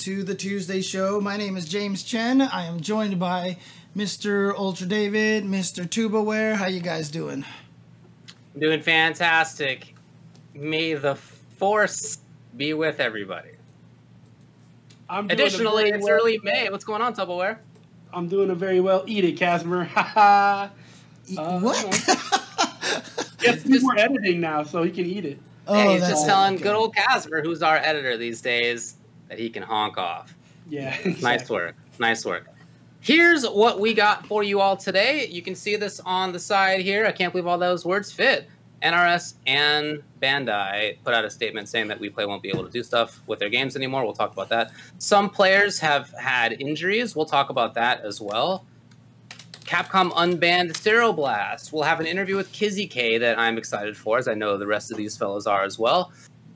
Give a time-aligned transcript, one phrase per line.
[0.00, 1.20] Hello and welcome to the Tuesday show.
[1.20, 2.40] My name is James Chen.
[2.42, 3.56] I am joined by
[3.96, 4.54] Mr.
[4.56, 5.86] Ultra David, Mr.
[5.86, 6.54] Tubaware.
[6.54, 7.44] How you guys doing?
[8.58, 9.94] Doing fantastic.
[10.54, 12.18] May the force
[12.56, 13.50] be with everybody.
[15.08, 16.68] I'm doing Additionally, it's well- early May.
[16.70, 17.58] What's going on, Tubaware?
[18.12, 19.04] I'm doing a very well.
[19.06, 19.84] Eat it, Casimir.
[19.94, 20.70] Ha ha.
[21.36, 22.44] Uh, what?
[23.40, 25.38] Yes, he's more editing now, so he can eat it.
[25.68, 28.97] oh, hey, he's just telling good old Casper, who's our editor these days,
[29.28, 30.34] that he can honk off.
[30.68, 30.96] Yeah.
[31.20, 31.76] Nice work.
[31.98, 32.46] Nice work.
[33.00, 35.26] Here's what we got for you all today.
[35.28, 37.06] You can see this on the side here.
[37.06, 38.48] I can't believe all those words fit.
[38.82, 42.82] NRS and Bandai put out a statement saying that WePlay won't be able to do
[42.82, 44.04] stuff with their games anymore.
[44.04, 44.72] We'll talk about that.
[44.98, 47.16] Some players have had injuries.
[47.16, 48.64] We'll talk about that as well.
[49.64, 51.72] Capcom unbanned Stereo Blast.
[51.72, 54.66] We'll have an interview with Kizzy K that I'm excited for, as I know the
[54.66, 56.12] rest of these fellows are as well.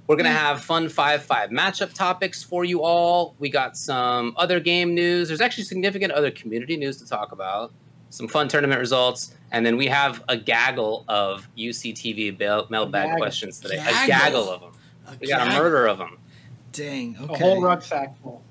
[0.07, 3.35] We're going to have fun 5 5 matchup topics for you all.
[3.39, 5.29] We got some other game news.
[5.29, 7.73] There's actually significant other community news to talk about,
[8.11, 13.19] some fun tournament results, and then we have a gaggle of UCTV bail- mailbag Gaggle.
[13.19, 13.77] questions today.
[13.77, 14.07] A Gaggle.
[14.09, 14.73] gaggle of them.
[15.07, 16.19] A We got a murder of them.
[16.73, 17.17] Dang.
[17.17, 17.25] Okay.
[17.25, 17.45] A Okay.
[17.45, 18.43] whole rucksack full.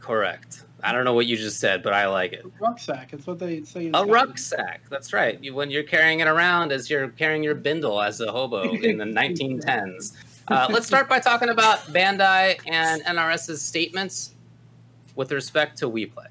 [0.00, 0.64] Correct.
[0.82, 2.44] I don't know what you just said, but I like it.
[2.58, 3.12] Rucksack.
[3.12, 3.82] It's what they say.
[3.86, 4.12] In A Scotland.
[4.12, 4.80] rucksack.
[4.88, 5.38] That's right.
[5.44, 8.96] You, when you're carrying it around as you're carrying your bindle as a hobo in
[8.96, 10.12] the 1910s.
[10.50, 14.34] Uh, let's start by talking about Bandai and NRS's statements
[15.14, 16.26] with respect to WePlay.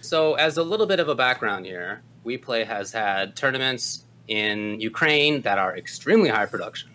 [0.00, 5.42] So, as a little bit of a background here, WePlay has had tournaments in Ukraine
[5.42, 6.90] that are extremely high production,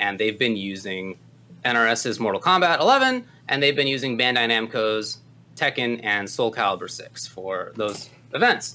[0.00, 1.16] and they've been using
[1.64, 5.18] NRS's Mortal Kombat 11, and they've been using Bandai Namco's
[5.54, 8.74] Tekken and Soul Calibur 6 for those events.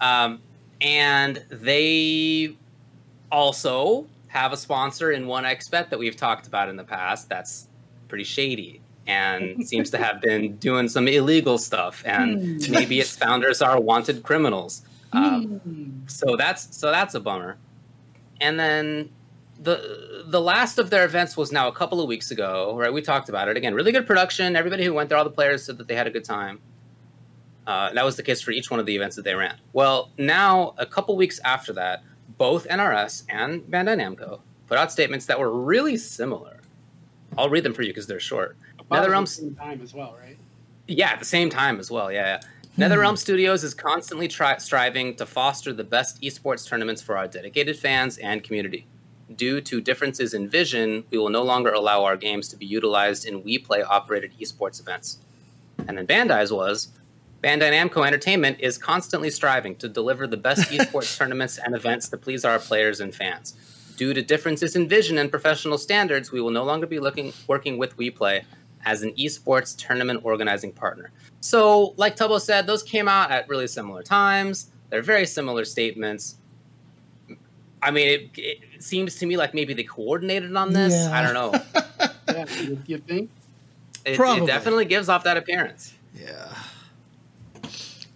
[0.00, 0.40] Um,
[0.80, 2.54] and they
[3.32, 7.68] also have a sponsor in One XBet that we've talked about in the past that's
[8.08, 12.02] pretty shady and seems to have been doing some illegal stuff.
[12.06, 12.72] And Hmm.
[12.72, 14.82] maybe its founders are wanted criminals.
[15.12, 15.90] Um, Hmm.
[16.06, 17.56] so that's so that's a bummer.
[18.40, 19.10] And then
[19.60, 22.92] the the last of their events was now a couple of weeks ago, right?
[22.92, 23.74] We talked about it again.
[23.74, 24.54] Really good production.
[24.54, 26.60] Everybody who went there, all the players said that they had a good time.
[27.66, 29.56] Uh, that was the case for each one of the events that they ran.
[29.72, 32.02] Well, now a couple weeks after that,
[32.40, 36.62] both NRS and Bandai Namco put out statements that were really similar.
[37.36, 38.56] I'll read them for you because they're short.
[38.78, 40.38] About at the NetherRealm same time as well, right?
[40.86, 42.10] yeah, at the same time as well.
[42.10, 42.40] Yeah, yeah.
[42.76, 42.82] Hmm.
[42.82, 47.78] NetherRealm Studios is constantly tri- striving to foster the best esports tournaments for our dedicated
[47.78, 48.86] fans and community.
[49.36, 53.26] Due to differences in vision, we will no longer allow our games to be utilized
[53.26, 55.18] in WePlay operated esports events.
[55.86, 56.88] And then Bandai's was
[57.42, 62.16] Bandai Namco Entertainment is constantly striving to deliver the best esports tournaments and events to
[62.16, 63.54] please our players and fans.
[63.96, 67.78] Due to differences in vision and professional standards, we will no longer be looking working
[67.78, 68.44] with WePlay
[68.84, 71.10] as an esports tournament organizing partner.
[71.40, 74.70] So, like Tubbo said, those came out at really similar times.
[74.88, 76.36] They're very similar statements.
[77.82, 80.92] I mean, it, it seems to me like maybe they coordinated on this.
[80.92, 81.18] Yeah.
[81.18, 81.62] I don't know.
[82.30, 82.46] Yeah.
[82.60, 83.28] you, you think?
[84.04, 84.44] It, Probably.
[84.44, 85.94] it definitely gives off that appearance.
[86.14, 86.54] Yeah.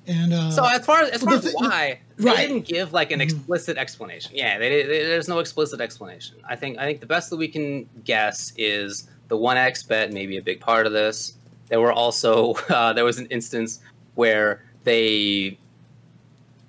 [0.06, 2.36] And uh, So as far as, as, far as why they right.
[2.48, 3.24] didn't give like an Mhm.
[3.24, 4.32] explicit explanation.
[4.34, 6.36] Yeah, they, they, there's no explicit explanation.
[6.48, 10.12] I think I think the best that we can guess is the one X bet
[10.12, 11.34] may be a big part of this.
[11.68, 13.80] There were also uh, there was an instance
[14.14, 15.58] where they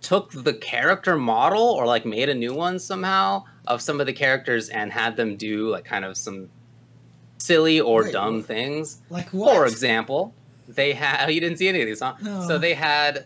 [0.01, 4.13] took the character model or like made a new one somehow of some of the
[4.13, 6.47] characters and had them do like kind of some
[7.39, 9.01] silly or Wait, dumb things.
[9.09, 9.53] like what?
[9.55, 10.33] For example,
[10.67, 12.15] they had you didn't see any of these, huh?
[12.21, 12.47] No.
[12.47, 13.25] So they had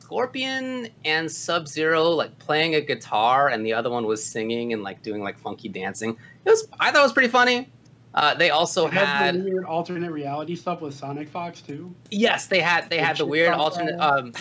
[0.00, 4.82] Scorpion and Sub Zero like playing a guitar, and the other one was singing and
[4.82, 6.10] like doing like funky dancing.
[6.44, 7.70] It was I thought it was pretty funny.
[8.14, 11.94] Uh, they also It had the weird alternate reality stuff with Sonic Fox too.
[12.10, 14.34] yes, they had they The had the weird alternate um,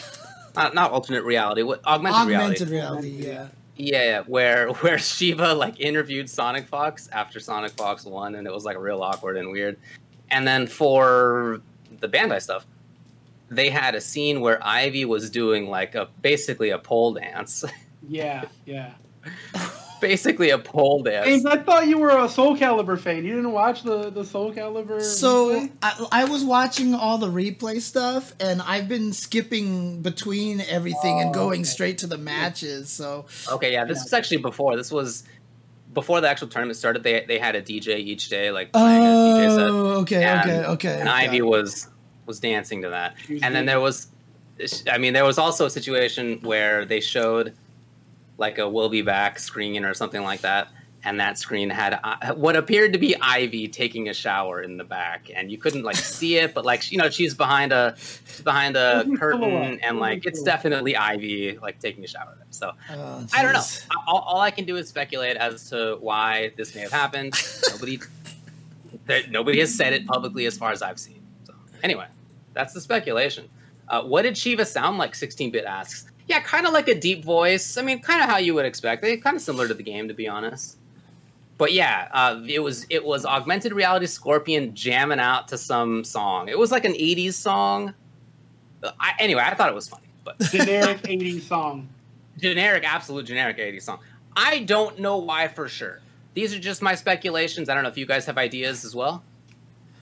[0.58, 3.12] not, not alternate reality, what augmented, augmented reality.
[3.12, 3.28] reality.
[3.30, 3.48] Yeah.
[3.78, 8.52] Yeah, yeah, where where Sheeva like interviewed Sonic Fox after Sonic Fox won, and it
[8.54, 9.78] was like real awkward and weird.
[10.30, 11.62] And then for
[12.02, 12.66] the Bandai stuff,
[13.50, 17.64] they had a scene where Ivy was doing like a basically a pole dance,
[18.10, 18.92] Yeah, yeah.
[20.02, 21.28] basically a pole dance.
[21.28, 23.24] James, I thought you were a Soul Calibur fan.
[23.24, 25.02] You didn't watch the the Soul Calibur.
[25.02, 25.68] So?
[25.82, 31.30] I, I was watching all the replay stuff, and I've been skipping between everything and
[31.30, 31.64] Oh, going okay.
[31.70, 32.90] straight to the matches.
[32.90, 34.04] So Okay, yeah, this Yeah.
[34.06, 34.76] was actually before.
[34.76, 35.24] This was
[35.94, 37.04] before the actual tournament started.
[37.04, 39.60] They they had a DJ each day, like playing a DJ set.
[39.70, 41.00] oh, okay, And- okay, okay.
[41.02, 41.26] and okay.
[41.28, 41.88] Ivy was
[42.32, 43.16] was dancing to that.
[43.44, 44.08] And then there was,
[44.92, 47.54] I mean, there was also a situation where they showed
[48.38, 50.70] like a "We'll be back" screen or something like that,
[51.04, 54.84] and that screen had uh, what appeared to be Ivy taking a shower in the
[54.84, 57.96] back, and you couldn't like see it, but like you know she's behind a
[58.26, 62.34] she's behind a curtain, and like it's definitely Ivy like taking a shower.
[62.38, 62.48] There.
[62.52, 63.64] So Oh, I don't know.
[64.08, 67.34] All, all I can do is speculate as to why this may have happened.
[67.72, 68.00] nobody,
[69.06, 71.22] there, nobody has said it publicly as far as I've seen.
[71.46, 71.54] So
[71.84, 72.08] anyway,
[72.54, 73.50] that's the speculation.
[73.88, 75.14] Uh, what did Sheeva sound like?
[75.14, 76.10] 16-bit asks.
[76.28, 77.78] Yeah, kind of like a deep voice.
[77.78, 79.02] I mean, kind of how you would expect.
[79.02, 80.78] They kind of similar to the game, to be honest.
[81.58, 86.48] But yeah, uh, it was it was augmented reality Scorpion jamming out to some song.
[86.48, 87.94] It was like an '80s song.
[89.00, 91.88] I, anyway, I thought it was funny, but Generic 80s song.
[92.40, 94.00] generic, absolute generic 80s song.
[94.36, 96.00] I don't know why for sure.
[96.34, 97.70] These are just my speculations.
[97.70, 99.22] I don't know if you guys have ideas as well.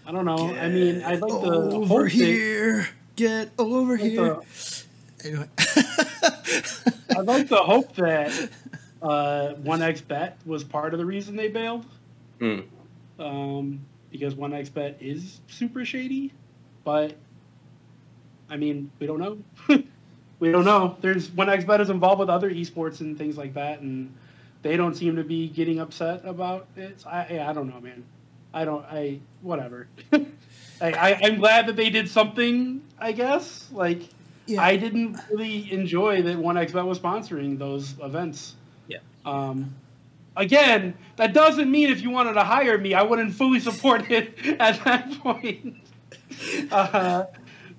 [0.09, 0.55] I don't know.
[0.55, 2.87] I mean, I'd like the over hope that- here.
[3.15, 4.35] Get over like here.
[4.35, 4.43] to-
[5.23, 5.47] Anyway.
[7.15, 8.49] I'd like to hope that
[9.03, 11.85] uh, One X Bet was part of the reason they bailed,
[12.39, 12.61] Hmm.
[13.19, 16.33] um, because One X Bet is super shady.
[16.83, 17.15] But
[18.49, 19.37] I mean, we don't know.
[20.39, 20.97] we don't know.
[21.01, 24.11] There's One X Bet is involved with other esports and things like that, and
[24.63, 27.01] they don't seem to be getting upset about it.
[27.01, 28.03] So I, I don't know, man.
[28.53, 28.85] I don't.
[28.85, 29.87] I whatever.
[30.13, 30.21] I,
[30.81, 32.81] I, I'm glad that they did something.
[32.97, 34.03] I guess like.
[34.45, 34.63] Yeah.
[34.63, 38.55] I didn't really enjoy that One XBet was sponsoring those events.
[38.87, 38.97] Yeah.
[39.23, 39.75] Um,
[40.35, 44.33] again, that doesn't mean if you wanted to hire me, I wouldn't fully support it
[44.59, 45.77] at that point.
[46.71, 47.25] uh,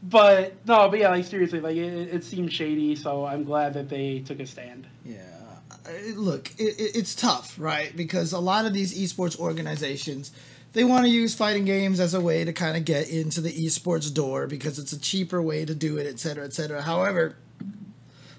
[0.03, 2.95] but no, but yeah, like seriously, like it, it seemed shady.
[2.97, 4.87] So I'm glad that they took a stand.
[5.05, 5.25] Yeah.
[5.71, 7.95] Uh, Look, it, it, it's tough, right?
[7.95, 10.33] Because a lot of these esports organizations,
[10.73, 13.53] they want to use fighting games as a way to kind of get into the
[13.53, 16.83] esports door because it's a cheaper way to do it, et cetera, et cetera.
[16.83, 17.37] However,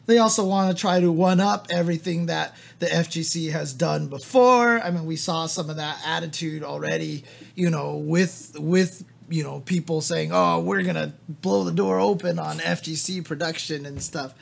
[0.06, 4.80] they also want to try to one up everything that the FGC has done before.
[4.80, 7.24] I mean, we saw some of that attitude already,
[7.56, 12.40] you know, with with you know people saying, "Oh, we're gonna blow the door open
[12.40, 14.34] on FGC production and stuff,"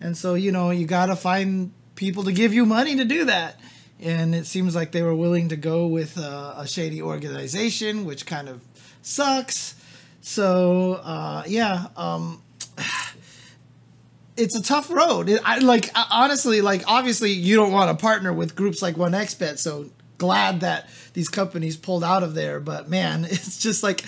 [0.00, 3.24] and so you know you got to find people to give you money to do
[3.24, 3.58] that.
[4.00, 8.26] And it seems like they were willing to go with uh, a shady organization, which
[8.26, 8.60] kind of
[9.02, 9.74] sucks.
[10.20, 12.42] So uh, yeah, um,
[14.36, 15.28] it's a tough road.
[15.28, 19.12] It, I like honestly, like obviously you don't want to partner with groups like One
[19.12, 19.58] XBet.
[19.58, 19.86] So
[20.18, 22.60] glad that these companies pulled out of there.
[22.60, 24.04] But man, it's just like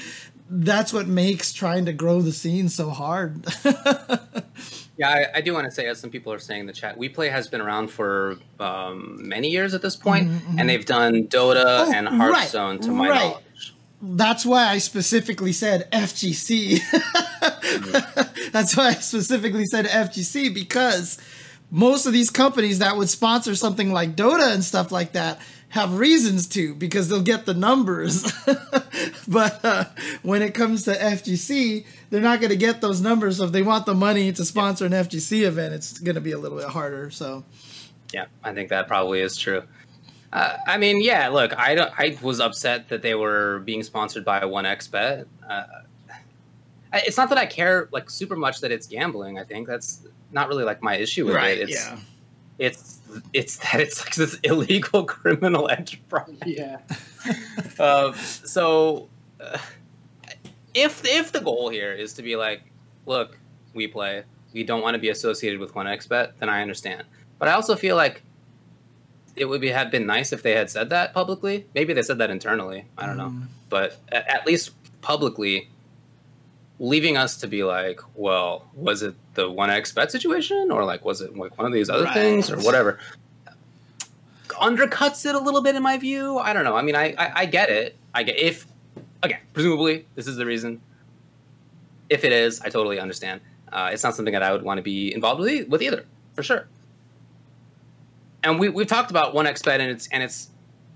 [0.51, 3.47] that's what makes trying to grow the scene so hard.
[4.99, 6.99] Yeah, I, I do want to say, as some people are saying in the chat,
[6.99, 10.59] WePlay has been around for um, many years at this mm-hmm, point, mm-hmm.
[10.59, 13.21] and they've done Dota Oh, and right, Hearthstone, to my right.
[13.31, 13.75] knowledge.
[14.03, 16.81] that's why I specifically said FGC.
[16.81, 18.51] Mm-hmm.
[18.53, 21.19] that's why I specifically said FGC because
[21.71, 25.99] most of these companies that would sponsor something like Dota and stuff like that have
[25.99, 28.33] reasons to because they'll get the numbers.
[29.29, 29.85] but uh,
[30.23, 33.37] when it comes to FGC, they're not going to get those numbers.
[33.39, 36.33] So if they want the money to sponsor an FGC event, it's going to be
[36.33, 37.11] a little bit harder.
[37.11, 37.45] So
[38.13, 39.63] Yeah, I think that probably is true.
[40.33, 41.29] Uh, I mean, yeah.
[41.29, 45.27] Look, I don't, I was upset that they were being sponsored by One XBet.
[45.49, 45.65] Uh,
[46.93, 49.39] it's not that I care like super much that it's gambling.
[49.39, 51.59] I think that's not really like my issue with it.
[51.61, 51.99] It's, yeah.
[52.59, 52.98] it's
[53.33, 56.39] it's that it's like this illegal criminal enterprise.
[56.47, 56.79] Yeah.
[57.79, 59.09] Uh, so,
[59.41, 59.59] uh,
[60.75, 62.63] if if the goal here is to be like,
[63.07, 63.39] look,
[63.75, 67.05] we play, we don't want to be associated with one XBet, then I understand.
[67.39, 68.23] But I also feel like
[69.37, 71.67] it would be have been nice if they had said that publicly.
[71.75, 72.87] Maybe they said that internally.
[72.97, 73.35] I don't know,
[73.69, 75.69] but at, at least publicly,
[76.79, 81.05] leaving us to be like, well, was it the one X bet situation, or like
[81.05, 82.13] was it like one of these other Right.
[82.15, 82.99] things, or whatever?
[84.61, 86.39] undercuts it a little bit in my view.
[86.39, 86.75] I don't know.
[86.75, 87.95] I mean, I, I, I get it.
[88.13, 88.67] I get if
[89.23, 90.81] again, presumably this is the reason.
[92.11, 93.41] If it is, I totally understand.
[93.73, 96.05] Uh, it's not something that I would want to be involved with, with either,
[96.35, 96.67] for sure.
[98.43, 100.49] And we we've talked about one X bet and its and its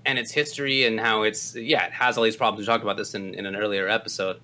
[0.05, 2.59] and its history and how it's yeah it has all these problems.
[2.59, 4.41] We talked about this in, in an earlier episode.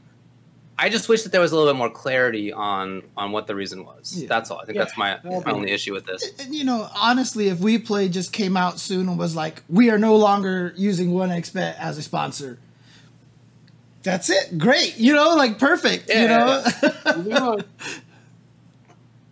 [0.81, 3.55] I just wish that there was a little bit more clarity on on what the
[3.55, 4.15] reason was.
[4.21, 4.27] Yeah.
[4.29, 4.59] That's all.
[4.61, 4.85] I think Yeah.
[4.85, 6.23] that's my, That'll my only issue with this.
[6.39, 9.89] And, you know, honestly, if We Play just came out soon and was like, we
[9.89, 12.59] are no longer using One XBet as a sponsor,
[14.03, 14.57] that's it.
[14.57, 14.97] Great.
[14.97, 16.07] You know, like perfect.
[16.09, 17.13] you Yeah, know?
[17.17, 17.57] You know,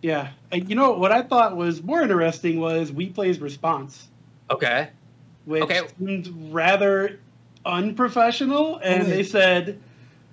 [0.02, 0.28] yeah.
[0.52, 4.06] And you know what I thought was more interesting was WePlay's response,
[4.50, 4.88] Okay.
[5.44, 5.80] which Okay.
[5.98, 7.18] seemed rather
[7.64, 9.10] unprofessional, and oh, Wait.
[9.10, 9.80] they said,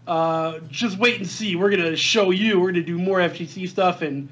[0.07, 1.55] uh, "Just wait and see.
[1.55, 2.59] We're gonna show you.
[2.59, 4.29] We're gonna do more FGC stuff." And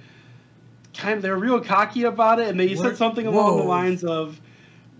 [0.96, 4.04] kind of they're real cocky about it, and they Where- said something along the lines
[4.04, 4.40] of,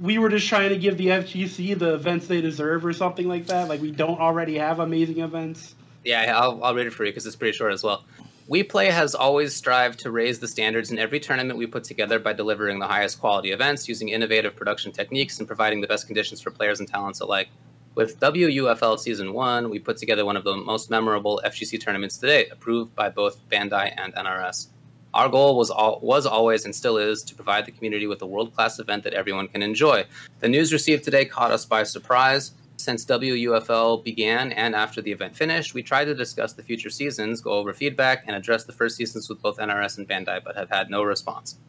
[0.02, 3.46] we were just trying to give the FGC the events they deserve or something like
[3.48, 3.70] that.
[3.70, 5.76] Like we don't already have amazing events.
[6.04, 8.04] Yeah, I'll, I'll read it for you because it's pretty short as well.
[8.48, 12.20] We Play has always strived to raise the standards in every tournament we put together
[12.20, 16.42] by delivering the highest quality events, using innovative production techniques, and providing the best conditions
[16.42, 17.48] for players and talents alike.
[17.96, 22.26] With WUFL Season 1, we put together one of the most memorable FGC tournaments to
[22.26, 24.70] date, approved by both Bandai and NRS.
[25.14, 28.26] Our goal was all, was always and still is to provide the community with a
[28.26, 30.06] world class event that everyone can enjoy.
[30.40, 32.54] The news received today caught us by surprise.
[32.78, 37.42] Since WUFL began and after the event finished, we tried to discuss the future seasons,
[37.42, 40.72] go over feedback, and address the first seasons with both NRS and Bandai, but have
[40.72, 41.60] had no response.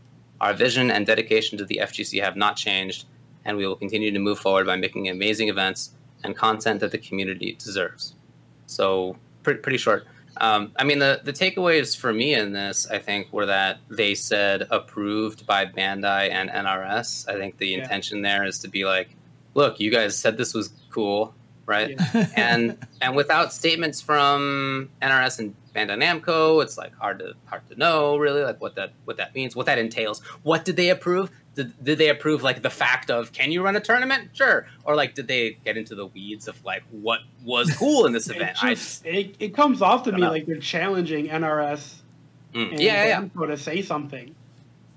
[0.40, 3.04] Our vision and dedication to the FGC have not changed,
[3.44, 5.90] and we will continue to move forward by making amazing events
[6.24, 8.14] and content that the community deserves.
[8.66, 10.06] So, pretty, pretty short.
[10.38, 14.14] Um, I mean, the, the takeaways for me in this, I think, were that they
[14.14, 17.28] said approved by Bandai and NRS.
[17.28, 17.82] I think the yeah.
[17.82, 19.10] intention there is to be like,
[19.54, 21.34] look, you guys said this was cool,
[21.66, 21.90] right?
[21.90, 22.26] Yeah.
[22.36, 27.76] and and without statements from NRS and Bandai Namco, it's like hard to hard to
[27.76, 30.20] know really like what that what that means, what that entails.
[30.42, 31.30] What did they approve?
[31.54, 34.30] Did, did they approve like the fact of can you run a tournament?
[34.32, 34.66] Sure.
[34.84, 38.28] Or like did they get into the weeds of like what was cool in this
[38.30, 38.56] event?
[38.62, 40.30] it, just, it, it comes off to me know.
[40.30, 41.94] like they're challenging NRS
[42.54, 42.70] mm.
[42.70, 43.46] and yeah, yeah, yeah.
[43.46, 44.34] to say something.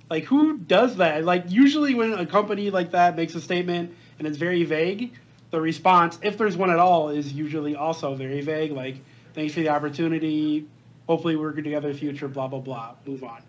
[0.10, 1.26] Like who does that?
[1.26, 5.14] Like usually when a company like that makes a statement and it's very vague,
[5.52, 8.72] the response, if there's one at all, is usually also very vague.
[8.72, 8.98] Like,
[9.34, 10.68] thanks for the opportunity.
[11.08, 12.28] Hopefully, we're together in the future.
[12.28, 12.96] Blah blah blah.
[13.06, 13.42] Move on.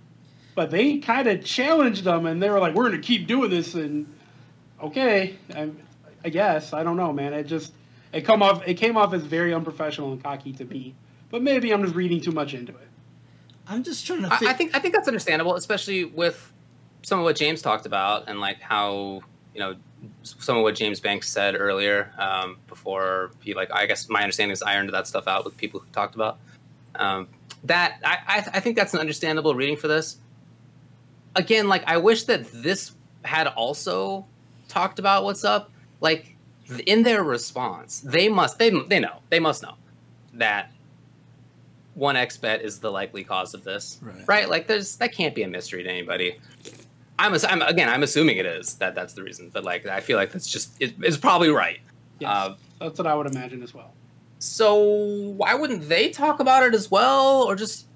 [0.59, 3.49] But they kind of challenged them, and they were like, "We're going to keep doing
[3.49, 4.13] this." And
[4.83, 5.71] okay, I,
[6.25, 7.33] I, guess I don't know, man.
[7.33, 7.73] It just
[8.13, 10.97] it come off it came off as very unprofessional and cocky to me.
[11.31, 12.89] But maybe I'm just reading too much into it.
[13.69, 14.33] I'm just trying to.
[14.33, 16.53] I, I think I think that's understandable, especially with
[17.03, 19.21] some of what James talked about and like how
[19.55, 19.77] you know
[20.25, 24.55] some of what James Banks said earlier um, before he like I guess my understanding
[24.55, 26.41] is ironed that stuff out with people who talked about
[26.97, 27.29] um,
[27.63, 30.19] that I, I think that's an understandable reading for this.
[31.39, 32.93] Again, like I wish that this
[33.23, 34.27] had also
[34.67, 35.71] talked about what's up.
[36.01, 36.37] Like
[36.87, 39.75] in their response, they must they they know they must know
[40.35, 40.71] that
[41.95, 44.29] one X bet is the likely cause of this, right.
[44.29, 44.49] right?
[44.49, 46.39] Like there's that can't be a mystery to anybody.
[47.19, 50.17] I'm, I'm again, I'm assuming it is that that's the reason, but like I feel
[50.17, 51.81] like that's just it, it's probably right.
[52.19, 53.93] Yes, uh, that's what I would imagine as well.
[54.39, 54.77] So
[55.37, 57.87] why wouldn't they talk about it as well, or just?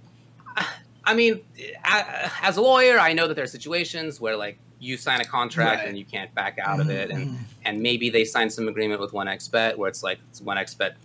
[1.04, 1.40] I mean,
[1.84, 5.80] as a lawyer, I know that there are situations where like you sign a contract
[5.80, 5.88] right.
[5.88, 6.80] and you can't back out mm-hmm.
[6.80, 7.42] of it, and mm-hmm.
[7.64, 10.96] and maybe they sign some agreement with One Bet where it's like One Bet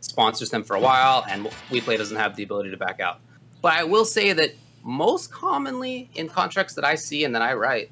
[0.00, 3.20] sponsors them for a while, and WePlay doesn't have the ability to back out.
[3.62, 7.54] But I will say that most commonly in contracts that I see and that I
[7.54, 7.90] write,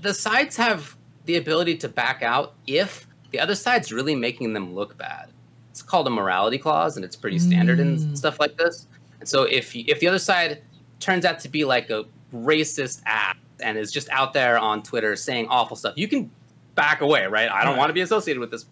[0.00, 0.96] the sides have
[1.26, 5.30] the ability to back out if the other side's really making them look bad.
[5.70, 7.82] It's called a morality clause, and it's pretty standard mm.
[7.82, 8.86] in stuff like this.
[9.28, 10.62] So if if the other side
[11.00, 15.16] turns out to be like a racist ass and is just out there on Twitter
[15.16, 16.30] saying awful stuff, you can
[16.74, 17.50] back away, right?
[17.50, 18.66] I don't want to be associated with this.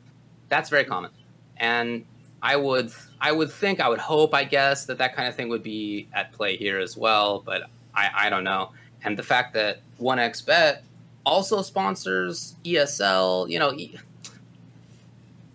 [0.48, 1.10] That's very common,
[1.56, 2.04] and
[2.42, 5.48] I would I would think, I would hope, I guess, that that kind of thing
[5.48, 7.40] would be at play here as well.
[7.40, 8.72] But I, I don't know.
[9.04, 10.84] And the fact that One X Bet
[11.24, 13.72] also sponsors ESL, you know,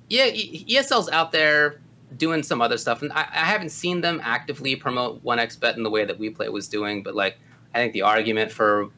[0.10, 1.82] yeah, ESL's out there
[2.16, 5.76] doing some other stuff, and I, I haven't seen them actively promote One X Bet
[5.76, 7.04] in the way that We Play was doing.
[7.04, 7.38] But like,
[7.74, 8.90] I think the argument for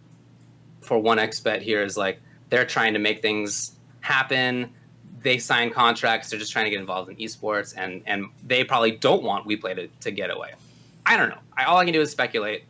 [0.81, 4.71] for One X Bet here is like they're trying to make things happen
[5.21, 6.29] they sign contracts.
[6.29, 9.75] They're just trying to get involved in esports, and and they probably don't want WePlay
[9.75, 10.53] to, to get away.
[11.05, 11.39] I don't know.
[11.55, 12.63] I, all I can do is speculate.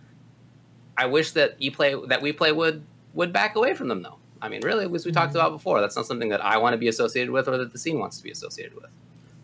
[0.98, 4.18] I wish that ePlay that WePlay would would back away from them, though.
[4.42, 5.38] I mean, really, as we talked mm-hmm.
[5.38, 7.80] about before, that's not something that I want to be associated with, or that the
[7.80, 8.90] scene wants to be associated with.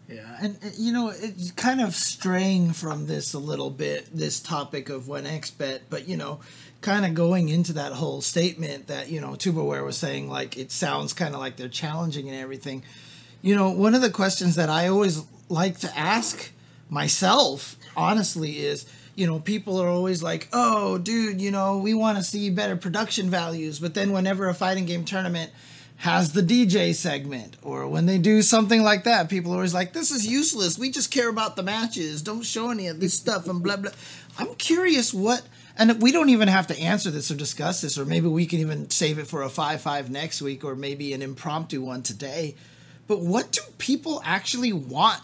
[0.08, 4.90] Yeah, and, you know, it's kind of straying from this a little bit, this topic
[4.90, 6.42] of One XBet, but you know,
[6.82, 10.72] kind of going into that whole statement that you know Tubaware was saying, like it
[10.72, 12.84] sounds kind of like they're challenging and everything.
[13.42, 16.52] You know, one of the questions that I always like to ask
[16.90, 18.86] myself, honestly, is
[19.16, 22.76] you know, people are always like, "Oh, dude, you know, we want to see better
[22.76, 25.52] production values," but then whenever a fighting game tournament
[25.98, 29.94] has the DJ segment, or when they do something like that, people are always like,
[29.94, 30.78] "This is useless.
[30.78, 32.22] We just care about the matches.
[32.22, 33.92] Don't show any of this stuff." And blah blah.
[34.38, 35.44] I'm curious what
[35.78, 38.60] and we don't even have to answer this or discuss this, or maybe we can
[38.60, 42.56] even save it for a 5 5 next week, or maybe an impromptu one today.
[43.08, 45.22] But what do people actually want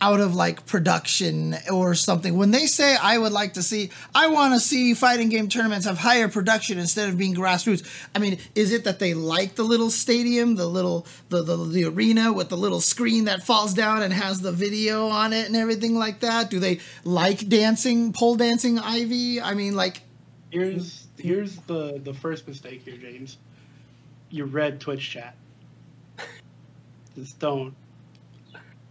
[0.00, 2.36] out of like production or something.
[2.36, 5.86] When they say I would like to see I want to see fighting game tournaments
[5.86, 7.86] have higher production instead of being grassroots.
[8.14, 11.84] I mean, is it that they like the little stadium, the little the the, the
[11.84, 15.56] arena with the little screen that falls down and has the video on it and
[15.56, 16.50] everything like that?
[16.50, 19.40] Do they like dancing, pole dancing Ivy?
[19.40, 20.02] I mean, like
[20.54, 23.38] Here's here's the the first mistake here, James.
[24.30, 25.34] You read Twitch chat.
[27.16, 27.74] Just don't.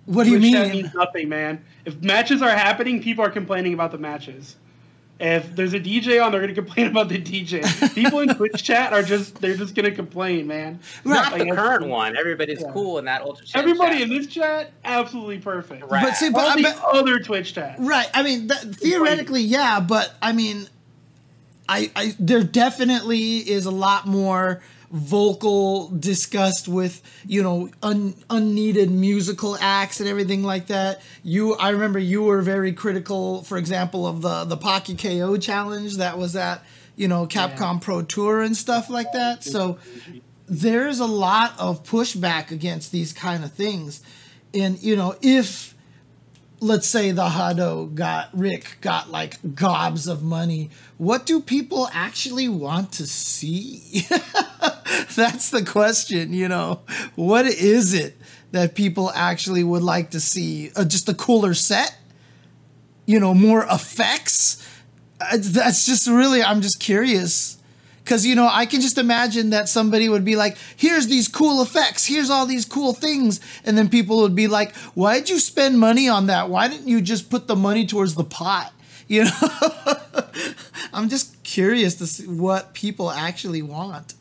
[0.06, 0.84] What do you Twitch chat mean?
[0.84, 1.64] means nothing, man.
[1.86, 4.56] If matches are happening, people are complaining about the matches.
[5.20, 7.64] If there's a DJ on, they're gonna complain about the DJ.
[7.96, 10.80] People in Twitch chat are just they're just gonna complain, man.
[11.06, 12.18] Not Like, the current one.
[12.18, 12.72] Everybody's Yeah.
[12.74, 13.62] cool in that ultra chat.
[13.62, 14.02] Everybody chat.
[14.02, 15.90] in this chat, absolutely perfect.
[15.90, 16.04] Right.
[16.04, 17.80] But see, All but, the but other Twitch chats.
[17.80, 18.08] Right.
[18.14, 20.68] I mean, th- theoretically, yeah, but I mean,
[21.70, 24.62] I, I there definitely is a lot more
[24.94, 31.02] vocal disgust with you know un, unneeded musical acts and everything like that.
[31.24, 35.98] You, I remember you were very critical, for example, of the the Pocky KO challenge
[35.98, 36.64] that was at
[36.96, 39.44] you know Capcom Pro Tour and stuff like that.
[39.44, 39.80] So
[40.46, 44.02] there's a lot of pushback against these kind of things,
[44.54, 45.73] and you know if
[46.64, 50.70] let's say the Hado got Rick got like gobs of money.
[50.98, 54.08] What do people actually want to see?
[55.16, 56.82] That's the question, you know.
[57.16, 58.18] What is it
[58.52, 60.72] that people actually would like to see?
[60.76, 61.98] Uh, just a cooler set?
[63.06, 64.66] You know, more effects?
[65.20, 67.58] Uh, that's just really, I'm just curious.
[68.04, 71.62] Because, you know, I can just imagine that somebody would be like, here's these cool
[71.62, 73.40] effects, here's all these cool things.
[73.64, 76.50] And then people would be like, why'd you spend money on that?
[76.50, 78.74] Why didn't you just put the money towards the pot?
[79.10, 79.32] You know?
[80.94, 84.14] I'm just curious to see what people actually want.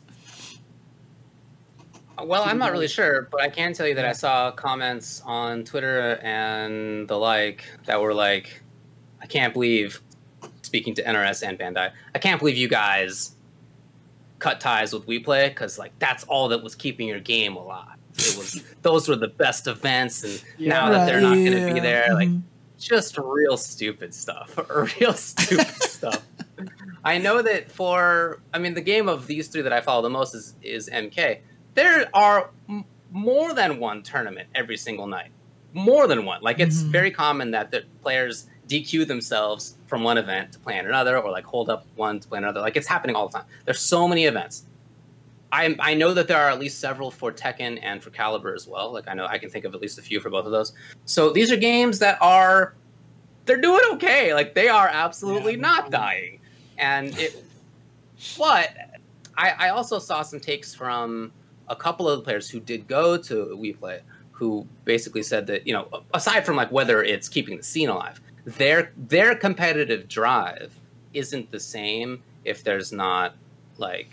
[2.21, 5.63] Well, I'm not really sure, but I can tell you that I saw comments on
[5.63, 8.61] Twitter and the like that were like,
[9.21, 10.01] I can't believe,
[10.61, 13.32] speaking to NRS and Bandai, I can't believe you guys
[14.43, 17.97] cut ties with WePlay because like that's all that was keeping your game alive.
[18.15, 21.79] It was those were the best events, and now that they're not going to be
[21.79, 22.41] there, like Mhm.
[22.77, 24.59] just real stupid stuff.
[24.99, 26.21] real stupid stuff.
[27.05, 30.09] I know that for I mean the game of these three that I follow the
[30.09, 31.39] most is is MK.
[31.73, 35.31] There are m- more than one tournament every single night.
[35.73, 36.41] More than one.
[36.41, 36.91] Like it's Mhm.
[36.91, 41.29] very common that the players DQ themselves from one event to play in another, or
[41.29, 42.59] like hold up one to play another.
[42.59, 43.47] Like it's happening all the time.
[43.65, 44.65] There's so many events.
[45.51, 48.67] I I know that there are at least several for Tekken and for Calibur as
[48.67, 48.91] well.
[48.91, 50.73] Like I know I can think of at least a few for both of those.
[51.05, 52.73] So these are games that are
[53.45, 54.33] they're doing okay.
[54.33, 56.39] Like they are absolutely Yeah, not dying.
[56.79, 57.45] And it
[58.39, 58.71] but
[59.37, 61.31] I, I also saw some takes from
[61.67, 63.99] a couple of the players who did go to WePlay
[64.31, 68.19] who basically said that, you know, aside from like whether it's keeping the scene alive,
[68.45, 70.73] their their competitive drive
[71.13, 73.35] isn't the same if there's not
[73.77, 74.11] like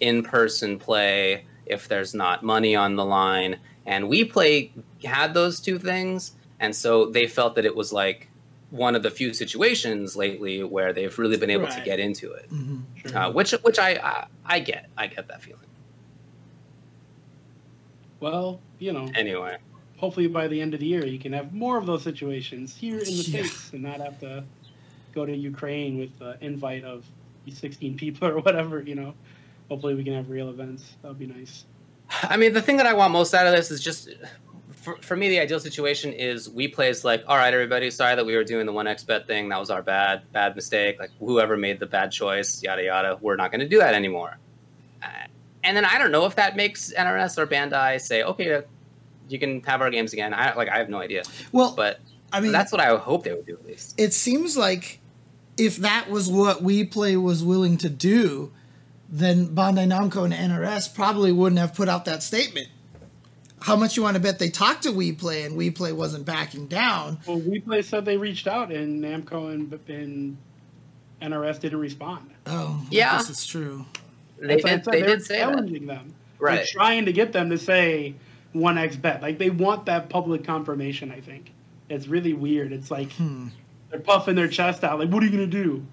[0.00, 3.58] in-person play, if there's not money on the line.
[3.86, 4.72] And we play
[5.04, 8.28] had those two things, and so they felt that it was like
[8.70, 12.48] one of the few situations lately where they've really been able to get into it.
[12.50, 12.82] Mhm.
[12.96, 13.18] Sure.
[13.18, 14.86] Uh, which which I, I I get.
[14.96, 15.58] I get that feeling.
[18.20, 19.56] well, you know, Anyway,
[20.02, 22.98] hopefully by the end of the year you can have more of those situations here
[22.98, 23.44] in the Yeah.
[23.44, 24.42] states and not have to
[25.14, 27.06] go to Ukraine with the invite of
[27.48, 28.82] 16 people or whatever.
[28.82, 29.14] You know,
[29.68, 30.96] hopefully we can have real events.
[31.02, 31.64] That would be nice.
[32.24, 34.08] I mean, the thing that I want most out of this is just
[34.72, 38.26] for, for me, the ideal situation is we plays like, all right, everybody, sorry that
[38.26, 39.48] we were doing the one X bet thing.
[39.50, 40.98] That was our bad, bad mistake.
[40.98, 43.18] Like whoever made the bad choice, yada yada.
[43.20, 44.38] We're not going to do that anymore.
[45.00, 45.06] Uh,
[45.62, 48.62] and then I don't know if that makes NRS or Bandai say, okay,
[49.32, 50.32] you can have our games again.
[50.34, 52.00] I like, I have no idea, Well, but
[52.32, 53.94] I mean, that's what I hope they would do at least.
[53.98, 55.00] it seems like
[55.58, 58.52] if that was what we play was willing to do,
[59.08, 62.68] then Bandai Namco and NRS probably wouldn't have put out that statement.
[63.60, 67.18] How much you want to bet they talked to WePlay and WePlay wasn't backing down?
[67.28, 70.36] Well, WePlay said they reached out and Namco and, and
[71.20, 72.30] NRS didn't respond.
[72.46, 73.12] Oh, Yeah.
[73.12, 73.84] I guess it's true.
[74.40, 74.92] They That's what I did, said.
[74.94, 75.50] they They're did say that.
[75.50, 76.14] challenging them.
[76.40, 76.66] They're Right.
[76.66, 78.14] trying to get them to say
[78.52, 79.22] one X bet.
[79.22, 81.10] Like they want that public confirmation.
[81.10, 81.52] I think
[81.88, 82.72] it's really weird.
[82.72, 83.48] It's like Hmm.
[83.90, 84.98] they're puffing their chest out.
[84.98, 85.84] Like, what are you gonna do?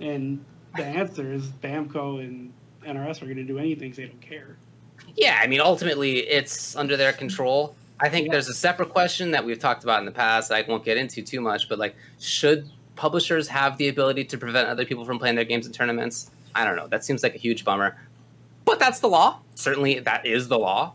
[0.00, 0.44] And
[0.76, 2.52] the answer is Bamco and
[2.86, 4.56] NRS are gonna do anything 'cause they don't care.
[5.16, 7.74] Yeah, I mean, ultimately, it's under their control.
[8.00, 10.50] I think there's a separate question that we've talked about in the past.
[10.50, 14.68] I won't get into too much, but like, should publishers have the ability to prevent
[14.68, 16.30] other people from playing their games in tournaments?
[16.54, 16.86] I don't know.
[16.88, 17.96] That seems like a huge bummer,
[18.64, 19.38] but that's the law.
[19.54, 20.94] Certainly, that is the law,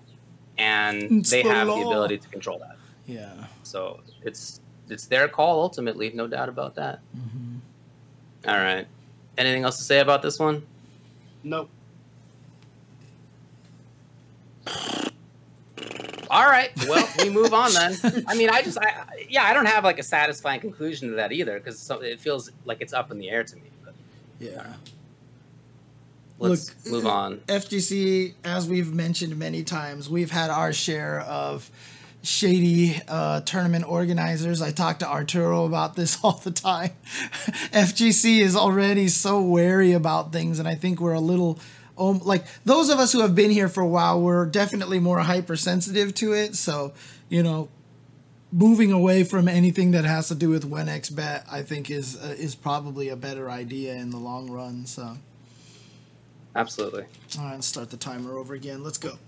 [0.57, 2.77] and It's they the have the ability to control that.
[3.05, 3.31] Yeah.
[3.63, 6.99] So it's it's their call ultimately, no doubt about that.
[7.17, 8.49] Mm-hmm.
[8.49, 8.87] All right.
[9.37, 10.65] Anything else to say about this one?
[11.43, 11.69] Nope.
[16.29, 16.71] All right.
[16.87, 18.23] Well, we move on then.
[18.27, 21.31] I mean, I just, I, yeah, I don't have like a satisfying conclusion to that
[21.31, 23.63] either because it feels like it's up in the air to me.
[23.83, 23.93] But
[24.39, 24.73] Yeah.
[26.39, 27.37] Let's Look, move on.
[27.47, 31.71] FGC, as we've mentioned many times, we've had our share of
[32.21, 34.61] shady uh, tournament organizers.
[34.61, 36.91] I talk to Arturo about this all the time.
[37.71, 41.59] FGC is already so wary about things, and I think we're a little.
[41.97, 45.19] Um, like those of us who have been here for a while, we're definitely more
[45.19, 46.53] hypersensitive to it.
[46.53, 46.93] So,
[47.27, 47.69] you know,
[48.51, 52.35] moving away from anything that has to do with One XBet, I think is uh,
[52.37, 54.85] is probably a better idea in the long run.
[54.85, 55.17] So.
[56.57, 57.05] Absolutely.
[57.37, 58.83] All right, let's start the timer over again.
[58.83, 59.19] Let's go.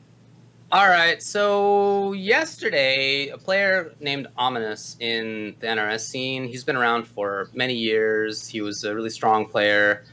[0.72, 1.22] All right.
[1.22, 6.46] So yesterday, a player named Ominous in the NRS scene.
[6.46, 8.48] He's been around for many years.
[8.48, 10.04] He was a really strong player.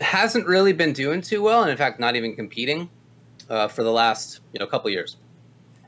[0.00, 2.90] Hasn't really been doing too well, and in fact, not even competing
[3.50, 5.16] uh, for the last you know couple years.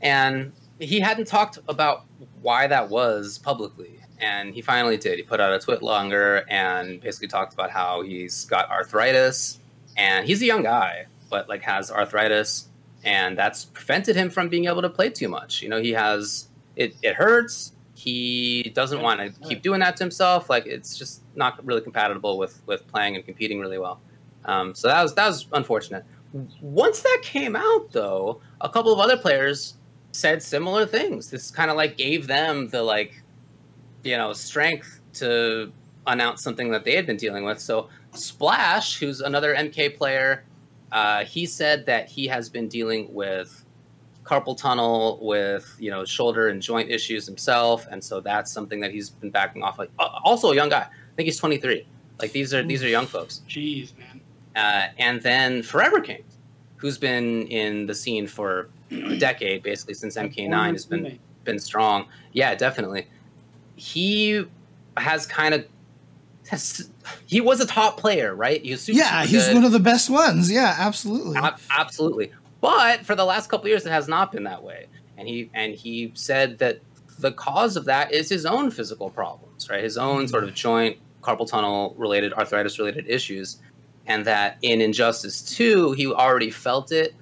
[0.03, 2.05] And he hadn't talked about
[2.43, 5.19] why that was publicly, and he finally did.
[5.19, 9.61] He put out a TwitLonger and basically talked about how he's got arthritis,
[9.99, 12.69] and he's a young guy, but like has arthritis
[13.05, 15.61] and that's prevented him from being able to play too much.
[15.63, 16.95] You know, he has it.
[17.03, 17.73] It hurts.
[17.95, 20.49] He doesn't want to keep doing that to himself.
[20.49, 24.01] Like it's just not really compatible with with playing and competing really well.
[24.45, 26.05] Um, so that was that was unfortunate.
[26.61, 29.75] Once that came out, though, a couple of other players
[30.13, 31.31] said similar things.
[31.31, 33.23] This kind of like gave them the like,
[34.05, 35.73] you know, strength to
[36.07, 37.61] announce something that they had been dealing with.
[37.61, 40.45] So Splash, who's another MK player,
[40.93, 43.65] uh, he said that he has been dealing with
[44.25, 48.91] carpal tunnel, with you know shoulder and joint issues himself, and so that's something that
[48.91, 49.79] he's been backing off.
[49.79, 51.87] Like uh, also a young guy, I think he's 23.
[52.21, 53.43] Like these are these are young folks.
[53.49, 54.21] Jeez, man.
[54.57, 56.25] Uh, and then Forever King,
[56.77, 61.19] who's been in the scene for you know, a decade, basically since MK9 has been
[61.45, 62.07] been strong.
[62.33, 63.07] Yeah, definitely.
[63.77, 64.45] He
[64.97, 65.67] has kind of
[66.49, 66.91] has,
[67.27, 68.63] he was a top player, right?
[68.63, 69.55] He was super, yeah, he's good.
[69.55, 70.51] one of the best ones.
[70.51, 71.37] Yeah, absolutely.
[71.37, 72.33] Ab- absolutely.
[72.61, 74.87] But for the last couple of years, it has not been that way.
[75.17, 76.81] And he and he said that
[77.19, 79.83] the cause of that is his own physical problems, right?
[79.83, 83.59] His own sort of joint carpal tunnel related arthritis related issues,
[84.07, 87.15] and that in Injustice Two, he already felt it,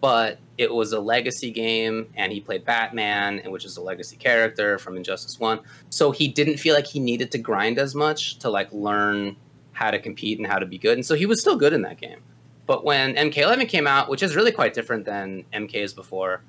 [0.00, 4.78] but it was a legacy game, and he played Batman, which is a legacy character
[4.78, 5.60] from Injustice One.
[5.90, 9.36] So he didn't feel like he needed to grind as much to like learn
[9.72, 11.82] how to compete and how to be good, and so he was still good in
[11.82, 12.20] that game.
[12.66, 16.42] But when MK11 came out, which is really quite different than MK's before,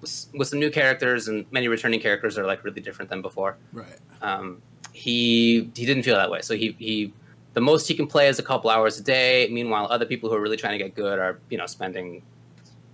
[0.00, 3.56] with, with some new characters and many returning characters are like really different than before.
[3.72, 3.98] right.
[4.22, 6.42] Um, he he didn't feel that way.
[6.42, 7.12] So he he
[7.54, 9.48] the most he can play is a couple hours a day.
[9.50, 12.22] Meanwhile, other people who are really trying to get good are you know spending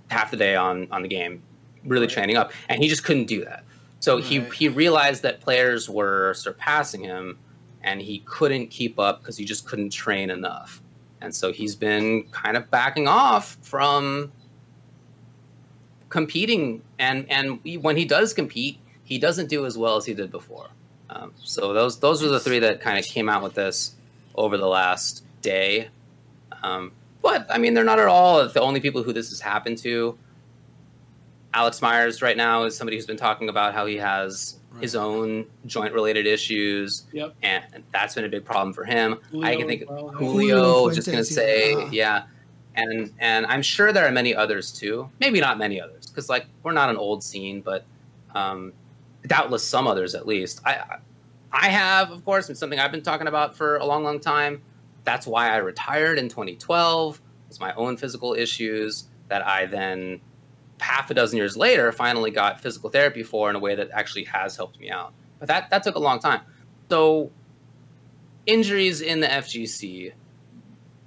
[0.08, 1.42] half the day on on the game,
[1.84, 3.64] really training up, and he just couldn't do that.
[4.00, 7.38] So he he realized that players were surpassing him,
[7.82, 10.82] and he couldn't keep up because he just couldn't train enough.
[11.20, 14.32] And so he's been kind of backing off from
[16.08, 20.30] competing, and and when he does compete, he doesn't do as well as he did
[20.30, 20.68] before.
[21.08, 23.94] Um, so those those are the three that kind of came out with this
[24.34, 25.88] over the last day.
[26.62, 26.92] Um,
[27.26, 30.16] but I mean, they're not at all the only people who this has happened to.
[31.52, 35.46] Alex Myers right now is somebody who's been talking about how he has his own
[35.64, 37.34] joint related issues, Yep.
[37.42, 39.18] and that's been a big problem for him.
[39.42, 40.08] I can think as well.
[40.10, 41.88] Julio Julio, just gonna say, yeah.
[41.90, 42.22] yeah.
[42.76, 45.08] And and I'm sure there are many others too.
[45.18, 47.84] Maybe not many others, because like we're not an old scene, but
[48.34, 48.72] um,
[49.26, 50.60] doubtless some others at least.
[50.64, 50.98] I
[51.50, 54.60] I have, of course, it's something I've been talking about for a long, long time.
[55.06, 57.22] That's why I retired in 2012.
[57.48, 60.20] It's my own physical issues that I then
[60.80, 64.24] half a dozen years later finally got physical therapy for in a way that actually
[64.24, 65.14] has helped me out.
[65.38, 66.40] But that that took a long time.
[66.90, 67.30] So
[68.46, 70.12] injuries in the FGC.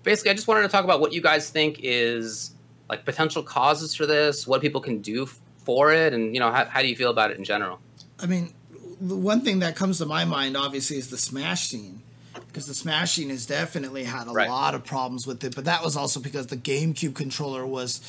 [0.03, 2.51] Basically, I just wanted to talk about what you guys think is
[2.89, 6.65] like potential causes for this, what people can do for it, and you know how,
[6.65, 7.79] how do you feel about it in general?
[8.19, 8.53] I mean,
[9.01, 12.01] the one thing that comes to my mind, obviously, is the Smash scene.
[12.49, 14.49] Because the Smash scene has definitely had a Right.
[14.49, 18.01] lot of problems with it, but that was also because the GameCube controller was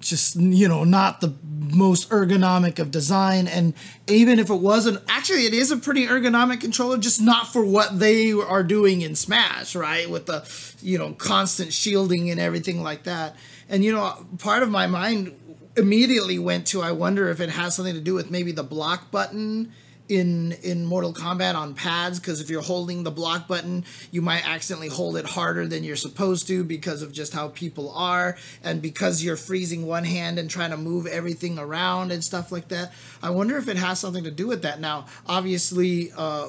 [0.00, 3.46] just, you know, not the most ergonomic of design.
[3.46, 3.74] And
[4.06, 7.98] even if it wasn't, actually, it is a pretty ergonomic controller, just not for what
[7.98, 10.08] they are doing in Smash, right?
[10.08, 10.44] With the,
[10.80, 13.36] you know, constant shielding and everything like that.
[13.68, 15.34] And, you know, part of my mind
[15.76, 19.10] immediately went to I wonder if it has something to do with maybe the block
[19.10, 19.72] button
[20.12, 24.46] in in Mortal Kombat on pads because if you're holding the block button, you might
[24.46, 28.82] accidentally hold it harder than you're supposed to because of just how people are and
[28.82, 32.92] because you're freezing one hand and trying to move everything around and stuff like that.
[33.22, 34.80] I wonder if it has something to do with that.
[34.80, 36.48] Now, obviously, uh,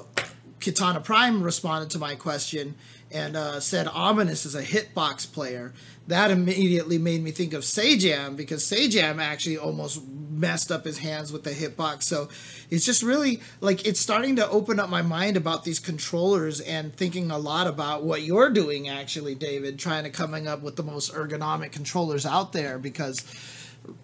[0.60, 2.76] Kitana Prime responded to my question
[3.14, 5.74] and uh, said Ominous is a hitbox player.
[6.08, 11.32] That immediately made me think of Sajam because Sajam actually almost messed up his hands
[11.32, 12.04] with the hitbox.
[12.04, 12.28] So
[12.70, 16.94] it's just really like it's starting to open up my mind about these controllers and
[16.94, 20.84] thinking a lot about what you're doing actually, David, trying to coming up with the
[20.84, 23.24] most ergonomic controllers out there because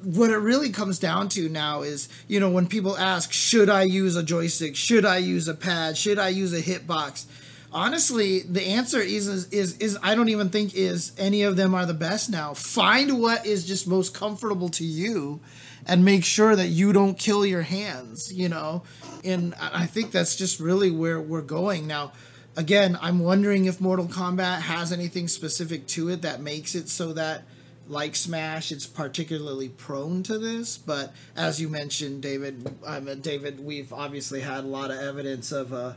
[0.04, 3.84] what it really comes down to now is, you know, when people ask, should I
[3.84, 4.76] use a joystick?
[4.76, 5.98] Should I use a pad?
[5.98, 7.26] Should I use a hitbox?
[7.72, 11.76] Honestly, the answer is, is is is I don't even think is any of them
[11.76, 12.54] are the best now.
[12.54, 15.40] Find what is just most comfortable to you
[15.86, 18.84] and make sure that you don't kill your hands, you know?
[19.24, 22.12] And I think that's just really where we're going now.
[22.58, 27.14] Again, I'm wondering if Mortal Kombat has anything specific to it that makes it so
[27.14, 27.44] that
[27.88, 30.78] like Smash, it's particularly prone to this.
[30.78, 35.52] But as you mentioned, David, I mean, David, we've obviously had a lot of evidence
[35.52, 35.94] of uh,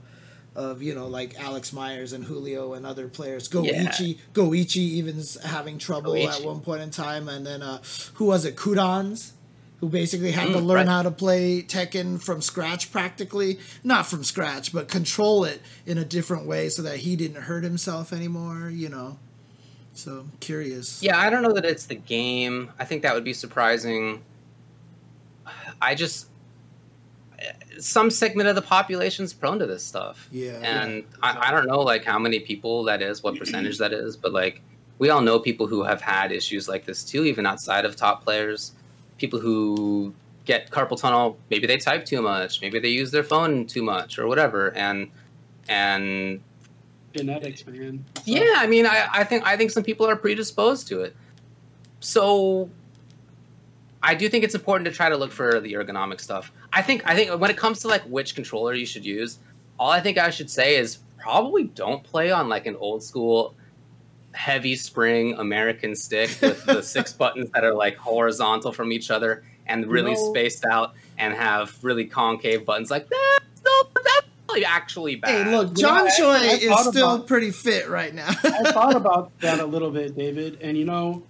[0.54, 3.48] of you know like Alex Myers and Julio and other players.
[3.48, 4.22] Goichi, yeah.
[4.34, 6.40] Goichi even's having trouble Goichi.
[6.40, 7.82] at one point in time, and then uh,
[8.14, 8.56] who was it?
[8.56, 9.32] Kudans.
[9.80, 10.92] Who basically had mm, to learn right.
[10.92, 16.04] how to play Tekken from scratch, practically not from scratch, but control it in a
[16.04, 18.70] different way so that he didn't hurt himself anymore.
[18.70, 19.18] You know,
[19.92, 21.02] so curious.
[21.02, 22.70] Yeah, I don't know that it's the game.
[22.78, 24.22] I think that would be surprising.
[25.80, 26.28] I just
[27.82, 30.28] some segment of the population is prone to this stuff.
[30.30, 31.02] Yeah, and yeah.
[31.22, 34.32] I, I don't know like how many people that is, what percentage that is, but
[34.32, 34.60] like
[34.98, 38.22] we all know people who have had issues like this too, even outside of top
[38.22, 38.72] players.
[39.18, 40.14] People who
[40.44, 44.18] get carpal tunnel, maybe they type too much, maybe they use their phone too much,
[44.18, 45.10] or whatever, and
[45.68, 46.40] and
[47.14, 48.04] genetics, man.
[48.16, 48.22] So.
[48.24, 51.14] Yeah, I mean, I, I think I think some people are predisposed to it.
[52.00, 52.68] So
[54.02, 56.50] I do think it's important to try to look for the ergonomic stuff.
[56.72, 59.38] I think I think when it comes to like which controller you should use,
[59.78, 63.54] all I think I should say is probably don't play on like an old school
[64.32, 69.44] heavy spring American stick with the six buttons that are like horizontal from each other
[69.66, 70.30] and really no.
[70.30, 73.40] spaced out and have really concave buttons like that.
[73.64, 75.46] No, that's actually bad.
[75.46, 78.28] Hey, look, John you know, Choi is still about, pretty fit right now.
[78.28, 81.22] I thought about that a little bit, David, and you know,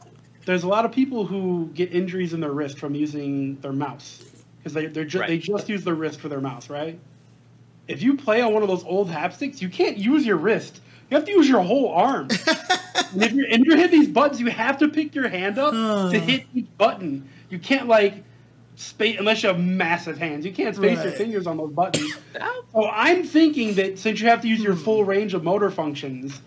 [0.44, 4.22] there's a lot of people who get injuries in their wrist from using their mouse
[4.58, 5.28] because they they're ju- right.
[5.28, 6.98] they just use their wrist for their mouse, right?
[7.88, 10.80] If you play on one of those old Happ sticks, you can't use your wrist.
[11.10, 12.28] You have to use your whole arm.
[13.12, 15.72] and if you're and you're hitting these buttons, you have to pick your hand up
[15.72, 17.28] to hit each button.
[17.50, 18.24] You can't like
[18.76, 20.46] space unless you have massive hands.
[20.46, 21.04] You can't space right.
[21.04, 22.16] your fingers on those buttons.
[22.72, 24.84] so I'm thinking that since you have to use your hmm.
[24.84, 26.40] full range of motor functions,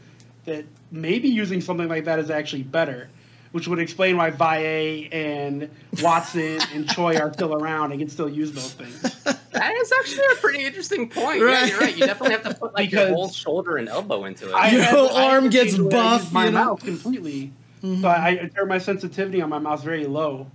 [0.46, 3.10] that maybe using something like that is actually better
[3.56, 5.70] which would explain why Valle and
[6.04, 9.02] Watson and Choi are still around and can still use those things.
[9.24, 11.42] That is actually a pretty interesting point.
[11.42, 11.62] Right.
[11.62, 11.98] Yeah, you're right.
[11.98, 14.54] You definitely have to put like because your whole shoulder and elbow into it.
[14.54, 16.34] I your whole arm gets buff.
[16.34, 17.54] My mouth completely.
[17.82, 18.02] Mm-hmm.
[18.02, 20.48] So I, I turn my sensitivity on my mouse very low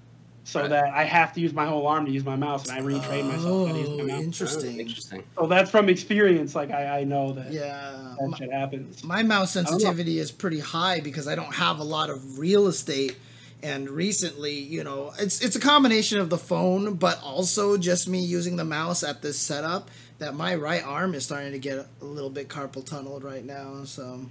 [0.50, 0.70] so right.
[0.70, 3.22] that I have to use my whole arm to use my mouse, and I retrain
[3.22, 3.70] oh, myself.
[3.70, 4.14] to use my.
[4.16, 4.76] Interesting.
[4.76, 5.24] Oh, interesting.
[5.38, 6.56] So that's from experience.
[6.56, 7.52] Like I, I know that.
[7.52, 8.16] Yeah.
[8.18, 9.04] That my, shit happens.
[9.04, 13.16] My mouse sensitivity is pretty high because I don't have a lot of real estate.
[13.62, 18.18] And recently, you know, it's it's a combination of the phone, but also just me
[18.18, 19.88] using the mouse at this setup.
[20.18, 23.84] That my right arm is starting to get a little bit carpal tunneled right now.
[23.84, 24.26] So.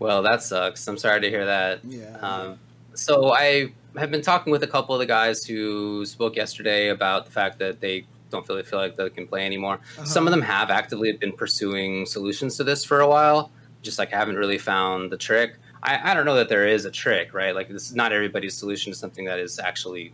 [0.00, 0.86] Well, that sucks.
[0.88, 1.84] I'm sorry to hear that.
[1.84, 2.16] Yeah.
[2.18, 2.58] Um,
[2.94, 7.24] so I have been talking with a couple of the guys who spoke yesterday about
[7.24, 9.74] the fact that they don't really feel like they can play anymore.
[9.74, 10.04] Uh-huh.
[10.04, 13.50] Some of them have actively been pursuing solutions to this for a while,
[13.82, 15.56] just like haven't really found the trick.
[15.82, 17.54] I, I don't know that there is a trick, right?
[17.54, 20.12] Like this is not everybody's solution to something that is actually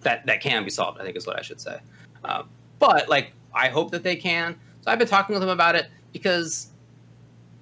[0.00, 1.00] that that can be solved.
[1.00, 1.78] I think is what I should say.
[2.24, 2.44] Uh,
[2.78, 4.58] but like I hope that they can.
[4.82, 6.68] So I've been talking with them about it because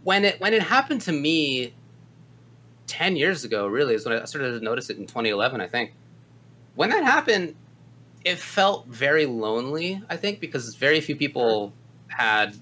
[0.05, 1.75] when it when it happened to me
[2.89, 5.93] 10 years ago, really, is when I started to notice it in 2011, I think.
[6.75, 7.55] When that happened,
[8.25, 11.73] it felt very lonely, I think, because very few people
[12.09, 12.57] had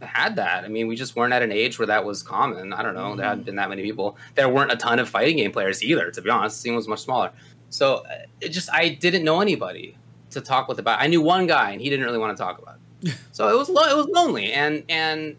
[0.00, 0.64] had that.
[0.64, 2.72] I mean, we just weren't at an age where that was common.
[2.72, 3.08] I don't know.
[3.08, 3.18] Mm-hmm.
[3.18, 4.16] There hadn't been that many people.
[4.34, 6.56] There weren't a ton of fighting game players either, to be honest.
[6.56, 7.30] The scene was much smaller.
[7.68, 9.96] So uh, it just, I didn't know anybody
[10.30, 11.00] to talk with about.
[11.00, 13.14] I knew one guy, and he didn't really want to talk about it.
[13.32, 14.52] so it was, lo- it was lonely.
[14.52, 15.36] And, and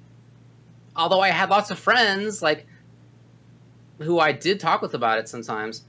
[0.96, 2.68] although I had lots of friends, like
[4.00, 5.84] who I did talk with about it sometimes,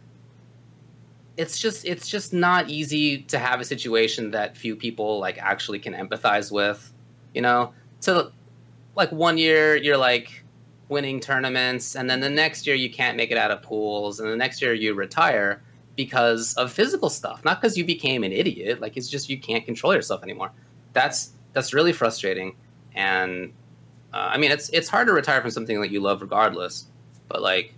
[1.36, 5.78] it's just it's just not easy to have a situation that few people like actually
[5.78, 6.92] can empathize with
[7.34, 7.72] you know?
[8.00, 8.32] So
[8.94, 10.44] like one year you're like
[10.88, 14.28] winning tournaments and then the next year you can't make it out of pools and
[14.28, 15.62] the next year you retire
[15.96, 19.64] because of physical stuff not because you became an idiot like it's just you can't
[19.64, 20.50] control yourself anymore.
[20.92, 22.56] That's that's really frustrating
[22.94, 23.52] and
[24.12, 26.86] uh, i mean it's it's hard to retire from something that you love regardless
[27.28, 27.74] but like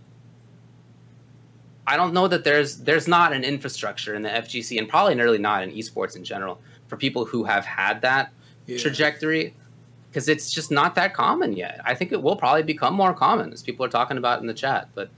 [1.87, 5.38] I don't know that there's there's not an infrastructure in the FGC and probably nearly
[5.38, 8.33] not in esports in general for people who have had that
[8.66, 8.79] yeah.
[8.79, 9.55] trajectory
[10.09, 11.81] because it's just not that common yet.
[11.85, 14.55] I think it will probably become more common as people are talking about in the
[14.55, 15.11] chat, but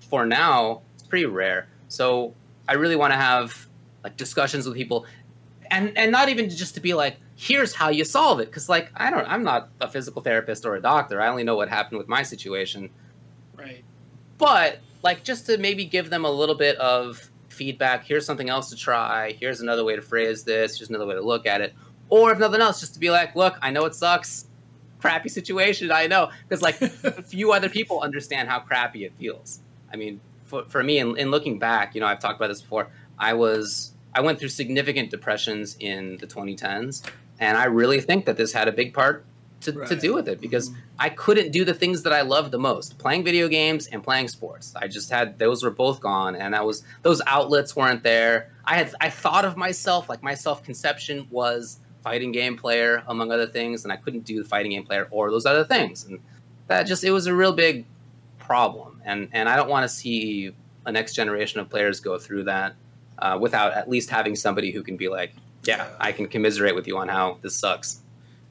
[0.00, 1.66] for now it's pretty rare.
[1.88, 2.34] So
[2.68, 3.66] I really want to have
[4.04, 5.06] like discussions with people
[5.70, 8.90] and and not even just to be like here's how you solve it because like
[8.94, 11.20] I don't I'm not a physical therapist or a doctor.
[11.20, 12.90] I only know what happened with my situation.
[13.56, 13.84] Right.
[14.38, 18.04] But like just to maybe give them a little bit of feedback.
[18.04, 19.36] Here's something else to try.
[19.40, 20.76] Here's another way to phrase this.
[20.76, 21.74] Here's another way to look at it.
[22.08, 24.46] Or if nothing else, just to be like, look, I know it sucks.
[24.98, 25.92] Crappy situation.
[25.92, 26.90] I know because like a
[27.22, 29.60] few other people understand how crappy it feels.
[29.92, 32.60] I mean, for, for me, in, in looking back, you know, I've talked about this
[32.60, 32.88] before.
[33.16, 37.02] I was I went through significant depressions in the 2010s,
[37.38, 39.24] and I really think that this had a big part
[39.62, 39.88] to, right.
[39.88, 40.80] to do with it because mm-hmm.
[40.98, 44.28] I couldn't do the things that I loved the most playing video games and playing
[44.28, 44.74] sports.
[44.76, 48.52] I just had those were both gone and that was those outlets weren't there.
[48.64, 53.32] I had I thought of myself like my self conception was fighting game player among
[53.32, 56.20] other things and I couldn't do the fighting game player or those other things and
[56.68, 57.84] that just it was a real big
[58.38, 62.44] problem and and I don't want to see a next generation of players go through
[62.44, 62.74] that
[63.18, 65.32] uh, without at least having somebody who can be like
[65.64, 68.02] yeah I can commiserate with you on how this sucks.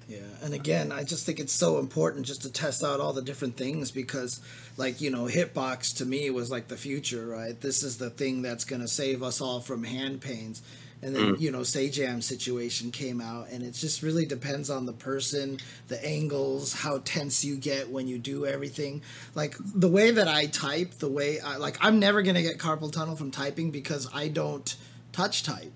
[0.07, 3.23] Yeah, and again, I just think it's so important just to test out all the
[3.23, 4.39] different things because,
[4.77, 7.59] like, you know, Hitbox to me was like the future, right?
[7.59, 10.61] This is the thing that's going to save us all from hand pains.
[11.01, 11.39] And then, mm.
[11.39, 16.03] you know, Sajam situation came out, and it just really depends on the person, the
[16.05, 19.01] angles, how tense you get when you do everything.
[19.33, 22.59] Like, the way that I type, the way I, like, I'm never going to get
[22.59, 24.75] carpal tunnel from typing because I don't
[25.11, 25.73] touch type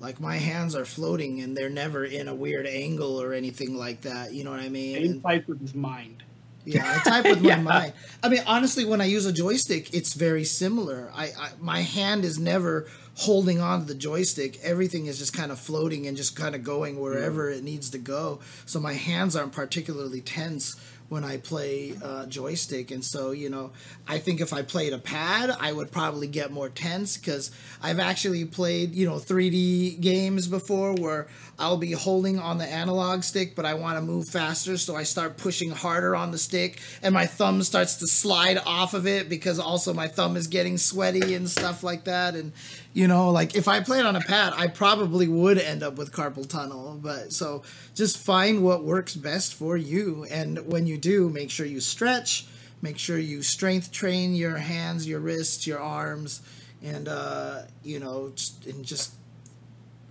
[0.00, 4.00] like my hands are floating and they're never in a weird angle or anything like
[4.02, 4.32] that.
[4.32, 5.02] You know what I mean?
[5.02, 6.22] He type with his mind.
[6.64, 7.92] Yeah, I type with my mind.
[8.22, 11.12] I mean, honestly, when I use a joystick, it's very similar.
[11.14, 14.58] I, I my hand is never holding on to the joystick.
[14.62, 17.58] Everything is just kind of floating and just kind of going wherever mm.
[17.58, 18.40] it needs to go.
[18.64, 20.76] So my hands aren't particularly tense
[21.10, 22.92] when I play uh, joystick.
[22.92, 23.72] And so, you know,
[24.06, 27.50] I think if I played a pad, I would probably get more tense because
[27.82, 31.26] I've actually played, you know, 3D games before where
[31.58, 34.76] I'll be holding on the analog stick, but I want to move faster.
[34.76, 38.94] So I start pushing harder on the stick and my thumb starts to slide off
[38.94, 42.36] of it because also my thumb is getting sweaty and stuff like that.
[42.36, 42.52] And,
[42.92, 46.12] you know, like if I played on a pad, I probably would end up with
[46.12, 46.98] carpal tunnel.
[47.00, 47.62] But so
[47.94, 50.26] just find what works best for you.
[50.30, 52.46] And when you do, make sure you stretch,
[52.82, 56.42] make sure you strength train your hands, your wrists, your arms,
[56.82, 58.32] and, uh, you know,
[58.66, 59.12] and just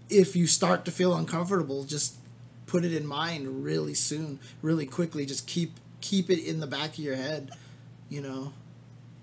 [0.09, 2.15] if you start to feel uncomfortable, just
[2.65, 5.25] put it in mind really soon, really quickly.
[5.25, 7.51] Just keep keep it in the back of your head,
[8.07, 8.53] you know.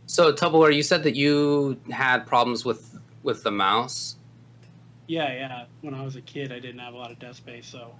[0.07, 2.86] So Tupperware, you said that you had problems with
[3.27, 4.17] with the mouse.
[5.07, 5.65] Yeah, yeah.
[5.83, 7.95] When I was a kid, I didn't have a lot of desk space, so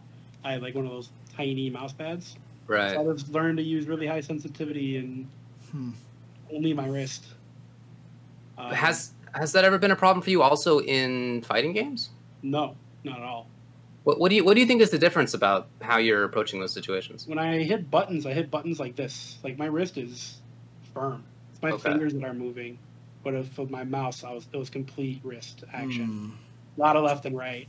[0.45, 2.37] I had like one of those tiny mouse pads.
[2.67, 2.93] Right.
[2.93, 5.29] So I just learned to use really high sensitivity and
[5.71, 5.91] hmm.
[6.53, 7.27] only my wrist.
[8.57, 10.43] Uh, has has that ever been a problem for you?
[10.43, 12.11] Also in fighting games?
[12.43, 13.49] No, not at all.
[14.05, 16.61] What, what do you what do you think is the difference about how you're approaching
[16.61, 17.27] those situations?
[17.27, 19.39] When I hit buttons, I hit buttons like this.
[19.45, 20.39] Like my wrist is
[20.95, 21.25] firm.
[21.53, 21.91] It's my okay.
[21.91, 22.79] fingers that are moving.
[23.27, 26.07] But if with my mouse, I was it was complete wrist action.
[26.07, 26.79] Mm.
[26.79, 27.67] A lot of left and right.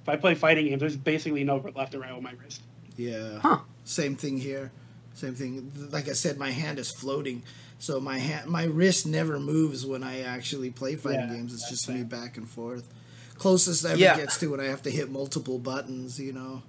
[0.00, 2.62] If I play fighting games, there's basically no left and right with my wrist.
[2.96, 3.38] Yeah.
[3.40, 3.58] Huh.
[3.84, 4.72] Same thing here.
[5.12, 5.70] Same thing.
[5.92, 7.42] Like I said, my hand is floating,
[7.78, 11.52] so my hand, my wrist never moves when I actually play fighting yeah, games.
[11.52, 12.88] It's just me back and forth
[13.36, 14.16] closest I ever yeah.
[14.16, 16.18] gets to when I have to hit multiple buttons.
[16.18, 16.62] You know.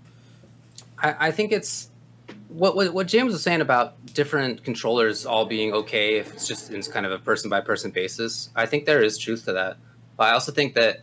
[0.98, 1.88] I, I think it's
[2.50, 6.72] what, what, what James was saying about different controllers all being okay if it's just
[6.72, 8.50] in kind of a person by person basis.
[8.56, 9.78] I think there is truth to that,
[10.18, 11.02] but I also think that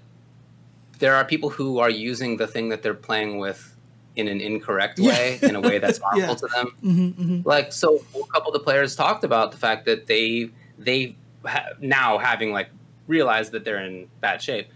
[0.98, 3.76] there are people who are using the thing that they're playing with
[4.14, 5.48] in an incorrect way, yeah.
[5.48, 6.34] in a way that's harmful yeah.
[6.34, 6.66] to them.
[6.82, 7.48] Mm-hmm, mm-hmm.
[7.48, 11.70] Like so, a couple of the players talked about the fact that they they ha-
[11.80, 12.68] now having like
[13.06, 14.68] realized that they're in bad shape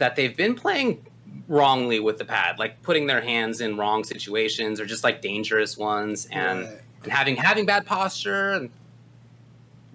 [0.00, 1.06] that they've been playing
[1.50, 5.76] wrongly with the pad, like putting their hands in wrong situations or just like dangerous
[5.76, 6.80] ones and, right.
[7.02, 8.70] and having having bad posture and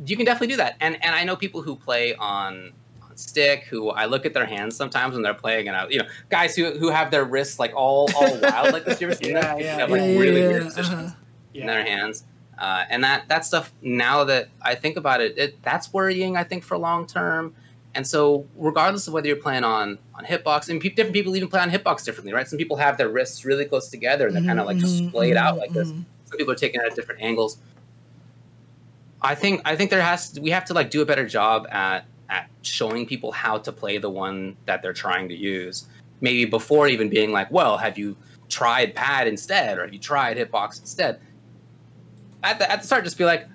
[0.05, 0.75] you can definitely do that.
[0.81, 4.45] And and I know people who play on, on stick who I look at their
[4.45, 7.57] hands sometimes when they're playing, and I, you know, guys who who have their wrists
[7.57, 8.99] like all all wild like this.
[8.99, 9.59] You ever seen Yeah, that?
[9.61, 11.15] Yeah, have, like yeah, really yeah, weird positions uh-huh.
[11.53, 11.67] in Yeah.
[11.67, 12.25] their hands.
[12.57, 16.35] Uh, and that that stuff now that I think about it, it that's worrying.
[16.35, 17.55] I think for long term.
[17.95, 21.47] And so, regardless of whether you're playing on on hitbox, and pe- different people even
[21.49, 22.47] play on hitbox differently, right?
[22.47, 24.77] Some people have their wrists really close together and they're kind of like
[25.09, 25.89] splayed out like this.
[25.89, 26.03] mhm.
[26.25, 27.57] Some people are taking it at different angles.
[29.21, 31.67] I think I think there has to, we have to like do a better job
[31.71, 35.87] at at showing people how to play the one that they're trying to use.
[36.21, 38.15] Maybe before even being like, well, have you
[38.49, 41.19] tried pad instead, or have you tried hitbox instead?
[42.43, 43.47] At the at the start, just be like,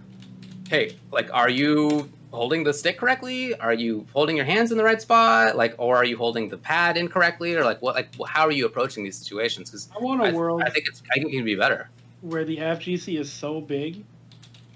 [0.68, 3.54] hey, like, are you holding the stick correctly?
[3.54, 5.56] Are you holding your hands in the right spot?
[5.56, 7.54] Like, or are you holding the pad incorrectly?
[7.54, 7.94] Or like, what?
[7.94, 9.70] Like, how are you approaching these situations?
[9.70, 11.88] Because I want a I, world I think it's I think it can be better.
[12.20, 14.04] where the FGC is so big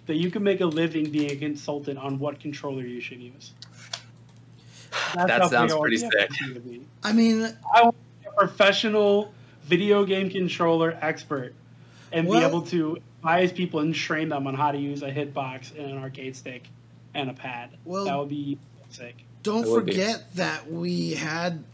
[0.07, 3.53] that you can make a living being a consultant on what controller you should use.
[5.15, 6.31] That's That how big sounds I want pretty the sick.
[6.31, 6.83] FGC to be.
[7.03, 7.93] I mean, A
[8.37, 9.33] professional
[9.65, 11.55] video game controller expert
[12.13, 15.11] and Well- be able to advise people and train them on how to use a
[15.11, 16.65] hitbox and an arcade stick
[17.15, 17.71] and a pad.
[17.85, 18.59] Well- that would be
[18.91, 19.25] sick.
[19.43, 19.93] don't It would be.
[19.93, 21.65] forget that we had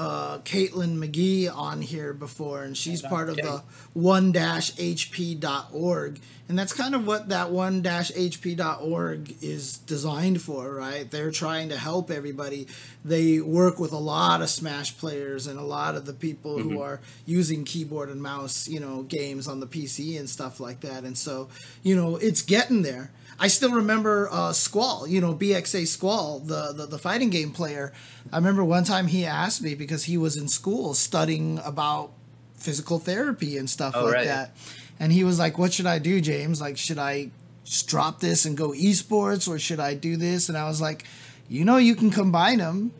[0.00, 3.62] uh, Caitlin McGee on here before, and she's part of the
[3.92, 6.20] one hp.org.
[6.48, 11.08] And that's kind of what that one hp.org is designed for, right?
[11.10, 12.66] They're trying to help everybody.
[13.04, 16.80] They work with a lot of Smash players and a lot of the people who
[16.80, 21.04] are using keyboard and mouse, you know, games on the PC and stuff like that.
[21.04, 21.48] And so,
[21.82, 23.10] you know, it's getting there.
[23.42, 27.92] I still remember uh, Squall, you know, BXA Squall, the, the the fighting game player.
[28.32, 32.12] I remember one time he asked me because he was in school studying about
[32.54, 34.26] physical therapy and stuff Oh, like right.
[34.26, 34.54] that.
[35.00, 36.60] And he was like, "What should I do, James?
[36.60, 37.30] Like, should I
[37.64, 41.04] just drop this and go esports, or should I do this?" And I was like,
[41.48, 42.92] "You know, you can combine them,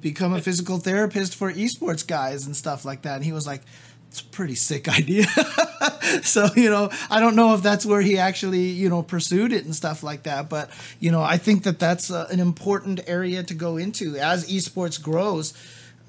[0.00, 3.62] become a physical therapist for esports guys and stuff like that." And he was like,
[4.16, 5.26] "It's a pretty sick idea."
[6.22, 9.64] so you know, I don't know if that's where he actually you know pursued it
[9.64, 13.42] and stuff like that, but you know, I think that that's uh, an important area
[13.42, 14.16] to go into.
[14.16, 15.52] As esports grows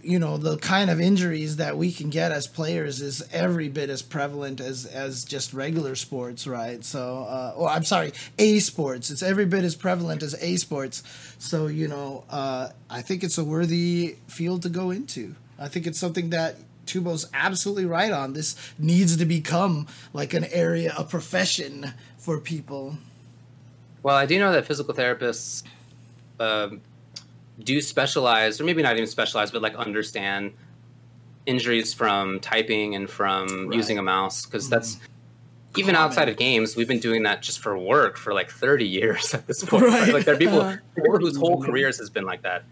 [0.03, 3.89] you know the kind of injuries that we can get as players is every bit
[3.89, 6.83] as prevalent as as just regular sports right?
[6.85, 11.03] So uh or i'm sorry a sports it's every bit as prevalent as a sports
[11.39, 15.35] so you know uh i think it's a worthy field to go into.
[15.59, 16.55] I think it's something that
[16.87, 18.33] Tubo's absolutely right on.
[18.33, 22.97] This needs to become like an area, a profession for people.
[24.03, 25.63] Well, I do know that physical therapists
[26.39, 26.81] um,
[27.63, 30.53] do specialize, or maybe not even specialize, but like understand
[31.45, 33.49] injuries from typing and from Right.
[33.49, 33.71] Mm-hmm.
[33.73, 34.99] using a mouse because that's
[35.77, 36.75] even outside of games.
[36.75, 39.83] We've been doing that just for work for like thirty years at this point.
[39.83, 40.01] Right.
[40.01, 40.13] Right?
[40.13, 42.63] Like there are people, people whose whole careers has been like that.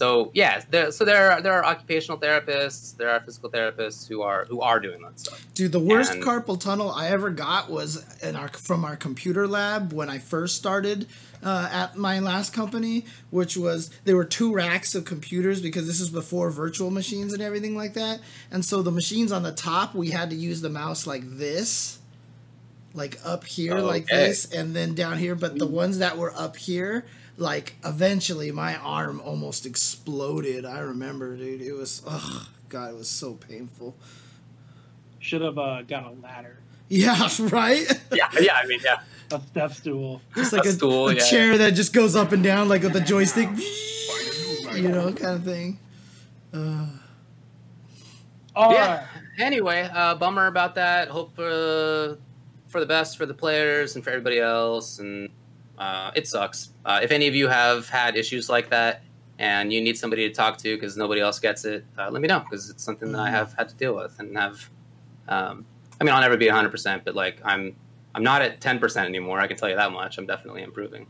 [0.00, 4.22] So yeah, there, so there are, there are occupational therapists, there are physical therapists who
[4.22, 5.46] are who are doing that stuff.
[5.52, 9.46] Dude, the worst And- carpal tunnel I ever got was in our from our computer
[9.46, 11.06] lab when I first started
[11.44, 16.00] uh, at my last company, which was there were two racks of computers because this
[16.00, 18.20] is before virtual machines and everything like that.
[18.50, 21.98] And so the machines on the top, we had to use the mouse like this,
[22.94, 25.34] like up here like this, and then down here.
[25.34, 27.04] But the ones that were up here,
[27.40, 30.64] like eventually my arm almost exploded.
[30.66, 31.62] I remember, dude.
[31.62, 33.96] It was, oh god, it was so painful.
[35.18, 37.86] Should have uh, got a ladder, Yeah, right.
[38.12, 38.54] Yeah, yeah.
[38.54, 39.00] I mean, yeah.
[39.32, 40.20] a step stool.
[40.36, 41.20] Just like A a, stool, a yeah.
[41.20, 43.48] chair that just goes up and down like with a joystick,
[44.74, 45.78] you know, kind of thing.
[46.52, 46.86] Uh,
[48.54, 48.96] All yeah.
[48.96, 49.06] right.
[49.38, 51.08] Anyway, uh, bummer about that.
[51.08, 52.18] Hope for
[52.68, 54.98] for the best for the players and for everybody else.
[54.98, 55.30] And
[55.80, 56.68] uh, it sucks.
[56.84, 59.02] Uh, if any of you have had issues like that
[59.38, 62.28] and you need somebody to talk to because nobody else gets it, uh, let me
[62.28, 64.68] know because it's something that I have had to deal with and have.
[65.26, 65.64] Um,
[66.00, 67.74] I mean, I'll never be 100, percent but like I'm
[68.14, 69.40] I'm not at 10 percent anymore.
[69.40, 70.18] I can tell you that much.
[70.18, 71.06] I'm definitely improving.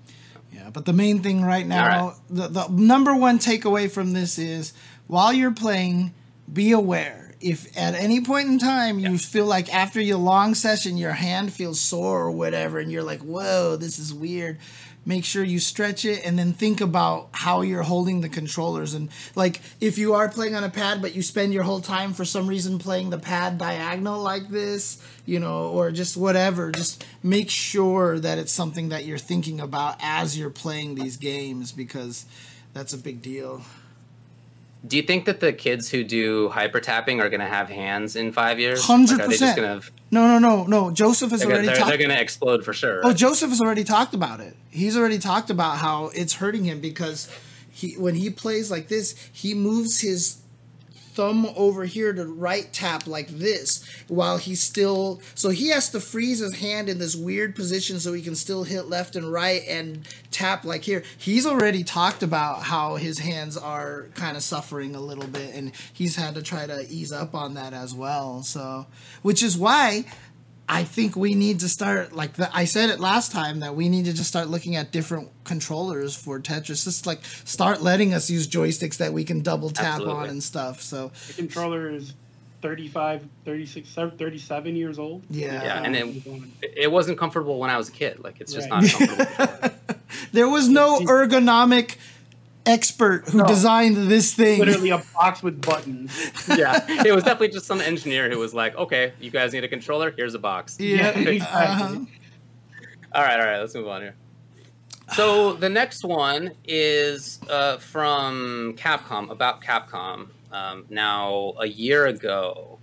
[0.52, 4.38] yeah, but the main thing right now, All the, the number one takeaway from this
[4.38, 4.72] is
[5.08, 6.14] while you're playing,
[6.52, 7.29] be aware.
[7.40, 11.52] If at any point in time you feel like after your long session your hand
[11.52, 14.58] feels sore or whatever, and you're like, whoa, this is weird,
[15.06, 18.94] make sure you stretch it and then think about how you're holding the controllers.
[18.94, 22.12] And like if you are playing on a pad, but you spend your whole time
[22.12, 27.04] for some reason playing the pad diagonal like this, you know, or just whatever, just
[27.22, 32.26] make sure that it's something that you're thinking about as you're playing these games because
[32.74, 33.62] that's a big deal.
[34.86, 38.16] Do you think that the kids who do hyper tapping are going to have hands
[38.16, 38.88] in five years?
[38.88, 39.38] Like, 100%.
[39.38, 40.90] just going to No, no, no, no.
[40.90, 41.88] Joseph is already they're, talked.
[41.88, 43.00] they're going to explode for sure.
[43.04, 43.16] Oh, right?
[43.16, 44.56] Joseph has already talked about it.
[44.70, 47.28] He's already talked about how it's hurting him because
[47.70, 50.39] he when he plays like this, he moves his
[51.14, 56.00] thumb over here to right tap like this while he's still so he has to
[56.00, 59.62] freeze his hand in this weird position so he can still hit left and right
[59.68, 61.02] and tap like here.
[61.18, 65.72] He's already talked about how his hands are kind of suffering a little bit and
[65.92, 68.86] he's had to try to ease up on that as well so
[69.22, 70.04] which is why
[70.72, 73.88] I think we need to start like the, I said it last time that we
[73.88, 76.84] need to just start looking at different controllers for Tetris.
[76.84, 80.14] Just like start letting us use joysticks that we can double tap Absolutely.
[80.14, 80.80] on and stuff.
[80.80, 82.14] So The controller is
[82.62, 85.24] 35, 36, 37 years old.
[85.28, 86.24] yeah, Yeah, and it,
[86.62, 88.22] it wasn't comfortable when I was a kid.
[88.22, 88.82] Like it's just Right.
[88.82, 89.70] not comfortable.
[90.32, 91.96] there was no ergonomic
[92.66, 93.46] expert who No.
[93.46, 94.58] designed this thing.
[94.60, 96.12] literally a box with buttons.
[96.56, 99.68] yeah, it was definitely just some engineer who was like, "Okay, you guys need a
[99.68, 100.10] controller.
[100.12, 101.38] Here's a box." Yeah, exactly.
[101.46, 102.04] uh-huh.
[103.12, 103.58] All right, all right.
[103.58, 104.14] Let's move on here.
[105.14, 110.28] So the next one is uh, from Capcom about Capcom.
[110.52, 112.78] Um, now, a year ago,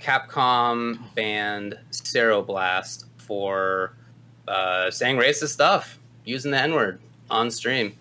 [0.00, 3.92] Capcom banned Ceroblast for
[4.48, 7.94] uh, saying racist stuff, using the N word on stream,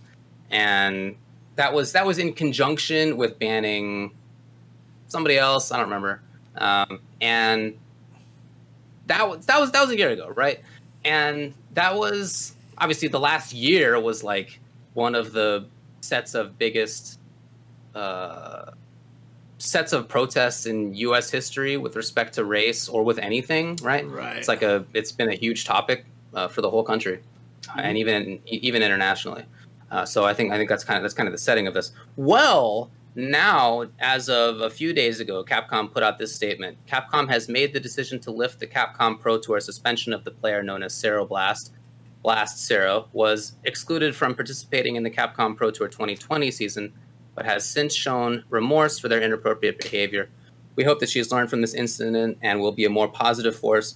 [0.51, 1.15] and
[1.55, 4.11] that was that was in conjunction with banning
[5.07, 5.71] somebody else.
[5.71, 6.21] I don't remember,
[6.57, 7.77] um, and
[9.07, 10.59] that was that was that was a year ago, right?
[11.03, 14.59] And that was obviously the last year was like
[14.93, 15.65] one of the
[16.01, 17.19] sets of biggest
[17.93, 18.71] uh,
[19.57, 21.29] sets of protests in U.S.
[21.29, 24.07] history with respect to race or with anything, right?
[24.07, 24.37] Right.
[24.37, 27.21] It's like a it's been a huge topic uh, for the whole country,
[27.69, 29.45] uh, and even even internationally.
[29.95, 31.73] Uh, so I think I think that's kind of that's kind of the setting of
[31.73, 31.93] this.
[32.17, 36.77] Well, now as of a few days ago, Capcom put out this statement.
[36.85, 40.61] Capcom has made the decision to lift the Capcom Pro Tour suspension of the player
[40.61, 41.71] known as Blast.
[42.23, 46.91] Blast Cero was excluded from participating in the Capcom Pro Tour 2020 season,
[47.33, 50.29] but has since shown remorse for their inappropriate behavior.
[50.75, 53.55] We hope that she has learned from this incident and will be a more positive
[53.55, 53.95] force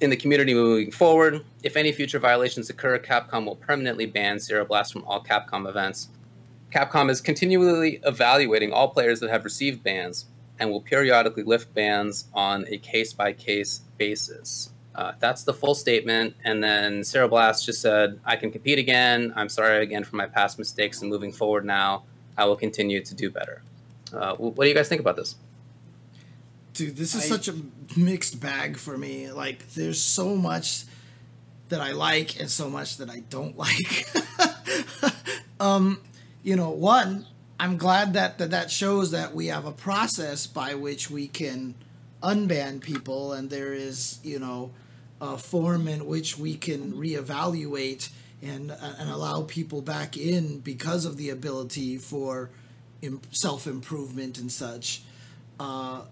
[0.00, 1.44] in the community moving forward.
[1.62, 6.08] If any future violations occur, Capcom will permanently ban Ceroblast from all Capcom events.
[6.72, 10.26] Capcom is continually evaluating all players that have received bans
[10.58, 14.70] and will periodically lift bans on a case by case basis.
[14.94, 16.34] Uh, that's the full statement.
[16.44, 19.32] And then Sarah Blast just said, I can compete again.
[19.36, 22.04] I'm sorry again for my past mistakes and moving forward now.
[22.38, 23.62] I will continue to do better.
[24.12, 25.36] Uh, what do you guys think about this?
[26.76, 27.54] Dude, this is I- such a
[27.96, 29.30] mixed bag for me.
[29.30, 30.84] Like, there's so much
[31.68, 34.06] that I like and so much that I don't like.
[35.60, 36.00] um,
[36.42, 37.26] you know, one,
[37.58, 41.74] I'm glad that, that that shows that we have a process by which we can
[42.22, 44.70] unban people, and there is, you know,
[45.20, 48.10] a form in which we can reevaluate
[48.42, 52.50] and and allow people back in because of the ability for
[53.30, 55.02] self improvement and such.
[55.58, 56.02] Uh,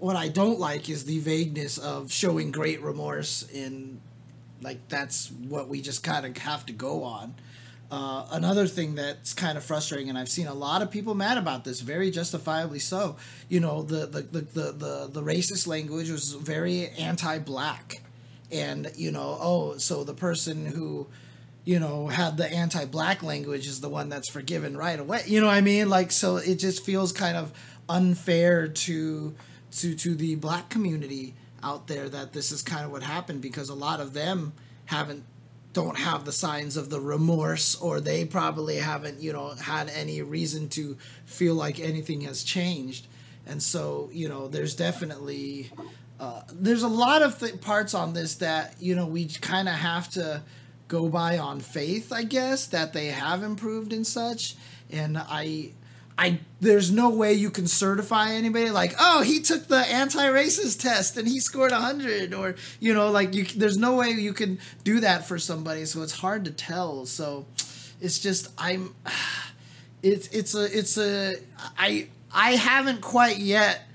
[0.00, 4.00] what I don't like is the vagueness of showing great remorse in
[4.62, 7.34] like that's what we just kind of have to go on.
[7.90, 11.38] Uh, another thing that's kind of frustrating, and I've seen a lot of people mad
[11.38, 13.16] about this, very justifiably so.
[13.48, 18.00] You know, the the the the, the, the racist language was very anti-black,
[18.50, 21.08] and you know, oh, so the person who
[21.64, 25.24] you know had the anti-black language is the one that's forgiven right away.
[25.26, 25.88] You know what I mean?
[25.88, 27.52] Like, so it just feels kind of
[27.88, 29.34] unfair to
[29.72, 33.68] to to the black community out there that this is kind of what happened because
[33.68, 34.52] a lot of them
[34.86, 35.24] haven't
[35.72, 40.20] don't have the signs of the remorse or they probably haven't you know had any
[40.22, 43.06] reason to feel like anything has changed.
[43.46, 45.70] And so you know there's definitely
[46.18, 49.74] uh, there's a lot of th- parts on this that you know we kind of
[49.74, 50.42] have to
[50.88, 54.56] go by on faith i guess that they have improved and such.
[54.90, 55.70] And i
[56.20, 61.16] I there's no way you can certify anybody like oh he took the anti-racist test
[61.16, 65.00] and he scored 100 or you know like you there's no way you can do
[65.00, 67.46] that for somebody so it's hard to tell so
[68.02, 68.94] it's just I'm
[70.02, 71.36] it's it's a it's a
[71.78, 73.88] I I haven't quite yet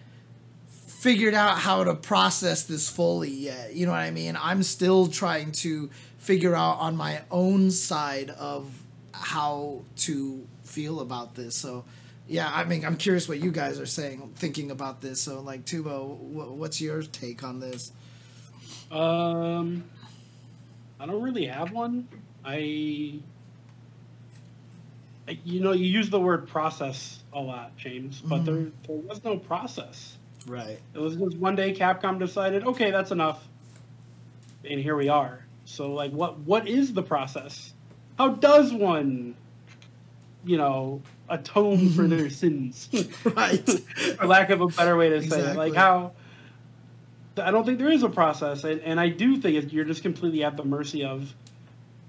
[0.88, 4.36] figured out how to process this fully yet you know what I mean?
[4.42, 11.36] I'm still trying to figure out on my own side of how to feel about
[11.36, 11.86] this so
[12.28, 15.22] yeah, I mean, I'm curious what you guys are saying, thinking about this.
[15.22, 17.92] So, like, Tubo, wh- what's your take on this?
[18.92, 19.84] Um,
[21.00, 22.08] I don't really have one.
[22.44, 23.20] I,
[25.28, 28.46] I- you know, you use the word process a lot, James, but Mhm.
[28.46, 30.18] there there was no process.
[30.48, 30.80] Right.
[30.94, 33.48] It was just one day Capcom decided, okay, that's enough,
[34.64, 35.44] and here we are.
[35.66, 37.74] So, like, what what is the process?
[38.18, 39.36] How does one
[40.48, 42.90] you know, atone for their sins,
[43.24, 43.68] right?
[44.18, 45.56] for lack of a better way to say it.
[45.58, 46.12] Like how
[47.38, 50.44] I don't think there is a process, and, and I do think you're just completely
[50.44, 51.34] at the mercy of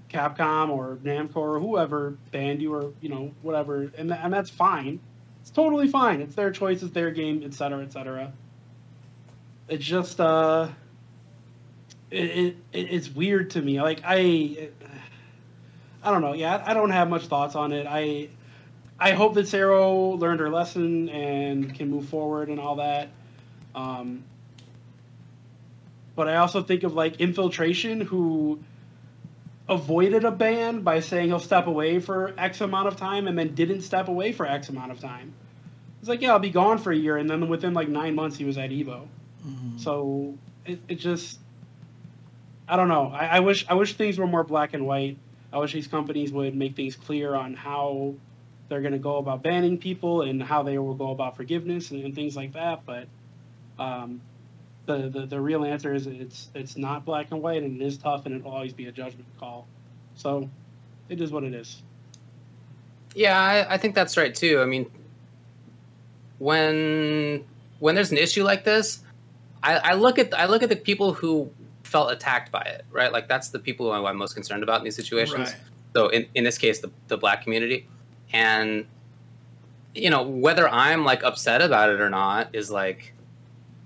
[0.09, 4.99] Capcom or Namco or whoever banned you or you know whatever, and and that's fine.
[5.41, 6.21] It's totally fine.
[6.21, 6.81] It's their choice.
[6.83, 8.31] It's their game, etc., etc.
[9.67, 10.69] It's just uh,
[12.11, 13.81] it it- it's weird to me.
[13.81, 14.69] Like I,
[16.03, 16.33] I don't know.
[16.33, 17.85] Yeah, I don't have much thoughts on it.
[17.89, 18.29] I
[18.99, 23.09] I hope that Sarah learned her lesson and can move forward and all that.
[23.75, 24.23] Um,
[26.15, 28.59] but I also think of like Infiltration who
[29.69, 33.53] avoided a ban by saying he'll step away for X amount of time and then
[33.53, 35.33] didn't step away for X amount of time.
[35.99, 38.37] It's like, yeah, I'll be gone for a year, and then within like nine months
[38.37, 39.07] he was at Evo.
[39.45, 39.79] Mhm.
[39.79, 40.35] So
[40.65, 41.39] it, it just,
[42.67, 43.11] I don't know.
[43.13, 45.17] I, I wish I wish things were more black and white.
[45.51, 48.15] I wish these companies would make things clear on how
[48.69, 52.03] they're going to go about banning people and how they will go about forgiveness and,
[52.03, 52.85] and things like that.
[52.85, 53.07] But
[53.79, 54.21] um,
[54.85, 57.97] the, the the real answer is it's it's not black and white, and it is
[57.97, 59.67] tough, and it'll always be a judgment call.
[60.15, 60.49] So
[61.09, 61.81] it is what it is.
[63.15, 64.61] Yeah, I, I think that's right too.
[64.61, 64.89] I mean,
[66.39, 67.45] when
[67.79, 69.03] when there's an issue like this,
[69.63, 71.51] I, I look at I look at the people who
[71.83, 73.11] felt attacked by it, right?
[73.11, 75.49] Like that's the people who I'm most concerned about in these situations.
[75.49, 75.55] Right.
[75.95, 77.87] So in, in this case, the, the black community,
[78.33, 78.85] and
[79.95, 83.13] you know whether I'm like upset about it or not is like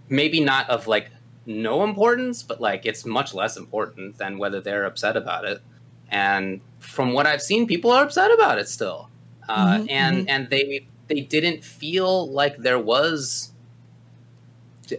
[0.10, 1.10] maybe not of like
[1.46, 5.62] no importance, but like it's much less important than whether they're upset about it.
[6.10, 9.10] And from what I've seen, people are upset about it still,
[9.48, 13.52] uh, Mhm, and and they they didn't feel like there was,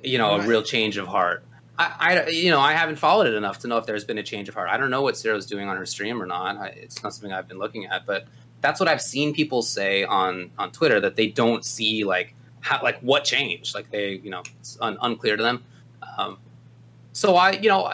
[0.03, 1.45] you know, a real change of heart.
[1.79, 4.23] I, I, you know, I haven't followed it enough to know if there's been a
[4.23, 4.69] change of heart.
[4.71, 6.57] I don't know what Sarah's doing on her stream or not.
[6.57, 8.27] I, it's not something I've been looking at, but
[8.63, 12.83] that's what I've seen people say on on Twitter that they don't see like how
[12.83, 13.75] like what changed.
[13.75, 15.63] Like they, you know, it's un, unclear to them.
[16.17, 16.39] Um,
[17.13, 17.93] so I, you know,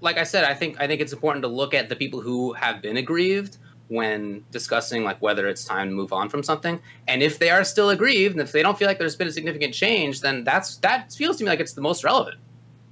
[0.00, 2.54] like I said, I think I think it's important to look at the people who
[2.54, 6.80] have been aggrieved when discussing like whether it's time to move on from something.
[7.06, 9.32] And if they are still aggrieved, and if they don't feel like there's been a
[9.32, 12.38] significant change, then that's that feels to me like it's the most relevant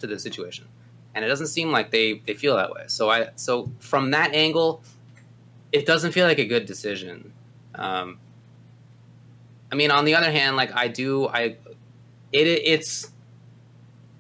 [0.01, 0.67] to the situation.
[1.15, 2.85] And it doesn't seem like they they feel that way.
[2.89, 4.83] So I so from that angle,
[5.75, 7.33] it doesn't feel like a good decision.
[7.75, 8.21] Um,
[9.73, 11.57] I mean, on the other hand, like I do, I
[12.33, 13.11] it it's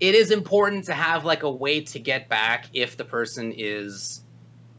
[0.00, 4.22] it is important to have like a way to get back if the person is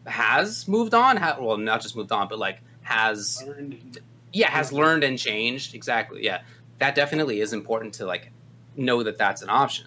[0.05, 1.15] has moved on.
[1.15, 3.99] Ha- well, not just moved on, but like has Learned
[4.34, 5.76] yeah has learned and changed.
[5.76, 6.26] Exactly.
[6.26, 6.41] Yeah,
[6.80, 8.32] that definitely is important to like
[8.76, 9.86] know that that's an option.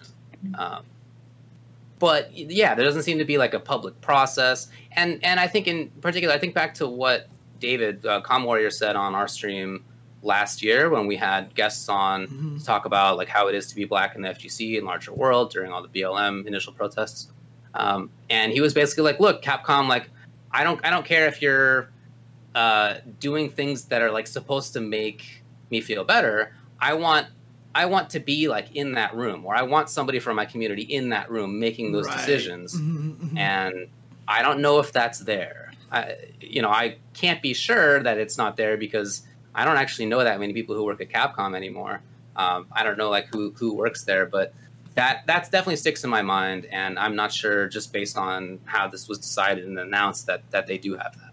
[0.57, 0.85] Um,
[1.99, 5.67] but yeah, there doesn't seem to be like a public process, and and I think
[5.67, 7.27] in particular, I think back to what
[7.59, 9.83] David uh, Com Warrior said on our stream
[10.21, 12.59] last year when we had guests on Mhm.
[12.59, 15.13] to talk about like how it is to be black in the FGC and larger
[15.13, 17.31] world during all the BLM initial protests.
[17.73, 20.09] Um, and he was basically like, "Look, Capcom, like,
[20.51, 21.89] I don't, I don't care if you're
[22.55, 26.53] uh, doing things that are like supposed to make me feel better.
[26.81, 27.27] I want,
[27.75, 30.81] I want to be like in that room, or I want somebody from my community
[30.83, 32.17] in that room making those Right.
[32.17, 33.37] decisions." Mhm, mhm.
[33.37, 33.87] and
[34.27, 35.71] I don't know if that's there.
[35.91, 39.23] I, you know, I can't be sure that it's not there because
[39.55, 42.01] I don't actually know that many people who work at Capcom anymore.
[42.35, 44.53] Um, I don't know like who who works there, but
[44.95, 48.87] that that's definitely sticks in my mind, and I'm not sure just based on how
[48.87, 51.28] this was decided and announced that that they do have that.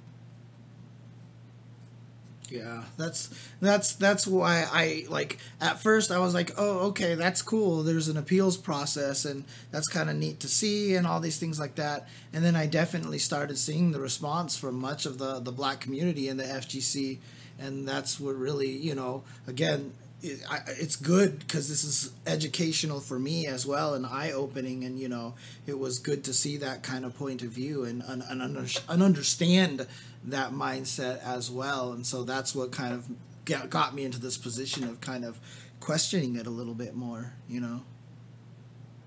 [2.48, 3.28] Yeah, that's
[3.60, 7.82] that's that's why I like at first I was like, "Oh, okay, that's cool.
[7.82, 11.58] There's an appeals process and that's kind of neat to see and all these things
[11.58, 15.52] like that." And then I definitely started seeing the response from much of the the
[15.52, 17.18] black community in the FGC
[17.58, 19.92] and that's what really, you know, again,
[20.22, 25.08] it's good because this is educational for me as well and eye opening and you
[25.08, 25.34] know
[25.66, 28.66] it was good to see that kind of point of view and, and, and, under,
[28.88, 29.86] and understand
[30.24, 31.92] that mindset as well.
[31.92, 35.38] And so that's what kind of got me into this position of kind of
[35.80, 37.82] questioning it a little bit more you know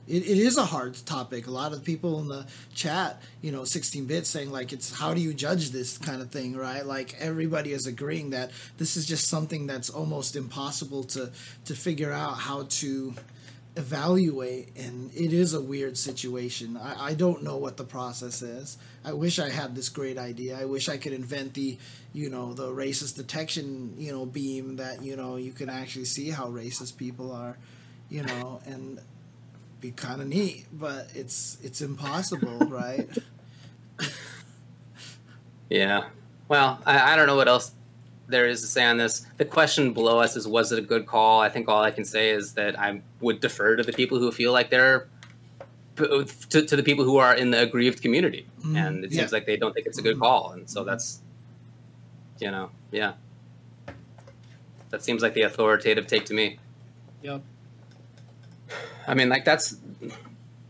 [0.09, 1.47] it, it is a hard topic.
[1.47, 5.13] A lot of people in the chat you know 16 bits saying like it's how
[5.13, 6.85] do you judge this kind of thing right?
[6.85, 11.31] Like everybody is agreeing that this is just something that's almost impossible to
[11.65, 13.13] to figure out how to
[13.75, 16.75] evaluate and it is a weird situation.
[16.75, 18.77] I, I don't know what the process is.
[19.05, 20.59] I wish i had this great idea.
[20.59, 21.77] I wish i could invent the
[22.13, 26.29] you know the racist detection you know beam that you know you can actually see
[26.29, 27.57] how racist people are
[28.09, 28.99] you know and
[29.81, 33.07] be kind of neat but it's it's impossible right
[35.69, 36.05] Yeah.
[36.47, 37.73] Well, I, I don't know what else
[38.27, 39.25] there is to say on this.
[39.37, 41.41] The question below us is, was it a good call?
[41.41, 44.31] I think all I can say is that I would defer to the people who
[44.31, 45.07] feel like they're
[45.97, 46.25] to,
[46.65, 49.19] to the people who are in the aggrieved community, Mm, and it yeah.
[49.19, 51.21] seems like they don't think it's a good call, and so that's,
[52.39, 53.13] you know, yeah,
[54.89, 56.57] that seems like the authoritative take to me.
[57.21, 57.41] Yep.
[59.09, 59.75] I mean, like that's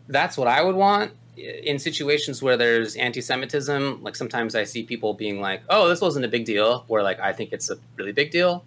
[0.07, 4.01] that's what I would want in situations where there's anti-Semitism.
[4.01, 7.19] Like sometimes I see people being like, "Oh, this wasn't a big deal," where like
[7.19, 8.63] I think it's a really big deal,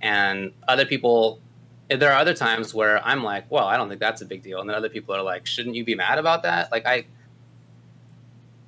[0.00, 1.40] and other people.
[1.88, 4.60] There are other times where I'm like, "Well, I don't think that's a big deal,"
[4.60, 7.06] and then other people are like, "Shouldn't you be mad about that?" Like I,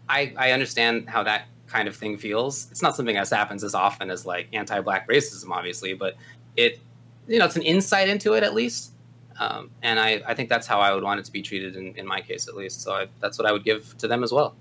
[0.08, 2.68] I, I understand how that kind of thing feels.
[2.72, 6.16] It's not something that happens as often as like anti-black racism, obviously, but
[6.56, 6.80] it,
[7.28, 8.92] you know, it's an insight into it at least.
[9.40, 11.94] Um, and I, I think that's how I would want it to be treated in,
[11.96, 12.82] in my case, at least.
[12.82, 14.54] So I, that's what I would give to them as well.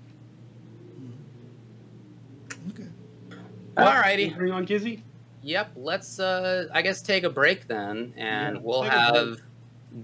[2.70, 2.88] Okay.
[3.76, 4.34] Alrighty.
[4.34, 5.02] Bring on Kizzie.
[5.42, 5.72] Yep.
[5.76, 9.14] Let's, uh, I guess, take a break then, and Yeah, we'll take a break.
[9.14, 9.40] have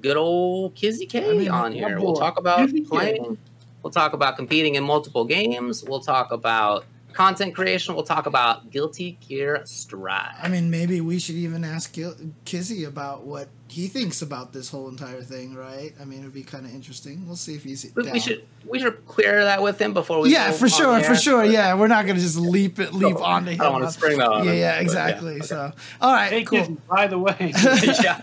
[0.03, 1.99] good old Kizzie Kay I mean, on here.
[1.99, 2.87] We'll talk about Kizzie Kay.
[2.87, 3.39] playing.
[3.83, 5.85] We'll talk about competing in multiple games.
[5.85, 6.85] We'll talk about
[7.17, 7.95] content creation.
[7.95, 10.37] We'll talk about Guilty Gear Strive.
[10.43, 12.15] I mean, maybe we should even ask Gil-
[12.45, 15.93] Kizzie about what he thinks about this whole entire thing, right?
[16.01, 17.27] I mean, it would be kind of interesting.
[17.27, 18.13] We'll see if he's we, down.
[18.13, 20.31] we should we should clear that with him before we.
[20.31, 21.45] yeah, go for sure, for sure.
[21.45, 23.59] Yeah, we're not gonna just leap it, leap No, onto I him.
[23.59, 25.35] don't want to spring that on yeah, him, yeah, but exactly.
[25.37, 25.47] okay.
[25.47, 26.59] So, all right, Hey, cool.
[26.61, 27.35] Kizzie, by the way.
[28.03, 28.21] yeah.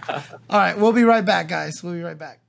[0.49, 1.81] All right, we'll be right back, guys.
[1.83, 2.39] We'll be right back.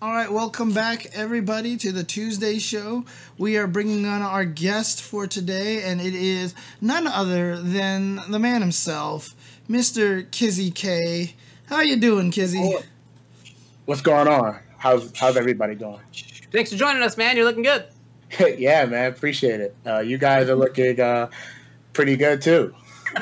[0.00, 3.04] All right, welcome back, everybody, to the Tuesday show.
[3.36, 8.38] We are bringing on our guest for today, and it is none other than the
[8.38, 9.34] man himself,
[9.68, 10.30] Mr.
[10.30, 11.34] Kizzie Kay.
[11.66, 12.76] How you doing, Kizzie?
[13.86, 14.60] What's going on?
[14.76, 15.98] How's how's everybody doing?
[16.52, 17.34] Thanks for joining us, man.
[17.34, 17.86] You're looking good.
[18.56, 19.74] yeah, man, appreciate it.
[19.84, 21.28] Uh, you guys are looking uh,
[21.92, 22.72] pretty good too.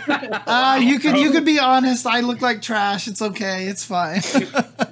[0.06, 2.06] Uh, you could you could be honest.
[2.06, 3.08] I look like trash.
[3.08, 3.66] It's okay.
[3.66, 4.20] It's fine.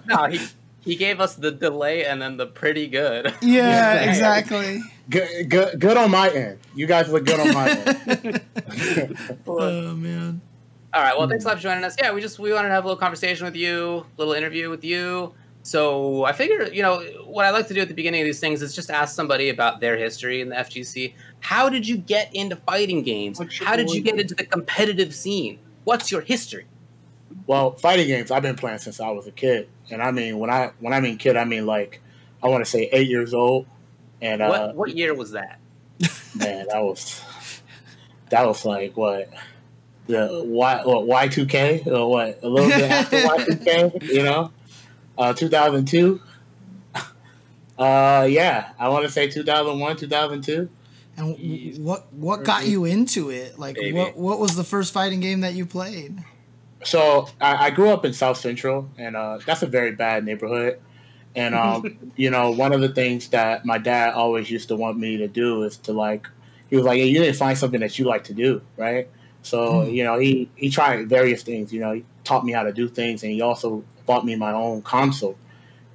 [0.07, 0.39] No, he
[0.85, 3.35] he gave us the delay and then the pretty good.
[3.43, 4.83] yeah, exactly.
[5.09, 6.59] Good, good, good on my end.
[6.75, 8.41] You guys look good on my end.
[9.47, 10.41] Oh man.
[10.93, 11.17] All right.
[11.17, 11.59] Well, thanks a lot hmm.
[11.59, 11.97] for joining us.
[11.99, 14.71] Yeah, we just we wanted to have a little conversation with you, a little interview
[14.71, 15.33] with you.
[15.63, 18.39] So I figure, you know, what I like to do at the beginning of these
[18.39, 21.15] things is just ask somebody about their history in the FGC.
[21.41, 23.41] How did you get into fighting games?
[23.61, 25.59] How did you get into the competitive scene?
[25.85, 26.67] What's your history?
[27.47, 30.51] Well, fighting games I've been playing since I was a kid, and I mean when
[30.51, 32.01] I when I mean kid, I mean like
[32.43, 33.67] I want to say eight years old,
[34.21, 35.59] and uh, what what year was that?
[36.35, 37.23] man, that was
[38.31, 39.31] that was like what
[40.07, 43.93] the Y what Y two K or what a little bit after Y two K,
[44.03, 44.51] you know,
[45.19, 46.21] uh, two thousand two.
[47.77, 50.71] Uh, yeah, I want to say two thousand one, two thousand two.
[51.17, 53.59] And what what got you into it?
[53.59, 53.99] Like Baby.
[53.99, 56.23] what what was the first fighting game that you played?
[56.85, 60.81] So I, I grew up in South Central, and uh, that's a very bad neighborhood.
[61.35, 64.99] And um, you know, one of the things that my dad always used to want
[64.99, 66.27] me to do is to like,
[66.69, 69.09] he was like, "Hey, you need to find something that you like to do, right?"
[69.43, 69.91] So Hmm.
[69.91, 71.73] you know, he he tried various things.
[71.73, 74.53] You know, he taught me how to do things, and he also bought me my
[74.53, 75.37] own console.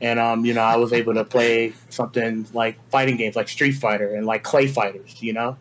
[0.02, 3.74] And um, you know, I was able to play something like fighting games, like Street
[3.74, 5.22] Fighter and like Clay Fighters.
[5.22, 5.58] You know,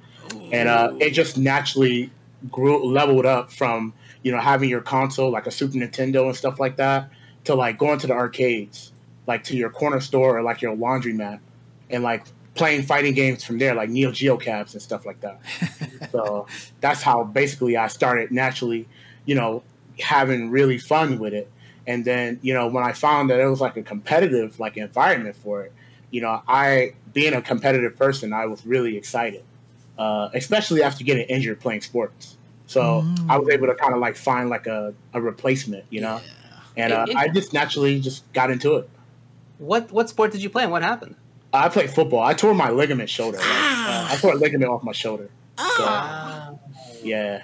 [0.52, 2.10] and uh, it just naturally
[2.50, 3.92] grew leveled up from
[4.28, 7.08] you know having your console like a Super Nintendo and stuff like that
[7.44, 8.92] to like going to the arcades,
[9.26, 11.40] like to your corner store or like your laundromat,
[11.88, 15.40] and like playing fighting games from there, like Neo Geo cabs and stuff like that.
[16.12, 16.46] so
[16.82, 18.86] that's how basically I started naturally,
[19.24, 19.62] you know,
[19.98, 21.50] having really fun with it.
[21.86, 25.36] And then you know when I found that it was like a competitive like environment
[25.36, 25.72] for it,
[26.10, 29.42] you know, I being a competitive person, I was really excited
[29.98, 32.36] uh, especially after getting injured playing sports.
[32.68, 33.28] So Mm.
[33.30, 36.20] I was able to kind of like find like a, a replacement, you know,
[36.76, 38.88] and uh, Hey, I just naturally just got into it.
[39.58, 41.16] What what sport did you play and what happened?
[41.52, 42.20] I played football.
[42.20, 43.38] I tore my ligament shoulder.
[43.38, 45.30] Like, uh, I tore a ligament off my shoulder.
[45.56, 46.52] Ah.
[47.02, 47.42] Yeah.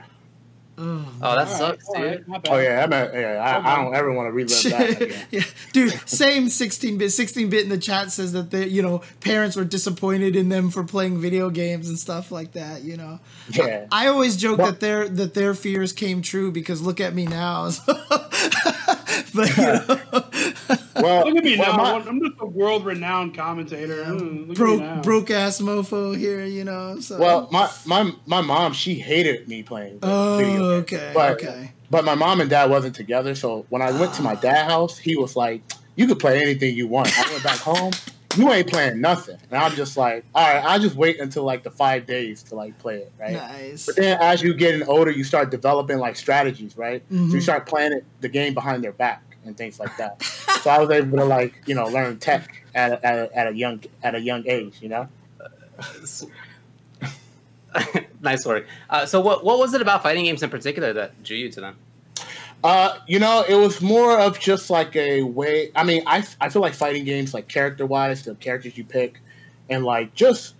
[0.76, 2.04] Oh, Oh, that All right, sucks, all dude.
[2.04, 2.52] right, not bad.
[2.52, 2.82] Oh yeah.
[2.84, 5.26] I'm a, yeah I, I don't ever want to relive that again.
[5.30, 5.42] yeah,
[5.74, 5.92] dude.
[6.08, 7.10] Same sixteen bit.
[7.10, 10.70] Sixteen bit in the chat says that the you know parents were disappointed in them
[10.70, 12.82] for playing video games and stuff like that.
[12.82, 13.20] You know,
[13.50, 13.86] Yeah.
[13.92, 17.26] I always joke Well- that their that their fears came true because look at me
[17.26, 17.68] now.
[19.34, 20.00] but you know,
[20.96, 21.98] Well, Look at me well, now.
[21.98, 24.04] my- I'm just a world-renowned commentator.
[24.04, 25.00] Mm, look at me broke now.
[25.02, 26.44] broke ass mofo here.
[26.44, 27.00] You know.
[27.00, 27.18] So.
[27.18, 29.98] well, my, my my mom she hated me playing.
[30.02, 31.72] Oh, video okay, But- okay.
[31.94, 34.98] But my mom and dad wasn't together, so when I went to my dad's house,
[34.98, 35.62] he was like,
[35.94, 37.92] "You could play anything you want." I went back home,
[38.36, 39.38] you ain't playing nothing.
[39.48, 42.56] And I'm just like, all right, I'll just wait until like the five days to
[42.56, 43.34] like play it, right?
[43.34, 43.86] Nice.
[43.86, 47.04] But then as you getting older, you start developing like strategies, right?
[47.08, 47.32] So Mhm.
[47.34, 50.20] you start playing it, the game behind their back and things like that.
[50.62, 53.46] so I was able to like, you know, learn tech at a, at a, at
[53.46, 55.06] a young at a young age, you know.
[58.20, 58.66] nice work.
[58.90, 61.60] Uh, so, what what was it about fighting games in particular that drew you to
[61.60, 61.76] them?
[62.64, 65.70] Uh, you know, it was more of just like a way.
[65.76, 69.20] I mean, I, I feel like fighting games, like character wise, the characters you pick,
[69.68, 70.54] and like just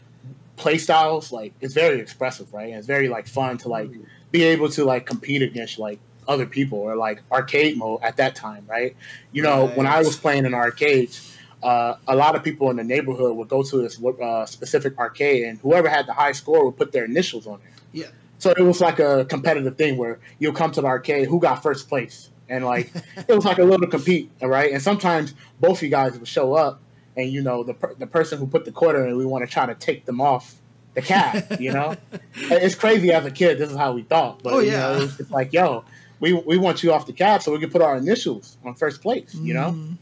[0.56, 2.68] play styles, like it's very expressive, right?
[2.68, 3.90] And it's very like fun to like
[4.30, 5.98] be able to like compete against like
[6.28, 8.94] other people or like arcade mode at that time, right?
[9.32, 12.84] You know, when I was playing in arcades, uh, a lot of people in the
[12.84, 16.76] neighborhood would go to this uh, specific arcade, and whoever had the high score would
[16.76, 17.82] put their initials on it.
[17.92, 18.06] Yeah.
[18.38, 21.62] So it was like a competitive thing where you'll come to the arcade, who got
[21.62, 22.92] first place, and like
[23.28, 24.72] it was like a little compete, all right.
[24.72, 26.80] And sometimes both you guys would show up,
[27.16, 29.50] and you know the per- the person who put the quarter in, we want to
[29.50, 30.56] try to take them off
[30.94, 31.60] the cab.
[31.60, 31.96] You know,
[32.34, 33.58] it's crazy as a kid.
[33.58, 34.80] This is how we thought, but Oh, you yeah.
[34.80, 35.84] know, it's like yo,
[36.20, 39.00] we we want you off the cab so we can put our initials on first
[39.00, 39.34] place.
[39.34, 39.70] You know.
[39.72, 39.96] Mhm.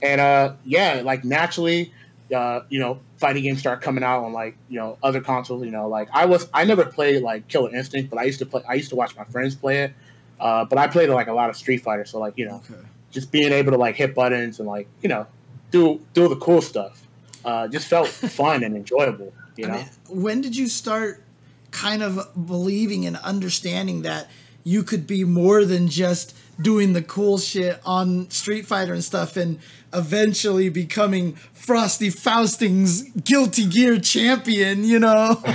[0.00, 1.92] And uh, yeah, like naturally,
[2.32, 5.64] uh, you know, fighting games start coming out on like you know other consoles.
[5.64, 8.46] You know, like I was, I never played like Killer Instinct, but I used to
[8.46, 8.62] play.
[8.68, 9.92] I used to watch my friends play it.
[10.40, 12.80] Uh, but I played like a lot of Street Fighter, so like you know, Okay.
[13.10, 15.26] just being able to like hit buttons and like you know,
[15.70, 17.02] do do the cool stuff.
[17.44, 18.06] Uh, just felt
[18.40, 19.32] fun and enjoyable.
[19.56, 21.22] You know, I mean, when did you start
[21.72, 24.28] kind of believing and understanding that
[24.64, 29.36] you could be more than just doing the cool shit on Street Fighter and stuff
[29.36, 29.58] and
[29.92, 35.42] eventually becoming Frosty Faustings Guilty Gear champion, you know?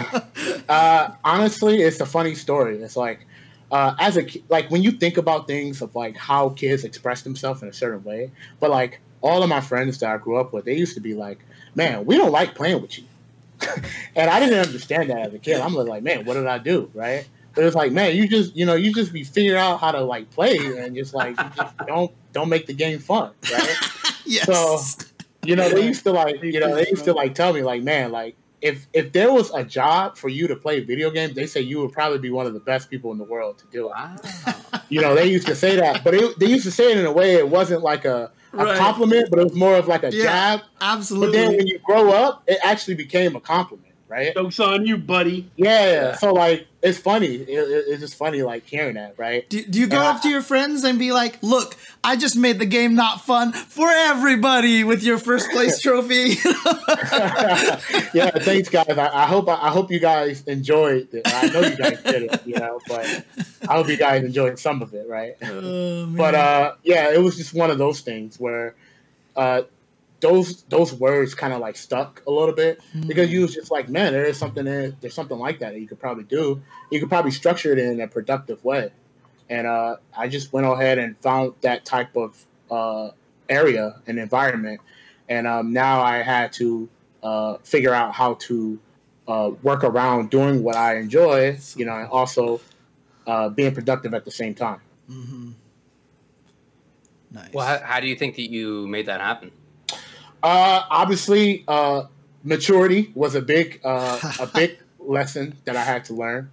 [0.69, 2.81] Uh, honestly, it's a funny story.
[2.81, 3.25] It's like,
[3.71, 7.61] uh, as a like when you think about things of like how kids express themselves
[7.61, 10.65] in a certain way, but like all of my friends that I grew up with,
[10.65, 11.39] they used to be like,
[11.75, 13.05] "Man, we don't like playing with you,"
[14.15, 15.59] and I didn't understand that as a kid.
[15.59, 17.27] I'm like, "Man, what did I do?" Right?
[17.55, 20.01] But it's like, man, you just you know you just be figure out how to
[20.01, 23.75] like play and just like just don't don't make the game fun, right?
[24.25, 24.45] yes.
[24.45, 24.79] So-
[25.45, 27.83] you know, they used to like, you know, they used to like tell me like,
[27.83, 31.45] man, like if if there was a job for you to play video games, they
[31.45, 33.87] say you would probably be one of the best people in the world to do
[33.87, 33.91] it.
[33.91, 34.15] Wow.
[34.87, 37.05] You know, they used to say that, but it, they used to say it in
[37.05, 38.77] a way it wasn't like a, a Right.
[38.77, 40.59] compliment, but it was more of like a Yeah, jab.
[40.61, 41.37] But Absolutely.
[41.37, 43.82] then when you grow up, it actually became a compliment,
[44.13, 44.33] right?
[44.33, 45.49] Jokes on you, buddy.
[45.55, 45.85] Yeah.
[45.85, 46.15] Yeah.
[46.15, 47.35] So like, it's funny.
[47.35, 49.49] It, it- it's just funny like hearing that, right?
[49.49, 50.09] do, do you go Yeah.
[50.11, 53.53] up to your friends and be like, look, I just made the game not fun
[53.53, 56.35] for everybody with your first place trophy?
[58.13, 58.89] yeah, thanks, guys.
[58.97, 61.21] I, I hope I, hope you guys enjoyed it.
[61.25, 63.05] I know you guys did it, you know, but
[63.67, 65.35] I hope you guys enjoyed some of it, right?
[65.43, 66.05] Oh.
[66.07, 68.75] But uh, yeah, it was just one of those things where
[69.35, 69.63] uh,
[70.23, 73.89] those those words kind of like stuck a little bit because you was just like,
[73.89, 76.61] man, there is something in, there's something like that that you could probably do.
[76.89, 78.91] You could probably structure it in a productive way,
[79.49, 83.09] and uh, I just went ahead and found that type of uh,
[83.49, 84.79] area and environment,
[85.27, 86.89] and um, now I had to
[87.21, 88.79] uh, figure out how to
[89.27, 92.61] uh, work around doing what I enjoy, you know, and also
[93.27, 94.79] uh, being productive at the same time.
[95.09, 95.51] Mm-hmm.
[97.31, 97.53] Nice.
[97.53, 99.51] Well, how, how do you think that you made that happen?
[100.43, 102.03] Uh, obviously, uh,
[102.43, 106.51] maturity was a big, uh, a big lesson that I had to learn,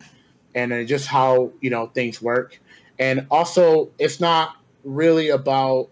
[0.54, 2.58] and then just how you know things work,
[2.98, 5.88] and also it's not really about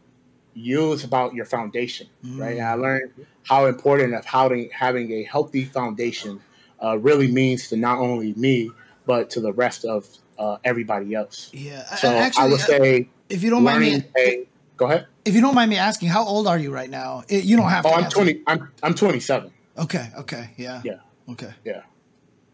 [0.54, 2.56] you; it's about your foundation, right?
[2.56, 6.40] And I learned how important of how to, having a healthy foundation
[6.82, 8.70] uh, really means to not only me
[9.06, 10.06] but to the rest of
[10.38, 11.50] uh, everybody else.
[11.52, 11.82] Yeah.
[11.96, 14.47] So actually, I would uh, say if you don't mind me, a.
[14.78, 15.06] Go ahead.
[15.24, 17.24] if you don't mind me asking, how old are you right now?
[17.28, 17.90] You don't have to.
[17.90, 18.14] Oh, I'm answer.
[18.14, 18.42] twenty.
[18.46, 19.50] I'm I'm twenty seven.
[19.76, 20.08] Okay.
[20.18, 20.50] Okay.
[20.56, 20.80] Yeah.
[20.84, 21.00] Yeah.
[21.28, 21.52] Okay.
[21.64, 21.82] Yeah.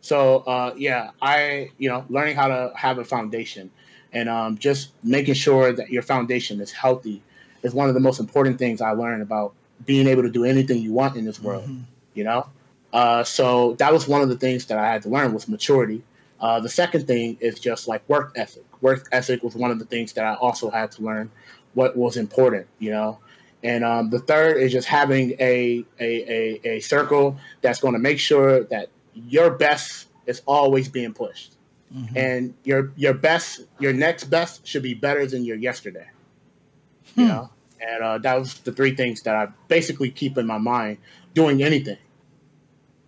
[0.00, 3.70] So uh, yeah, I you know learning how to have a foundation
[4.12, 7.22] and um, just making sure that your foundation is healthy
[7.62, 9.52] is one of the most important things I learned about
[9.84, 11.68] being able to do anything you want in this world.
[11.68, 11.82] Mhm.
[12.14, 12.46] You know,
[12.92, 16.02] uh, so that was one of the things that I had to learn was maturity.
[16.40, 18.64] Uh, the second thing is just like work ethic.
[18.80, 21.30] Work ethic was one of the things that I also had to learn
[21.74, 22.66] what was important.
[22.78, 23.18] You know.
[23.62, 27.98] And um, the third is just having a, a, a, a circle that's going to
[27.98, 31.54] make sure that your best is always being pushed,
[31.94, 32.12] Mhm.
[32.14, 36.06] and your your best, your next best should be better than your yesterday.
[37.16, 37.28] You Hmm.
[37.30, 37.50] know,
[37.80, 40.98] and uh, that was the three things that I basically keep in my mind
[41.32, 41.98] doing anything.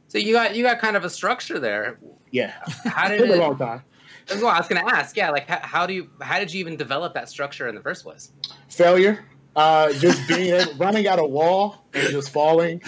[0.09, 1.99] So you got you got kind of a structure there.
[2.31, 2.53] Yeah,
[2.85, 3.83] How did took a long time.
[4.29, 5.17] Well, I was going to ask.
[5.17, 7.81] Yeah, like how, how do you how did you even develop that structure in the
[7.81, 8.33] first place?
[8.69, 9.25] Failure,
[9.55, 12.83] uh, just being able, running at a wall and just falling,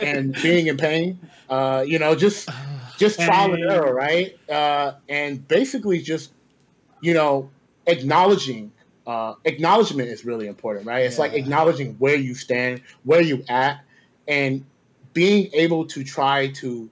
[0.00, 1.18] and being in pain.
[1.48, 2.48] Uh, you know, just
[2.98, 4.36] just trial and error, right?
[4.48, 6.32] Uh, and basically just
[7.00, 7.50] you know
[7.86, 8.72] acknowledging
[9.06, 11.04] uh, acknowledgement is really important, right?
[11.04, 11.22] It's yeah.
[11.22, 13.80] like acknowledging where you stand, where you at,
[14.28, 14.64] and
[15.14, 16.88] being able to try to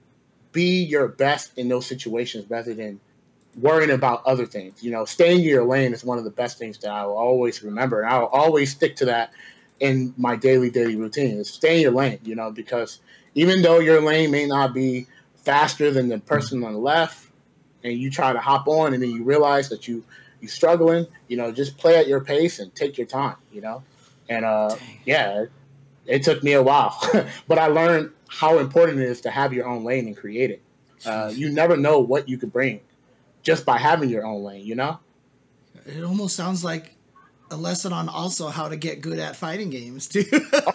[0.51, 2.99] be your best in those situations rather than
[3.57, 4.83] worrying about other things.
[4.83, 7.17] You know, staying in your lane is one of the best things that I will
[7.17, 8.01] always remember.
[8.01, 9.31] And I will always stick to that
[9.79, 12.99] in my daily, daily routine is stay in your lane, you know, because
[13.35, 17.27] even though your lane may not be faster than the person on the left
[17.83, 20.03] and you try to hop on and then you realize that you
[20.41, 23.83] you're struggling, you know, just play at your pace and take your time, you know?
[24.27, 24.75] And uh
[25.05, 25.51] yeah, it,
[26.05, 26.97] it took me a while.
[27.47, 30.61] but I learned how important it is to have your own lane and create it.
[31.05, 32.81] Uh, you never know what you could bring
[33.43, 34.99] just by having your own lane, you know?
[35.85, 36.95] It almost sounds like
[37.51, 40.25] a lesson on also how to get good at fighting games too.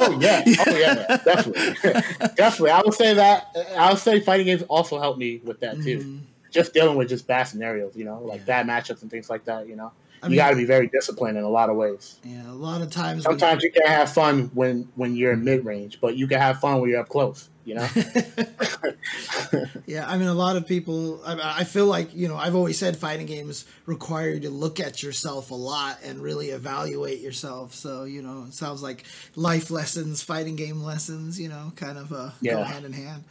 [0.01, 1.93] oh yeah, oh yeah, definitely,
[2.37, 2.71] definitely.
[2.71, 3.57] I would say that.
[3.77, 5.99] I would say fighting games also helped me with that too.
[5.99, 6.19] Mm-hmm.
[6.51, 8.63] Just dealing with just bad scenarios, you know, like yeah.
[8.63, 9.69] bad matchups and things like that.
[9.69, 9.93] You know,
[10.25, 12.19] I you got to be very disciplined in a lot of ways.
[12.25, 13.25] Yeah, a lot of times.
[13.25, 16.61] Sometimes you can have fun when when you're in mid range, but you can have
[16.61, 17.89] fun when you're up close you know
[19.87, 22.79] yeah i mean a lot of people I, I, feel like you know i've always
[22.79, 27.73] said fighting games require you to look at yourself a lot and really evaluate yourself
[27.75, 29.05] so you know it sounds like
[29.35, 32.53] life lessons fighting game lessons you know kind of uh, yeah.
[32.53, 33.25] go hand in hand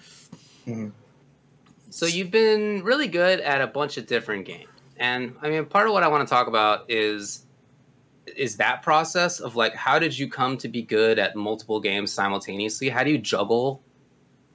[0.68, 0.89] mm-hmm.
[1.89, 4.68] so you've been really good at a bunch of different games
[4.98, 7.46] and i mean part of what i want to talk about is
[8.38, 12.12] is that process of like how did you come to be good at multiple games
[12.12, 13.82] simultaneously how do you juggle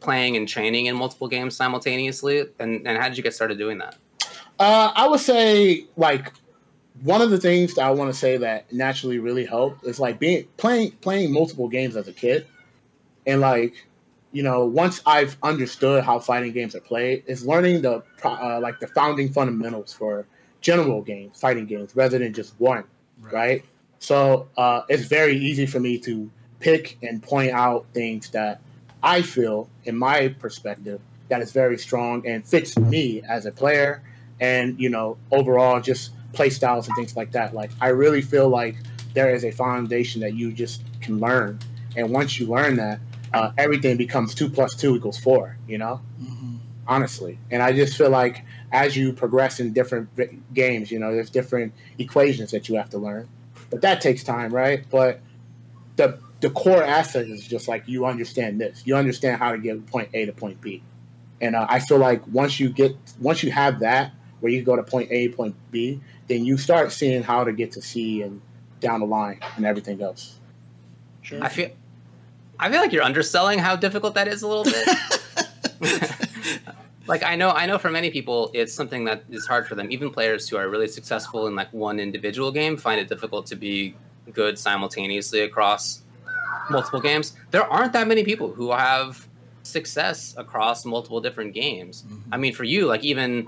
[0.01, 2.45] playing and training in multiple games simultaneously?
[2.59, 3.97] And, and how did you get started doing that?
[4.59, 6.33] Uh, I would say like
[7.03, 10.19] one of the things that I want to say that naturally really helped is like
[10.19, 12.47] being playing playing multiple games as a kid,
[13.25, 13.87] and like
[14.33, 18.81] you know once I've understood how fighting games are played, is learning the uh, like
[18.81, 20.27] the founding fundamentals for
[20.61, 22.85] general games, fighting games, rather than just one,
[23.21, 23.33] right?
[23.33, 23.65] right?
[23.99, 28.61] So uh, it's very easy for me to pick and point out things that
[29.03, 34.03] I feel, in my perspective, that is very strong and fits me as a player
[34.41, 37.55] and, you know, overall just play styles and things like that.
[37.55, 38.77] Like, I really feel like
[39.15, 41.59] there is a foundation that you just can learn.
[41.97, 43.01] And once you learn that,
[43.33, 46.01] uh, everything becomes two plus two equals four, you know?
[46.23, 46.57] Mm-hmm.
[46.87, 47.39] Honestly.
[47.51, 50.09] And I just feel like as you progress in different
[50.55, 53.29] games, you know, there's different equations that you have to learn.
[53.71, 54.85] But that takes time, right?
[54.91, 55.21] But
[55.97, 58.83] the the core asset is just like you understand this.
[58.87, 60.83] You understand how to get point A to point B,
[61.41, 64.77] and uh, I feel like once you get once you have that where you go
[64.77, 68.41] to point A, point B, then you start seeing how to get to C and
[68.81, 70.39] down the line and everything else.
[71.23, 71.43] Sure.
[71.43, 71.71] I feel
[72.61, 74.89] I feel like you're underselling how difficult that is a little bit.
[77.07, 79.91] like I know I know for many people it's something that is hard for them.
[79.91, 83.57] Even players who are really successful in like one individual game find it difficult to
[83.57, 83.95] be
[84.33, 86.03] good simultaneously across
[86.71, 89.27] multiple games, there aren't that many people who have
[89.63, 92.03] success across multiple different games.
[92.03, 92.35] Mm-hmm.
[92.35, 93.47] I mean, for you, like even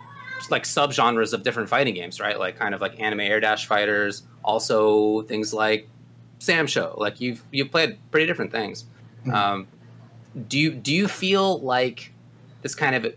[0.51, 2.39] like subgenres of different fighting games, right?
[2.39, 5.89] Like kind of like anime air dash fighters, also things like
[6.39, 6.97] SamSho.
[6.97, 8.87] Like you've you've played pretty different things.
[9.21, 9.35] Mm-hmm.
[9.35, 9.67] Um,
[10.49, 12.13] do you do you feel like
[12.63, 13.15] this kind of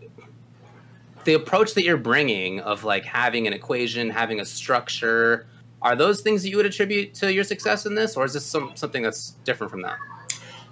[1.24, 5.46] the approach that you're bringing of like having an equation, having a structure,
[5.82, 8.44] are those things that you would attribute to your success in this, or is this
[8.44, 9.98] some, something that's different from that?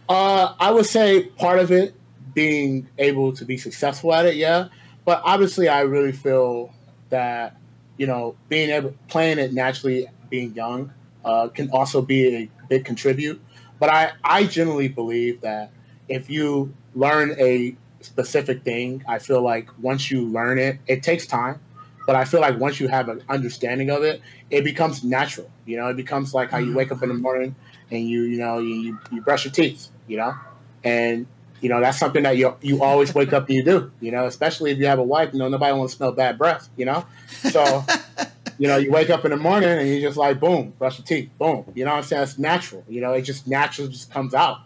[0.08, 1.94] Uh, I would say part of it
[2.34, 4.68] being able to be successful at it, yeah.
[5.04, 6.72] But obviously, I really feel
[7.10, 7.56] that
[7.98, 10.92] you know being able playing it naturally, being young,
[11.24, 13.40] uh, can also be a big contribute.
[13.82, 15.72] But I I generally believe that
[16.08, 21.26] if you learn a specific thing, I feel like once you learn it, it takes
[21.26, 21.58] time.
[22.06, 25.50] But I feel like once you have an understanding of it, it becomes natural.
[25.66, 26.76] You know, it becomes like how you mm-hmm.
[26.76, 27.56] wake up in the morning
[27.90, 30.32] and you, you know, you, you brush your teeth, you know,
[30.84, 31.26] and
[31.60, 33.90] you know that's something that you you always wake up and you do.
[34.00, 35.30] You know, especially if you have a wife.
[35.32, 36.68] You know, nobody wants to smell bad breath.
[36.76, 37.04] You know,
[37.50, 37.84] so
[38.58, 41.06] you know you wake up in the morning and you just like boom, brush your
[41.06, 41.64] teeth, boom.
[41.74, 42.22] You know what I'm saying?
[42.22, 42.84] It's natural.
[42.88, 44.58] You know, it just naturally just comes out.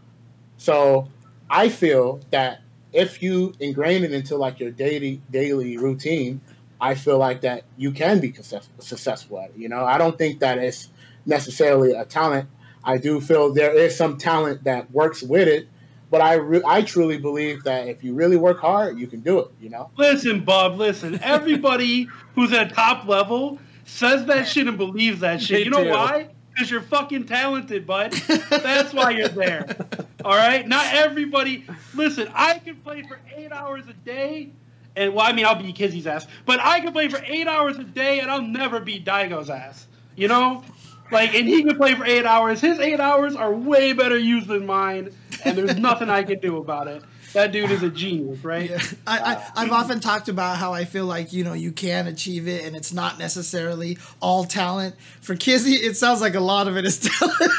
[0.56, 1.08] So
[1.50, 2.60] I feel that
[2.92, 6.40] if you ingrain it into like your daily daily routine,
[6.80, 9.56] I feel like that you can be successful at it.
[9.56, 10.88] You know, I don't think that it's
[11.24, 12.48] necessarily a talent.
[12.84, 15.68] I do feel there is some talent that works with it,
[16.10, 19.40] but I re- I truly believe that if you really work hard, you can do
[19.40, 19.48] it.
[19.60, 19.90] You know.
[19.96, 20.76] Listen, Bob.
[20.78, 25.58] Listen, everybody who's at top level says that shit and believes that shit.
[25.58, 25.90] They you know do.
[25.90, 26.28] why?
[26.52, 28.12] Because you're fucking talented, bud.
[28.50, 29.76] That's why you're there.
[30.24, 31.64] All right, not everybody.
[31.94, 34.50] Listen, I can play for eight hours a day,
[34.96, 37.78] and well, I mean, I'll beat Kizzie's ass, but I can play for eight hours
[37.78, 39.86] a day, and I'll never beat Daigo's ass.
[40.16, 40.64] You know,
[41.12, 42.60] like, and he can play for eight hours.
[42.60, 45.10] His eight hours are way better used than mine,
[45.44, 47.02] and there's nothing I can do about it.
[47.32, 48.70] That dude is a genius, right?
[48.70, 48.80] Yeah.
[49.06, 52.48] I, I, I've often talked about how I feel like, you know, you can achieve
[52.48, 54.94] it and it's not necessarily all talent.
[55.20, 57.52] For Kizzie, it sounds like a lot of it is talent.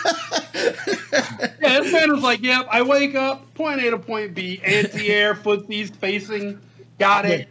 [1.61, 5.09] yeah, this man was like, yep, I wake up, point A to point B, anti
[5.09, 6.59] air, footsies, facing,
[6.97, 7.47] got it,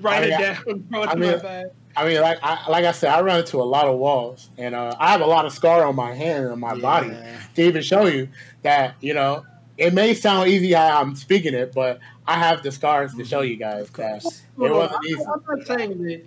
[0.00, 1.66] write I mean, it down, throw it I to mean, my bag.
[1.94, 4.74] I mean, like I, like I said, I run into a lot of walls, and
[4.74, 7.14] uh, I have a lot of scar on my hand and on my body
[7.54, 8.28] to even show you
[8.62, 9.44] that you know
[9.78, 13.40] it may sound easy how I'm speaking it, but I have the scars to show
[13.40, 14.42] you guys Of that course.
[14.58, 15.24] it wasn't I'm, easy.
[15.24, 16.22] I'm not saying that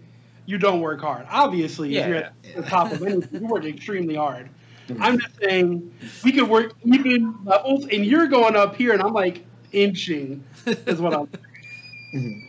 [0.45, 1.25] you don't work hard.
[1.29, 4.49] Obviously, if you're at the top of anything, you work extremely hard.
[4.87, 4.97] Mhm.
[5.01, 5.91] I'm just saying
[6.23, 10.43] we could work even levels, and you're going up here, and I'm like inching.
[10.65, 11.27] Is what I'm.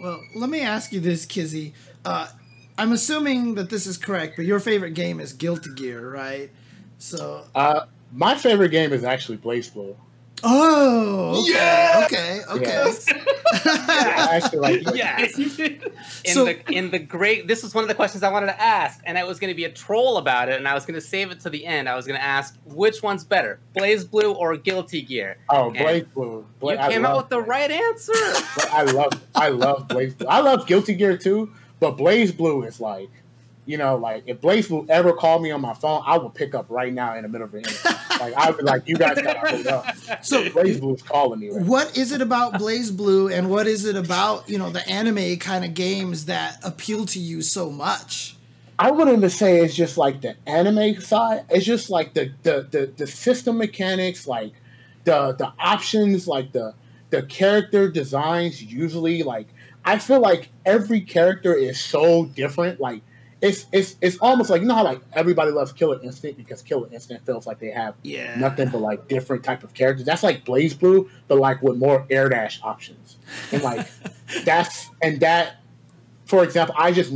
[0.00, 1.72] Well, let me ask you this, Kizzie.
[2.04, 2.28] Uh,
[2.78, 6.50] I'm assuming that this is correct, but your favorite game is Guilty Gear, right?
[6.98, 9.96] So, Uh, my favorite game is actually BlazBlue.
[10.44, 12.02] Oh, okay, Yeah!
[12.04, 12.92] okay, okay.
[13.64, 15.38] I actually like Blaze Yes.
[16.24, 18.60] In So- the in the great, this was one of the questions I wanted to
[18.60, 20.94] ask, and I was going to be a troll about it, and I was going
[20.96, 21.88] to save it to the end.
[21.88, 25.38] I was going to ask which one's better, BlazBlue or Guilty Gear.
[25.48, 26.46] Oh, Blaze Blue.
[26.60, 28.12] Bla- you came out with the right answer.
[28.72, 30.26] I love I love BlazBlue.
[30.28, 33.10] I love Guilty Gear too, but BlazBlue is like,
[33.66, 36.66] you know, like if BlazBlue ever called me on my phone, I would pick up
[36.68, 37.82] right now in the middle of it.
[38.18, 39.94] Like I would be like, you guys gotta hold up.
[40.24, 41.50] So, BlazBlue is calling me.
[41.50, 41.66] Right now.
[41.66, 45.66] what is it about BlazBlue, and what is it about you know the anime kind
[45.66, 48.38] of games that appeal to you so much?
[48.78, 51.44] I wouldn't even say it's just like the anime side.
[51.50, 54.52] It's just like the the the, the system mechanics, like
[55.04, 56.72] the the options, like the
[57.10, 58.62] the character designs.
[58.62, 59.48] Usually, like
[59.84, 62.80] I feel like every character is so different.
[62.80, 63.02] Like
[63.42, 66.88] it's it's it's almost like you know how like everybody loves Killer Instinct because Killer
[66.92, 70.06] Instinct feels like they have Yeah, nothing but like different type of characters.
[70.06, 73.16] That's like BlazBlue, but like with more air dash options.
[73.52, 73.86] And like
[74.44, 75.56] that's and that
[76.24, 77.12] for example, I just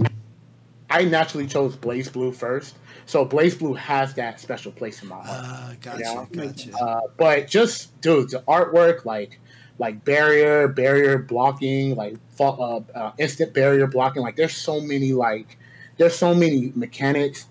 [0.90, 2.76] I naturally chose BlazBlue first.
[3.06, 5.44] So BlazBlue has that special place in my heart.
[5.44, 6.24] Uh, gotcha, Yeah.
[6.46, 6.76] gotcha.
[6.76, 9.40] Uh, but just dude, the artwork, like
[9.78, 14.22] like barrier, barrier blocking, like uh, uh, instant barrier blocking.
[14.22, 15.56] Like there's so many like
[16.00, 17.46] there's so many mechanics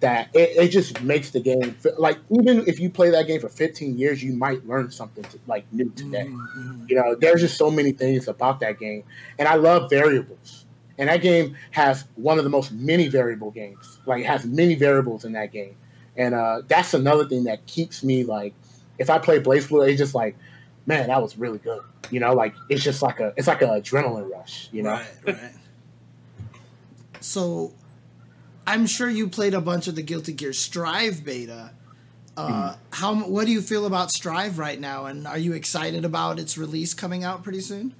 [0.00, 3.50] that it, it just makes the game like even if you play that game for
[3.50, 6.26] 15 years, you might learn something to, like new today.
[6.26, 6.90] Mhm, mhm.
[6.90, 9.04] You know, there's just so many things about that game,
[9.38, 10.64] and I love variables.
[10.98, 14.00] And that game has one of the most many variable games.
[14.06, 15.76] Like it has many variables in that game,
[16.16, 18.54] and uh, that's another thing that keeps me like,
[18.98, 20.36] if I play BlazBlue, it's just like,
[20.86, 21.82] man, that was really good.
[22.10, 24.70] You know, like it's just like a, it's like an adrenaline rush.
[24.72, 25.52] You know, Right, right.
[27.20, 27.72] So,
[28.70, 31.72] I'm sure you played a bunch of the Guilty Gear Strive beta.
[32.36, 33.16] Uh, How?
[33.16, 35.06] What do you feel about Strive right now?
[35.06, 37.94] And are you excited about its release coming out pretty soon?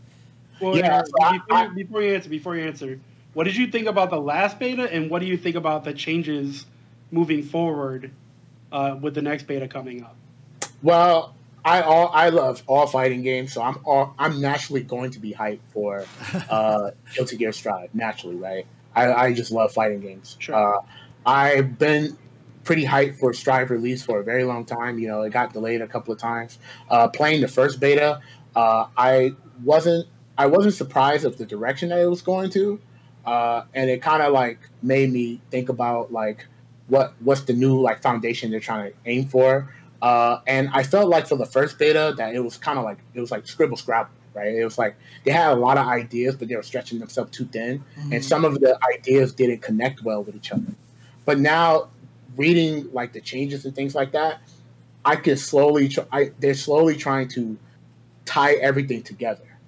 [0.60, 3.00] Well, Yeah, uh, so before, I- before you answer, before you answer,
[3.34, 5.92] what did you think about the last beta, and what do you think about the
[5.92, 6.66] changes
[7.10, 8.12] moving forward
[8.70, 10.14] uh, with the next beta coming up?
[10.82, 11.34] Well,
[11.64, 15.32] I all I love all fighting games, so I'm all, I'm naturally going to be
[15.32, 16.04] hyped for
[16.48, 17.92] uh, Guilty Gear Strive.
[17.94, 18.66] Naturally, right?
[18.94, 20.36] I, I just love fighting games.
[20.38, 20.78] Sure.
[20.78, 20.80] Uh,
[21.24, 22.16] I've been
[22.64, 24.98] pretty hyped for Strive release for a very long time.
[24.98, 26.58] You know, it got delayed a couple of times.
[26.88, 28.20] Uh, playing the first beta,
[28.54, 30.06] uh, I wasn't
[30.36, 32.80] I wasn't surprised of the direction that it was going to,
[33.26, 36.46] uh, and it kind of like made me think about like
[36.88, 39.72] what what's the new like foundation they're trying to aim for.
[40.02, 42.98] Uh, and I felt like for the first beta that it was kind of like
[43.14, 44.10] it was like scribble scrabble,
[44.40, 44.54] right?
[44.54, 47.46] It was like they had a lot of ideas, but they were stretching themselves too
[47.46, 50.74] thin, and some of the ideas didn't connect well with each other.
[51.24, 51.88] But now,
[52.36, 54.40] reading like the changes and things like that,
[55.04, 56.04] I could slowly try.
[56.12, 57.58] I, they're slowly trying to
[58.24, 59.58] tie everything together,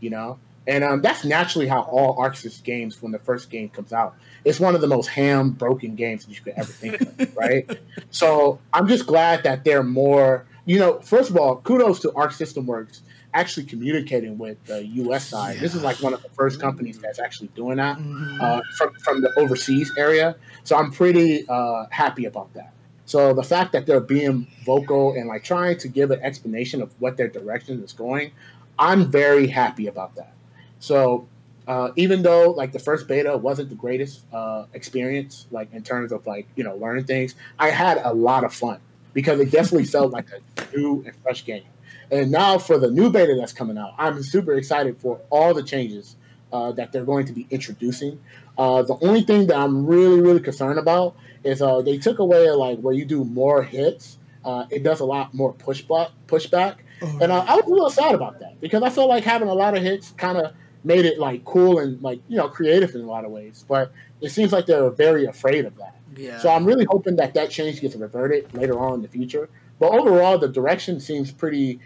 [0.00, 0.38] you know.
[0.66, 4.14] And um, that's naturally how all ArcSys games, when the first game comes out,
[4.44, 7.78] it's one of the most ham broken games that you could ever think of, right?
[8.10, 12.32] So I'm just glad that they're more, you know, first of all, kudos to Arc
[12.32, 13.02] System Works
[13.34, 15.58] actually communicating with the US side.
[15.60, 18.40] This is like one of the first companies that's actually doing that Mhm.
[18.40, 20.36] uh, from, from the overseas area.
[20.64, 22.72] So I'm pretty uh, happy about that.
[23.06, 26.92] So the fact that they're being vocal and like trying to give an explanation of
[26.98, 28.32] what their direction is going,
[28.78, 30.32] I'm very happy about that.
[30.78, 31.26] So
[31.68, 36.12] uh, even though like the first beta wasn't the greatest uh, experience, like in terms
[36.12, 38.78] of like you know learning things, I had a lot of fun
[39.14, 41.64] because it definitely felt like a new and fresh game.
[42.12, 45.62] And now for the new beta that's coming out, I'm super excited for all the
[45.62, 46.16] changes
[46.52, 48.20] uh, that they're going to be introducing.
[48.58, 52.50] Uh, the only thing that I'm really, really concerned about is uh, they took away
[52.50, 54.18] like where you do more hits.
[54.44, 57.68] Uh, it does a lot more push pushback, pushback, Oh, and uh, I was a
[57.70, 60.52] little sad about that because I felt like having a lot of hits kind of
[60.84, 63.64] made it like cool and like you know creative in a lot of ways.
[63.66, 65.96] But it seems like they're very afraid of that.
[66.16, 66.38] yeah.
[66.38, 69.48] So I'm really hoping that that change gets reverted later on in the future.
[69.80, 71.80] But overall, the direction seems pretty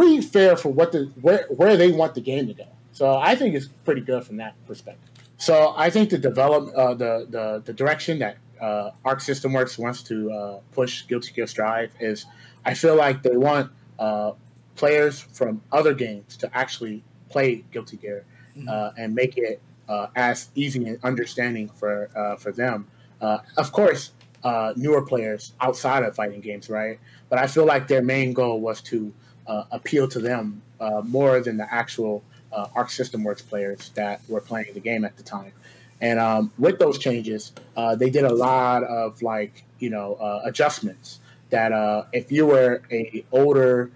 [0.00, 2.66] pretty fair for what the where where they want the game to go.
[2.92, 5.10] So I think it's pretty good from that perspective.
[5.36, 9.78] So I think the develop uh, the, the the direction that uh, Arc System Works
[9.78, 12.26] wants to uh, push Guilty Gear Strive is,
[12.64, 14.32] I feel like they want uh,
[14.76, 18.24] players from other games to actually play Guilty Gear
[18.68, 22.88] uh, and make it uh, as easy and understanding for uh, for them.
[23.20, 24.12] Uh, of course,
[24.44, 26.98] uh, newer players outside of fighting games, right?
[27.28, 29.12] But I feel like their main goal was to
[29.50, 32.22] uh, appeal to them uh, more than the actual
[32.52, 35.52] uh, Arc System Works players that were playing the game at the time.
[36.00, 40.42] And um, with those changes, uh, they did a lot of like you know uh,
[40.44, 41.18] adjustments.
[41.50, 43.90] That uh, if you were a older,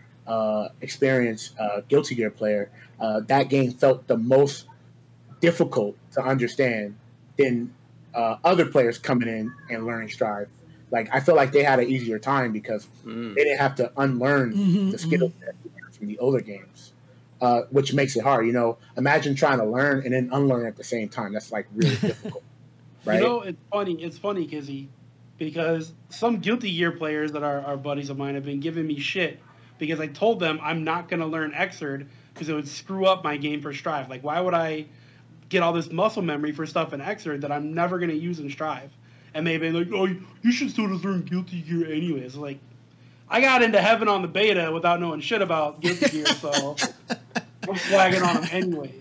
[0.81, 1.55] experienced
[1.89, 2.69] Guilty Gear player,
[2.99, 4.67] that game felt the most
[5.41, 6.97] difficult to understand
[7.39, 7.73] than
[8.13, 10.49] other players coming in and learning Strive.
[10.95, 13.35] Like I feel like they had an easier time because Mm.
[13.35, 16.93] they didn't have to unlearn Mhm, the skills that they learned from the older games,
[17.41, 18.47] uh, which makes it hard.
[18.47, 21.33] You know, imagine trying to learn and then unlearn at the same time.
[21.33, 22.45] That's like really difficult,
[23.05, 23.21] right?
[23.21, 23.95] You know, it's funny.
[24.03, 24.89] It's funny, Kizzie,
[25.37, 29.01] because some Guilty Gear players that are, are buddies of mine have been giving me
[29.01, 29.41] shit
[29.79, 33.25] because I told them I'm not going to learn Xrd because it would screw up
[33.25, 34.09] my game for Strive.
[34.09, 34.87] Like, why would I
[35.49, 38.39] get all this muscle memory for stuff in Xrd that I'm never going to use
[38.39, 38.91] in Strive?
[39.35, 40.07] And they've been like, oh,
[40.43, 42.37] you should still just learn Guilty Gear anyways.
[42.37, 42.59] Like,
[43.29, 46.77] I got into heaven on the beta without knowing shit about Guilty Gear, so
[47.69, 48.95] I'm flagging on them anyways.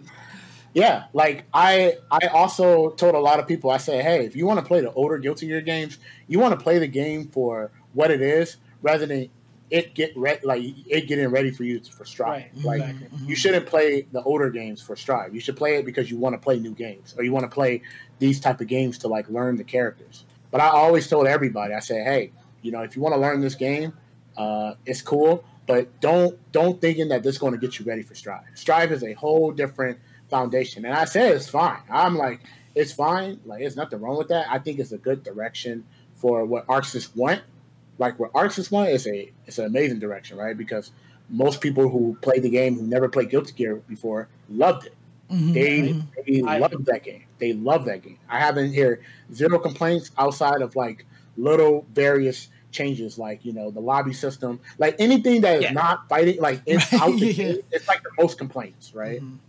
[0.73, 4.47] Yeah, like I I also told a lot of people I say, hey, if you
[4.47, 7.69] want to play the older Guilty Gear games, you want to play the game for
[7.93, 9.29] what it is rather than
[9.69, 12.45] it get re- like it getting ready for you for Strive.
[12.55, 13.07] Right, Like exactly.
[13.07, 13.29] Mm-hmm.
[13.29, 15.35] you shouldn't play the older games for Strive.
[15.35, 17.53] You should play it because you want to play new games or you want to
[17.53, 17.81] play
[18.19, 20.25] these type of games to like learn the characters.
[20.51, 22.31] But I always told everybody, I said, hey,
[22.61, 23.93] you know, if you want to learn this game,
[24.37, 28.01] uh, it's cool, but don't don't thinking that this is going to get you ready
[28.03, 28.43] for Strive.
[28.55, 29.97] Strive is a whole different
[30.29, 31.79] foundation, and I said it's fine.
[31.89, 32.39] I'm like,
[32.75, 33.39] it's fine.
[33.45, 34.47] Like, there's nothing wrong with that.
[34.49, 35.85] I think it's a good direction
[36.15, 37.41] for what ArcSys want.
[37.99, 40.57] Like what ArcSys want is a it's an amazing direction, right?
[40.57, 40.91] Because
[41.29, 44.95] most people who play the game who never played Guilty Gear before loved it.
[45.31, 47.23] Mhm, They they I- love that game.
[47.43, 48.17] They love that game.
[48.29, 49.03] I haven't heard
[49.33, 51.05] zero complaints outside of like
[51.35, 55.73] little various changes, like you know the lobby system, like anything that is Yeah.
[55.73, 59.21] not fighting, like it's Right, out the game, It's like the most complaints, right?
[59.21, 59.39] Mhm.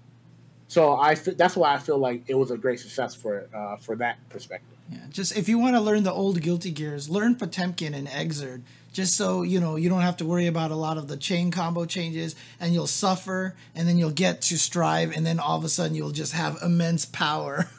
[0.66, 3.95] So I that's why I feel like it was a great success for uh, for
[3.95, 4.74] that perspective.
[4.90, 8.62] Yeah, just if you want to learn the old Guilty Gears, learn Potemkin and Xrd,
[8.93, 11.51] just so you know you don't have to worry about a lot of the chain
[11.51, 15.65] combo changes, and you'll suffer, and then you'll get to Strive, and then all of
[15.65, 17.69] a sudden you'll just have immense power.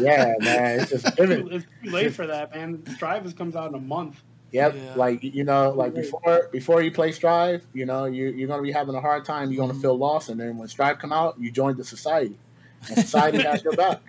[0.00, 1.52] Yeah, man, it's just given.
[1.52, 2.82] It's too late for that, man.
[2.94, 4.22] Strive is comes out in a month.
[4.52, 4.74] Yep.
[4.74, 4.94] Yeah.
[4.94, 8.72] Like you know, like before before you play Strive, you know, you you're gonna be
[8.72, 9.50] having a hard time.
[9.52, 12.38] You're gonna feel lost, and then when Strive come out, you join the society,
[12.88, 14.00] and society has your back.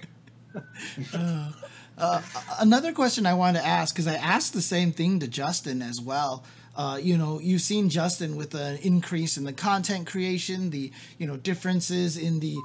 [1.14, 1.52] Uh,
[2.60, 6.00] another question I wanted to ask because I asked the same thing to Justin as
[6.02, 6.44] well.
[6.76, 11.26] Uh, you know, you've seen Justin with an increase in the content creation, the you
[11.26, 12.56] know differences in the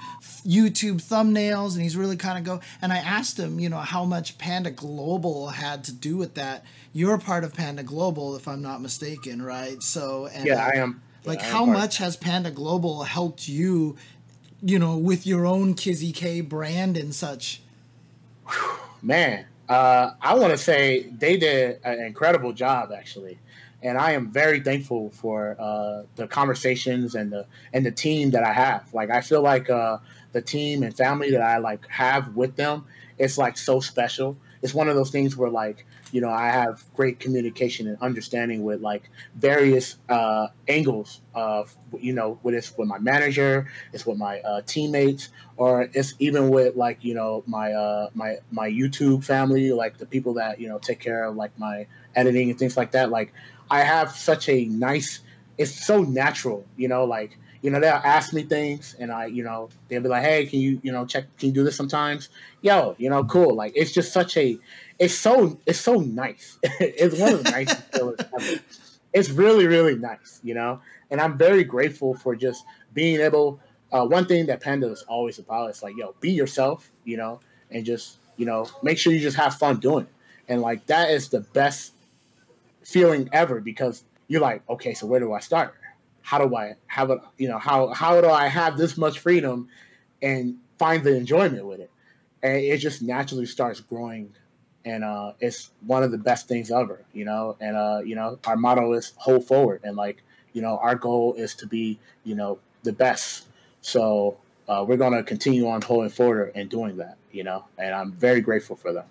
[0.46, 2.60] YouTube thumbnails, and he's really kind of go.
[2.82, 6.62] And I asked him, you know, how much Panda Global had to do with that.
[6.92, 9.82] You're part of Panda Global, if I'm not mistaken, right?
[9.82, 11.00] So, and Yeah, uh, I am.
[11.24, 13.96] like yeah, am how part- much has Panda Global helped you,
[14.62, 17.62] you know, with your own Kizzie Kay brand and such?
[19.02, 23.38] Man, uh, I want to say they did an incredible job actually,
[23.82, 28.44] and I am very thankful for uh, the conversations and the and the team that
[28.44, 28.92] I have.
[28.94, 29.98] Like I feel like uh,
[30.32, 32.84] the team and family that I like have with them,
[33.18, 34.36] it's like so special.
[34.62, 38.62] It's one of those things where like you know I have great communication and understanding
[38.62, 44.18] with like various uh, angles of you know with it's with my manager, it's with
[44.18, 49.24] my uh, teammates, or it's even with like you know my uh my my YouTube
[49.24, 52.76] family, like the people that you know take care of like my editing and things
[52.76, 53.10] like that.
[53.10, 53.32] Like
[53.70, 55.20] I have such a nice.
[55.59, 57.05] It's so natural, you know.
[57.05, 60.47] Like you know, they'll ask me things, and I, you know, they'll be like, "Hey,
[60.47, 61.24] can you, you know, check?
[61.39, 62.28] Can you do this sometimes?"
[62.60, 63.55] Yo, you know, cool.
[63.55, 64.59] Like it's just such a.
[65.02, 66.60] It's so it's so nice.
[66.62, 68.62] it's one of the nicest feelings ever.
[69.12, 70.80] it's really really nice, you know.
[71.10, 72.64] And I'm very grateful for just
[72.94, 73.58] being able.
[73.90, 77.40] Uh, one thing that Panda is always about is like, yo, be yourself, you know,
[77.72, 80.12] and just you know make sure you just have fun doing it.
[80.46, 81.94] And like that is the best
[82.84, 85.74] feeling ever because you're like, okay, so where do I start?
[86.20, 89.66] How do I have a you know how how do I have this much freedom
[90.22, 91.90] and find the enjoyment with it?
[92.40, 94.32] And it just naturally starts growing
[94.84, 97.56] and uh, it's one of the best things ever, you know.
[97.60, 100.22] And uh, you know, our motto is hold forward, and like
[100.52, 103.46] you know, our goal is to be you know the best.
[103.80, 104.38] So
[104.68, 107.64] uh, we're gonna continue on holding forward and doing that, you know.
[107.78, 109.06] And I'm very grateful for that.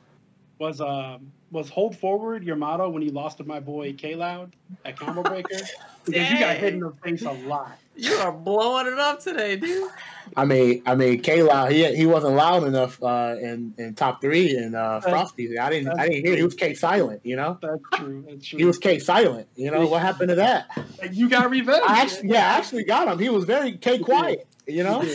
[0.59, 4.55] Was um was hold forward your motto when you lost to my boy K Loud
[4.85, 5.57] at Combo Breaker?
[6.05, 7.77] Because you got hit in the face a lot.
[7.95, 9.89] You are blowing it up today, dude.
[10.37, 14.55] I mean, I mean, Kayla, he he wasn't loud enough uh, in in top three
[14.55, 15.57] in uh, Frosty.
[15.59, 17.19] I didn't I didn't hear he was K silent.
[17.25, 18.23] You know, That's true.
[18.27, 18.59] That's true.
[18.59, 19.47] he was K silent.
[19.55, 20.67] You know what happened to that?
[21.01, 21.83] Like, you got revenge.
[21.85, 23.19] I actually, yeah, I actually got him.
[23.19, 24.47] He was very K quiet.
[24.67, 25.03] You know.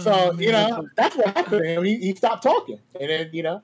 [0.00, 1.84] So you know that's what happened to him.
[1.84, 3.62] He, he stopped talking, and then you know,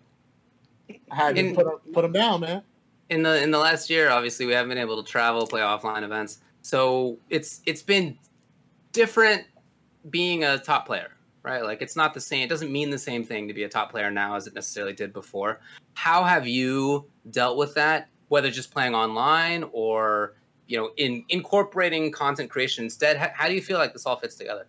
[1.11, 2.63] I had to In- put him, put him down, man.
[3.11, 6.03] in the in the last year, obviously, we haven't been able to travel, play offline
[6.03, 6.39] events.
[6.69, 8.19] So it's it's been
[8.93, 9.47] different
[10.11, 11.09] being a top player,
[11.43, 11.65] right?
[11.65, 12.43] Like it's not the same.
[12.43, 14.93] It doesn't mean the same thing to be a top player now as it necessarily
[14.93, 15.61] did before.
[15.95, 18.11] How have you dealt with that?
[18.29, 20.35] Whether just playing online or
[20.67, 23.17] you know in incorporating content creation instead.
[23.17, 24.67] How, how do you feel like this all fits together?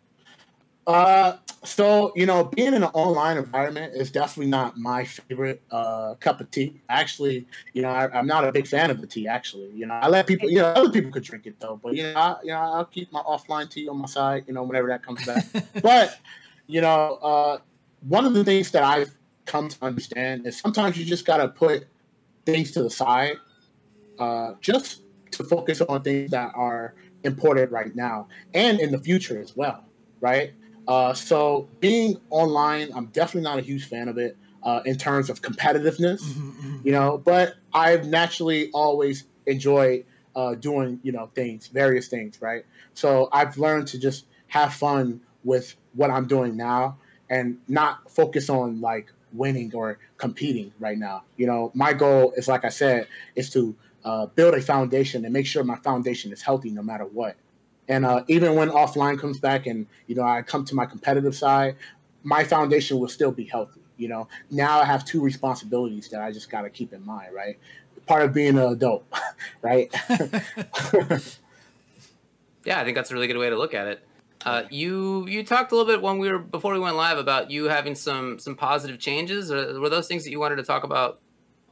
[0.88, 6.16] Uh, so you know, being in an online environment is definitely not my favorite uh,
[6.16, 6.82] cup of tea.
[6.90, 9.28] Actually, you know, I, I'm not a big fan of the tea.
[9.28, 11.96] Actually, you know, I let people, you know, other people could drink it though, but
[11.96, 14.46] you know, I, you know, I'll keep my offline tea on my side.
[14.48, 15.46] You know, whenever that comes back.
[15.84, 16.18] but
[16.68, 17.58] you know, uh,
[18.08, 19.14] one of the things that I've
[19.46, 21.86] come to understand is sometimes you just gotta put
[22.46, 23.38] things to the side,
[24.18, 25.02] uh, just
[25.32, 29.84] to focus on things that are important right now and in the future as well,
[30.22, 30.54] right?
[30.90, 35.30] Uh, so being online, I'm definitely not a huge fan of it uh, in terms
[35.30, 36.86] of competitiveness, Mhm, mhm.
[36.86, 37.18] you know.
[37.24, 40.06] But I've naturally always enjoyed
[40.36, 42.66] uh, doing, you know, things, various things, right?
[42.96, 46.98] So I've learned to just have fun with what I'm doing now
[47.30, 51.24] and not focus on like winning or competing right now.
[51.38, 55.34] You know, my goal is, like I said, is to uh, build a foundation and
[55.34, 57.36] make sure my foundation is healthy no matter what.
[57.90, 61.36] And uh, even when offline comes back and you know I come to my competitive
[61.36, 61.76] side,
[62.24, 63.82] my foundation will still be healthy.
[63.98, 67.34] You know, now I have two responsibilities that I just got to keep in mind,
[67.34, 67.60] right?
[68.06, 69.06] Part of being an adult,
[69.62, 69.94] right?
[72.66, 74.02] Yeah, I think that's a really good way to look at it.
[74.46, 77.52] Uh, you you talked a little bit when we were before we went live about
[77.52, 79.52] you having some some positive changes.
[79.52, 81.20] Or were those things that you wanted to talk about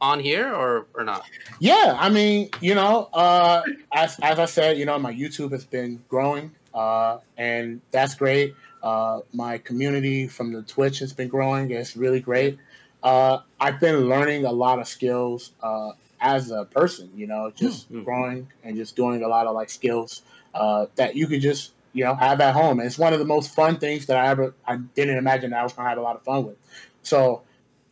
[0.00, 1.26] on here or or not?
[1.60, 3.62] Yeah, I mean, you know, uh,
[3.92, 8.54] as as I said, you know, my YouTube has been growing, uh, and that's great.
[8.82, 11.70] Uh, my community from the Twitch has been growing.
[11.70, 12.58] It's really great.
[13.02, 17.10] Uh, I've been learning a lot of skills uh, as a person.
[17.16, 18.02] You know, just Hmm.
[18.04, 20.22] growing and just doing a lot of like skills
[20.54, 22.78] uh, that you could just you know have at home.
[22.80, 25.60] And it's one of the most fun things that I ever I didn't imagine that
[25.60, 26.56] I was gonna have a lot of fun with.
[27.02, 27.42] So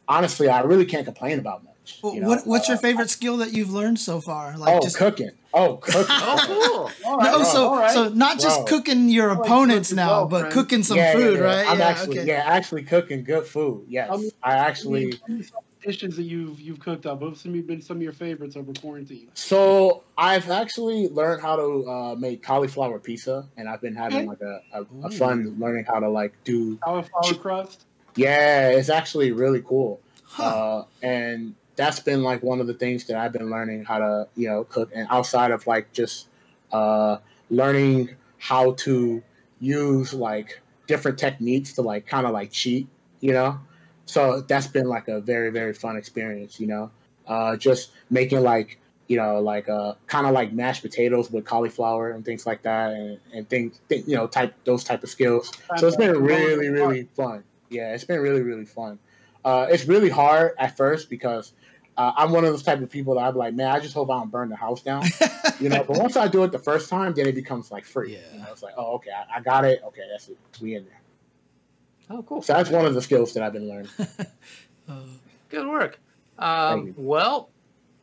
[0.08, 1.72] honestly, I really can't complain about much.
[2.02, 2.28] Well, you know?
[2.28, 4.56] what What's your Uh, favorite skill that you've learned so far?
[4.58, 5.30] Like oh, just cooking.
[5.54, 6.04] Oh, cooking.
[6.08, 6.90] Oh, cool.
[7.10, 7.90] All right, no, so all right.
[7.92, 8.78] so not just Bro.
[8.78, 10.52] cooking your opponents cook as now, well, but friend.
[10.54, 11.44] cooking some Yeah, yeah, food, yeah.
[11.44, 11.66] right?
[11.68, 12.28] I'm yeah, actually, okay.
[12.28, 13.86] yeah, actually cooking good food.
[13.88, 15.12] Yes, Tell me- I actually.
[15.12, 15.44] Tell me
[15.82, 17.20] dishes that you've you've cooked up.
[17.20, 19.28] What have some have been some of your favorites over quarantine?
[19.34, 24.40] So I've actually learned how to uh, make cauliflower pizza, and I've been having like
[24.40, 26.76] a, a, a fun learning how to like do.
[26.78, 27.84] Cauliflower crust.
[28.16, 30.42] Yeah, it's actually really cool, Huh.
[30.42, 34.28] uh, and that's been like one of the things that I've been learning how to
[34.34, 36.28] you know cook, and outside of like just
[36.72, 37.18] uh,
[37.50, 39.22] learning how to
[39.60, 42.88] use like different techniques to like kind of like cheat,
[43.20, 43.60] you know.
[44.06, 46.90] So that's been like a very very fun experience, you know.
[47.26, 48.78] Uh, just making like
[49.08, 52.92] you know like uh kind of like mashed potatoes with cauliflower and things like that,
[52.92, 55.52] and and things thi- you know type those type of skills.
[55.76, 57.44] So it's been really really fun.
[57.68, 58.98] Yeah, it's been really really fun.
[59.44, 61.52] Uh, it's really hard at first because
[61.96, 64.10] uh, I'm one of those type of people that I'm like, man, I just hope
[64.10, 65.04] I don't burn the house down,
[65.60, 65.82] you know.
[65.84, 68.12] But once I do it the first time, then it becomes like free.
[68.14, 68.18] Yeah.
[68.34, 69.82] You know, it's like, oh, okay, I, I got it.
[69.86, 70.36] Okay, that's it.
[70.60, 71.00] We in there.
[72.10, 72.42] Oh, cool.
[72.42, 73.90] So that's one of the skills that I've been learning.
[74.88, 75.00] Uh,
[75.48, 75.98] Good work.
[76.38, 77.50] Um, well,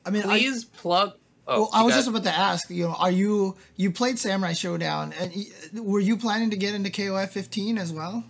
[0.06, 1.14] I mean, I, please plug.
[1.48, 2.70] Oh, well, I was got- just about to ask.
[2.70, 6.90] You know, are you you played Samurai Shodown, and were you planning to get into
[6.90, 8.26] KOF 15 as well?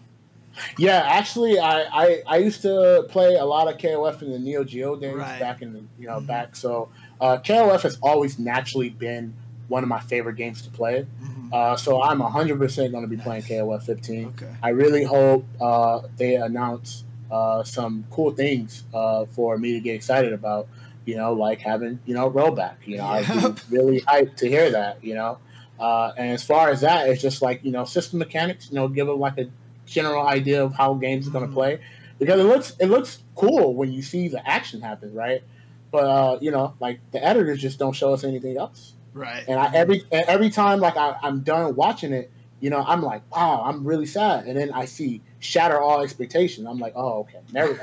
[0.77, 4.63] Yeah, actually, I, I, I used to play a lot of KOF in the Neo
[4.63, 5.39] Geo days Right.
[5.39, 6.27] back in the you know Mhm.
[6.27, 6.55] back.
[6.55, 6.89] So
[7.21, 9.33] Uh, KOF has always naturally been
[9.69, 11.05] one of my favorite games to play.
[11.23, 11.53] Mhm.
[11.53, 14.27] Uh, so I'm 100% going to be playing KOF 15.
[14.27, 14.49] Okay.
[14.61, 19.95] I really hope uh, they announce uh, some cool things uh, for me to get
[19.95, 20.67] excited about.
[21.05, 22.75] You know, like having you know rollback.
[22.85, 25.03] You know, I'd be really hyped to hear that.
[25.03, 25.37] You know,
[25.79, 28.69] uh, and as far as that, it's just like you know system mechanics.
[28.69, 29.47] You know, give them like a
[29.85, 31.79] general idea of how games are going to play
[32.19, 35.43] because it looks it looks cool when you see the action happen, right?
[35.91, 38.93] But uh, you know, like the editors just don't show us anything else.
[39.13, 39.43] Right.
[39.47, 43.01] And I every and every time like I, I'm done watching it, you know, I'm
[43.01, 44.45] like, wow, I'm really sad.
[44.45, 46.65] And then I see shatter all expectations.
[46.67, 47.73] I'm like, oh, okay, maybe,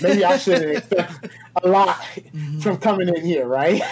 [0.00, 1.28] maybe I shouldn't expect
[1.62, 1.96] a lot
[2.34, 2.62] Mhm.
[2.62, 3.82] from coming in here, right?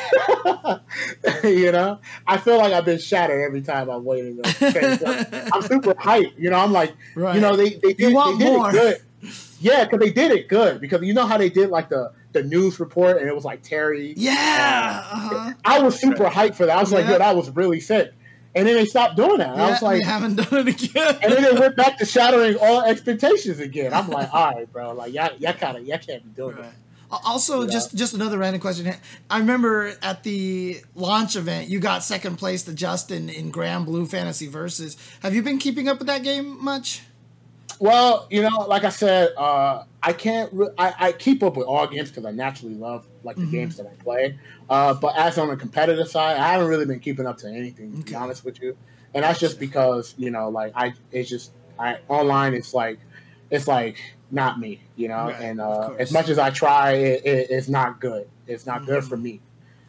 [1.44, 4.42] you know, I feel like I've been shattered every time I'm waiting.
[4.42, 5.28] to finish up.
[5.52, 6.38] I'm super hyped.
[6.38, 7.34] You know, I'm like, right.
[7.34, 8.68] you know, they they did, they did more.
[8.70, 8.96] it good.
[9.60, 10.80] Yeah, because they did it good.
[10.80, 13.62] Because you know how they did like the the news report, and it was like
[13.62, 14.14] Terry.
[14.16, 15.02] yeah.
[15.12, 15.52] Uh-huh.
[15.64, 16.76] I was super hyped for that.
[16.76, 17.12] I was like, Yeah.
[17.12, 18.12] yo, that was really sick.
[18.54, 19.52] And then they stopped doing that.
[19.52, 21.18] And I was like, haven't done it again.
[21.22, 23.94] and then they went back to shattering all expectations again.
[23.94, 26.72] I'm like, all right, bro, like y'all, y'all kind of, y'all can't be doing Right.
[27.24, 27.70] Also, Yeah.
[27.72, 28.90] just just another random question.
[29.28, 34.46] I remember at the launch event, you got second place to Justin in Granblue Fantasy
[34.46, 34.96] Versus.
[35.22, 37.02] Have you been keeping up with that game much?
[37.78, 40.52] Well, you know, like I said, uh, I can't.
[40.52, 43.50] Re- I, I keep up with all games because I naturally love like the Mhm.
[43.52, 44.38] games that I play.
[44.68, 47.92] Uh, but as on the competitive side, I haven't really been keeping up to anything.
[47.92, 48.10] To Okay.
[48.12, 48.76] be honest with you,
[49.14, 52.54] and that's just because you know, like I, it's just I online.
[52.54, 52.98] It's like,
[53.50, 53.98] it's like
[54.30, 55.26] not me, you know.
[55.26, 58.28] Right, and uh, as much as I try, it, it, it's not good.
[58.46, 59.22] It's not good for Mhm.
[59.22, 59.40] me.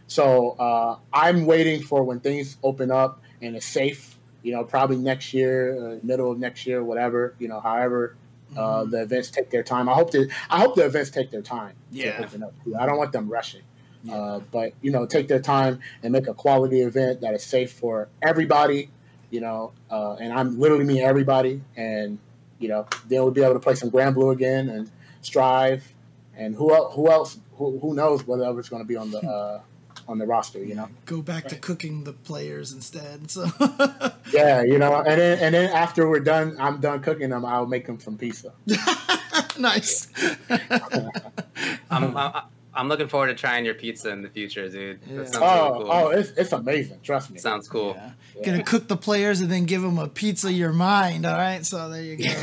[0.08, 4.20] So uh, I'm waiting for when things open up and it's safe.
[4.44, 7.34] You know, probably next year, uh, middle of next year, whatever.
[7.40, 8.16] You know, however
[8.58, 8.92] uh, Mhm.
[8.92, 9.88] the events take their time.
[9.90, 11.74] I hope that I hope the events take their time.
[11.92, 12.26] Yeah.
[12.26, 12.52] To.
[12.80, 13.62] I don't want them rushing.
[14.04, 14.16] Yeah.
[14.16, 17.72] Uh, but you know, take their time and make a quality event that is safe
[17.72, 18.90] for everybody.
[19.32, 21.62] You know, uh, and I'm literally mean everybody.
[21.76, 22.20] And
[22.60, 24.90] you know, then we'll be able to play some Granblue again and
[25.22, 25.94] Strive,
[26.36, 26.94] and who else?
[26.96, 27.40] Who else?
[27.58, 29.62] Who, who knows whatever's going to be on the uh,
[30.08, 30.64] on the roster?
[30.64, 30.90] You know.
[31.06, 33.32] Go back to cooking the players instead.
[33.32, 33.48] So
[34.34, 37.46] Yeah, you know, and then and then after we're done, I'm done cooking them.
[37.46, 38.54] I'll make them some pizza.
[39.60, 40.08] nice.
[41.90, 42.44] I'm, I'm,
[42.76, 45.00] I'm looking forward to trying your pizza in the future, dude.
[45.06, 45.18] Yeah.
[45.18, 45.92] That sounds Oh, really cool.
[45.94, 47.00] oh, it's it's amazing.
[47.04, 47.38] Trust me.
[47.40, 47.94] sounds cool.
[47.96, 48.12] Yeah.
[48.38, 48.46] Yeah.
[48.46, 51.26] Gonna cook the players and then give them a pizza your mind.
[51.26, 52.26] All right, so there you go.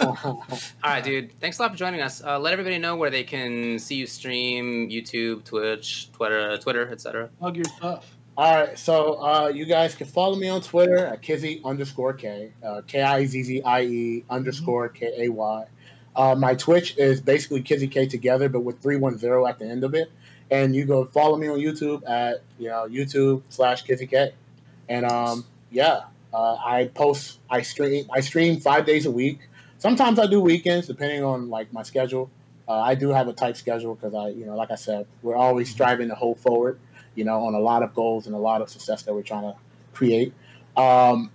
[0.00, 0.42] All
[0.84, 1.38] right, dude.
[1.40, 2.22] Thanks a lot for joining us.
[2.24, 7.28] Uh, let everybody know where they can see you stream, YouTube, Twitch, Twitter, Twitter, etc.
[7.38, 8.16] Plug your stuff.
[8.38, 12.52] All right, so uh, you guys can follow me on Twitter at Kizzie underscore K,
[12.62, 15.64] uh, K I Z Z I E underscore K A Y.
[16.16, 19.66] Uh, my Twitch is basically Kizzie Kay together, but with three one zero at the
[19.66, 20.10] end of it.
[20.50, 24.32] And you go follow me on YouTube at you know YouTube slash Kizzie Kay.
[24.88, 29.48] And um, yeah, uh, I post, I stream, I stream five days a week.
[29.78, 32.30] Sometimes I do weekends, depending on like my schedule.
[32.68, 35.36] Uh, I do have a tight schedule because I, you know, like I said, we're
[35.36, 36.80] always striving to hold forward
[37.16, 39.42] you know, on a lot of goals and a lot of success that we're trying
[39.42, 39.56] to
[39.92, 40.32] create.
[40.76, 41.32] Um,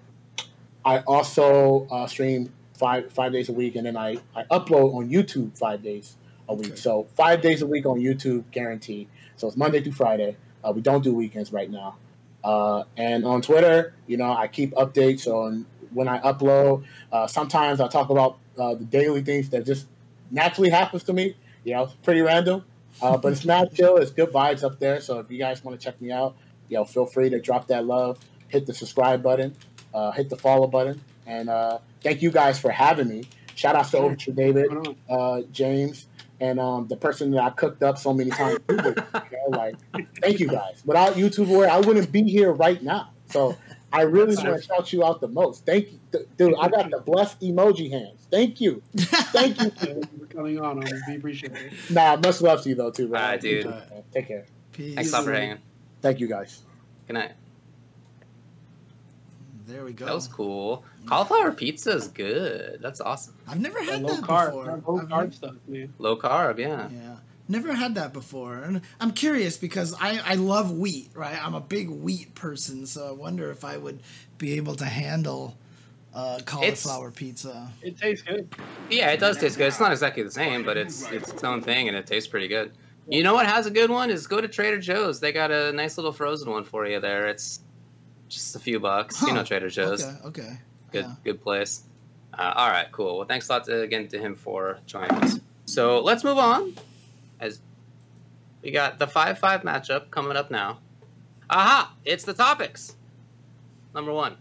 [0.86, 5.08] I also uh, stream five five days a week, and then I, I upload on
[5.10, 6.18] YouTube five days
[6.50, 6.72] a week.
[6.72, 6.76] Okay.
[6.76, 9.08] So five days a week on YouTube, guaranteed.
[9.38, 10.36] So it's Monday through Friday.
[10.64, 11.98] Uh, we don't do weekends right now.
[12.44, 16.84] Uh, and on Twitter, you know, I keep updates on when I upload.
[17.12, 19.86] Uh, sometimes I talk about uh, the daily things that just
[20.32, 21.36] naturally happens to me.
[21.64, 22.66] You know, it's pretty random.
[23.00, 23.98] Uh, but it's not chill.
[23.98, 25.00] It's good vibes up there.
[25.02, 26.36] So if you guys want to check me out,
[26.68, 28.18] you know, feel free to drop that love,
[28.48, 29.56] hit the subscribe button,
[29.94, 33.24] uh, hit the follow button, and uh, thank you guys for having me.
[33.56, 34.04] Shout out to Sure.
[34.06, 34.72] Overture David,
[35.10, 36.08] uh, James,
[36.40, 38.60] and um, the person that I cooked up so many times.
[38.70, 38.94] you know,
[39.50, 39.76] like,
[40.22, 40.82] thank you guys.
[40.86, 43.10] Without YouTube, Warrior, I wouldn't be here right now.
[43.28, 43.58] So
[43.94, 45.66] I really want to shout you out the most.
[45.66, 46.56] Thank you, D- dude.
[46.60, 48.26] I got the blessed emoji hands.
[48.32, 49.70] Thank you, thank you.
[50.20, 50.82] For coming on.
[50.82, 51.00] homie.
[51.08, 51.74] We appreciate it.
[51.90, 53.20] Nah, much love to you though too, bro.
[53.20, 53.72] Alright, dude.
[54.14, 54.46] Take care.
[54.72, 54.96] Peace.
[54.96, 55.58] Thanks a lot for hanging.
[56.02, 56.62] Thank you guys.
[57.08, 57.32] Good night.
[59.72, 60.06] There we go.
[60.06, 60.84] That was cool.
[61.06, 62.80] Cauliflower pizza is good.
[62.82, 63.36] That's awesome.
[63.48, 64.66] I've never had low that carb, before.
[64.66, 65.94] low I've carb never- stuff, man.
[65.98, 66.90] Low carb, yeah.
[66.92, 67.16] Yeah.
[67.48, 68.56] Never had that before.
[68.56, 71.38] And I'm curious because I, I love wheat, right?
[71.44, 74.02] I'm a big wheat person, so I wonder if I would
[74.38, 75.58] be able to handle
[76.14, 77.72] uh, cauliflower pizza.
[77.82, 78.54] It tastes good.
[78.90, 79.68] Yeah, it does taste good.
[79.68, 82.48] It's not exactly the same, but it's it's its own thing and it tastes pretty
[82.50, 82.72] good.
[83.10, 85.20] You know what has a good one is go to Trader Joe's.
[85.20, 87.28] They got a nice little frozen one for you there.
[87.28, 87.62] It's
[88.32, 89.22] just a few bucks.
[89.22, 90.04] You know Trader Joe's.
[90.04, 90.58] Okay, okay.
[90.92, 91.16] Good Yeah.
[91.24, 91.84] good place.
[92.34, 93.18] Uh, all right, cool.
[93.18, 95.40] Well, thanks a lot to, again to him for joining us.
[95.66, 96.76] So let's move on.
[97.40, 97.60] As
[98.64, 100.80] We got the 5 5 matchup coming up now.
[101.50, 101.94] Aha!
[102.06, 102.96] It's the topics.
[103.94, 104.38] Number one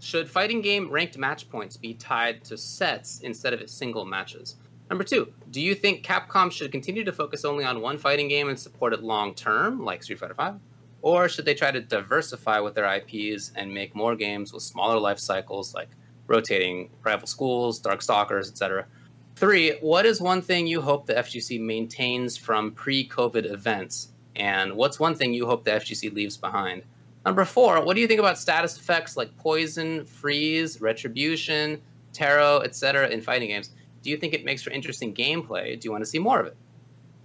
[0.00, 4.56] Should fighting game ranked match points be tied to sets instead of single matches?
[4.90, 8.48] Number two, do you think Capcom should continue to focus only on one fighting game
[8.48, 10.58] and support it long term, like Street Fighter V?
[11.02, 14.98] Or should they try to diversify with their IPs and make more games with smaller
[14.98, 15.90] life cycles, like
[16.28, 18.86] rotating rival schools, Darkstalkers, etc.?
[19.34, 24.12] Three, what is one thing you hope the FGC maintains from pre COVID events?
[24.36, 26.82] And what's one thing you hope the FGC leaves behind?
[27.24, 31.80] Number four, what do you think about status effects like poison, freeze, retribution,
[32.12, 33.08] tarot, etc.
[33.08, 33.70] in fighting games?
[34.02, 35.78] Do you think it makes for interesting gameplay?
[35.78, 36.56] Do you want to see more of it?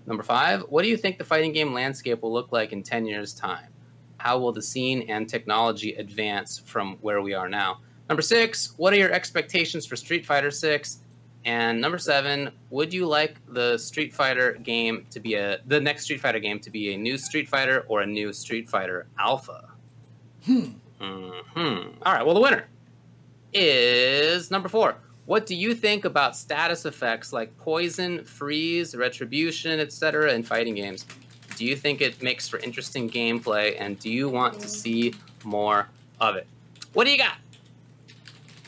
[0.07, 3.05] Number five, what do you think the fighting game landscape will look like in 10
[3.05, 3.67] years' time?
[4.17, 7.81] How will the scene and technology advance from where we are now?
[8.09, 10.99] Number six, what are your expectations for Street Fighter 6?
[11.43, 16.03] And number seven, would you like the Street Fighter game to be a the next
[16.03, 19.69] Street Fighter game to be a new Street Fighter or a new Street Fighter Alpha?
[20.45, 20.71] Hmm.
[20.99, 21.89] Hmm.
[22.01, 22.25] All right.
[22.25, 22.67] Well, the winner
[23.53, 24.97] is number four.
[25.27, 30.31] What do you think about status effects like poison, freeze, retribution, etc.
[30.31, 31.05] in fighting games?
[31.57, 35.13] Do you think it makes for interesting gameplay, and do you want to see
[35.43, 35.89] more
[36.21, 36.47] of it?
[36.93, 37.35] What do you got?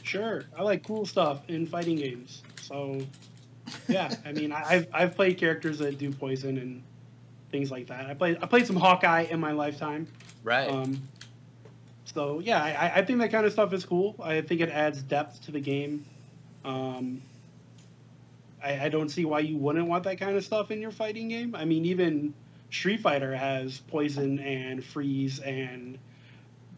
[0.04, 2.44] Sure, I like cool stuff in fighting games.
[2.62, 3.00] So,
[3.88, 6.84] yeah, I mean, I've I've played characters that do poison and
[7.52, 8.06] things like that.
[8.08, 10.08] I played I played some Hawkeye in my lifetime.
[10.44, 10.70] Right.
[10.70, 11.08] Um,
[12.04, 14.16] so yeah, I, I think that kind of stuff is cool.
[14.22, 16.04] I think it adds depth to the game.
[16.66, 17.22] Um,
[18.64, 21.30] I, I don't see why you wouldn't want that kind of stuff in your fighting
[21.30, 21.56] game.
[21.56, 22.34] I mean, even
[22.72, 25.98] Street Fighter has poison and freeze and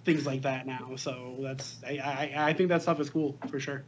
[0.06, 0.91] things like that now.
[0.95, 3.84] So that's I, I, I think that stuff is cool for sure.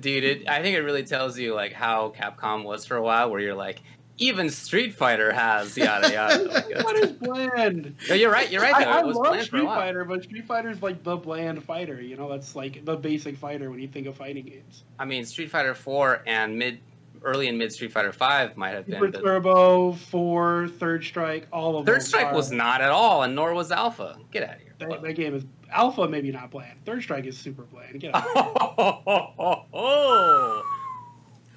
[0.00, 3.30] Dude, it, I think it really tells you like how Capcom was for a while,
[3.30, 3.80] where you're like,
[4.18, 6.40] even Street Fighter has yada yada.
[6.40, 7.94] Oh like, what is bland?
[8.08, 8.50] no, you're right.
[8.50, 8.74] You're right.
[8.74, 8.90] I, Though.
[8.90, 9.64] I was love Street.
[9.64, 12.00] Fighter, but Street Fighter's like the bland fighter.
[12.00, 14.84] You know, that's like the basic fighter when you think of fighting games.
[14.98, 16.80] I mean, Street Fighter Four and mid,
[17.22, 19.12] early and mid Street Fighter Five might have Super been.
[19.12, 21.94] But Turbo, Four, Third Strike, all of them.
[21.94, 24.18] Third Strike are- was not at all, and nor was Alpha.
[24.32, 24.74] Get out of here.
[24.78, 26.78] That, that game is Alpha, maybe not bland.
[26.84, 28.00] Third Strike is super bland.
[28.00, 28.26] Get out.
[28.36, 30.62] of oh,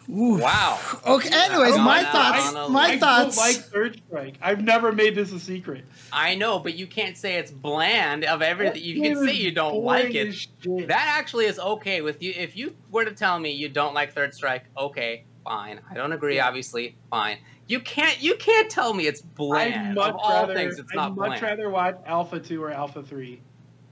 [0.10, 0.38] Ooh.
[0.40, 0.80] wow.
[1.08, 1.30] Okay.
[1.32, 2.54] Anyways, Yeah, my I don't thoughts.
[2.54, 2.70] know.
[2.70, 3.36] My I thoughts.
[3.36, 4.38] don't like Third Strike.
[4.42, 5.86] I've never made this a secret.
[6.12, 8.84] I know, but you can't say it's bland of everything.
[8.84, 10.34] You can game say you don't like it.
[10.34, 10.88] shit.
[10.88, 12.34] That actually is okay with you.
[12.36, 15.80] If you were to tell me you don't like Third Strike, okay, fine.
[15.90, 16.48] I don't agree, Yeah.
[16.48, 17.38] obviously, fine.
[17.68, 18.22] You can't.
[18.22, 19.96] You can't tell me it's I'd bland.
[19.96, 23.02] much Of all rather, things, it's I'd not much rather watch Alpha Two or Alpha
[23.02, 23.42] Three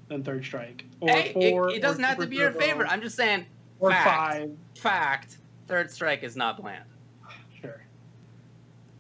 [0.10, 0.84] than Third Strike.
[1.00, 2.92] Or Hey, it- four, it, doesn't or have to be your Turbo, favorite.
[2.92, 3.46] I'm just saying,
[3.80, 4.10] or fact.
[4.10, 4.50] five.
[4.78, 5.38] fact.
[5.70, 6.84] Third Strike is not bland.
[7.62, 7.82] Sure.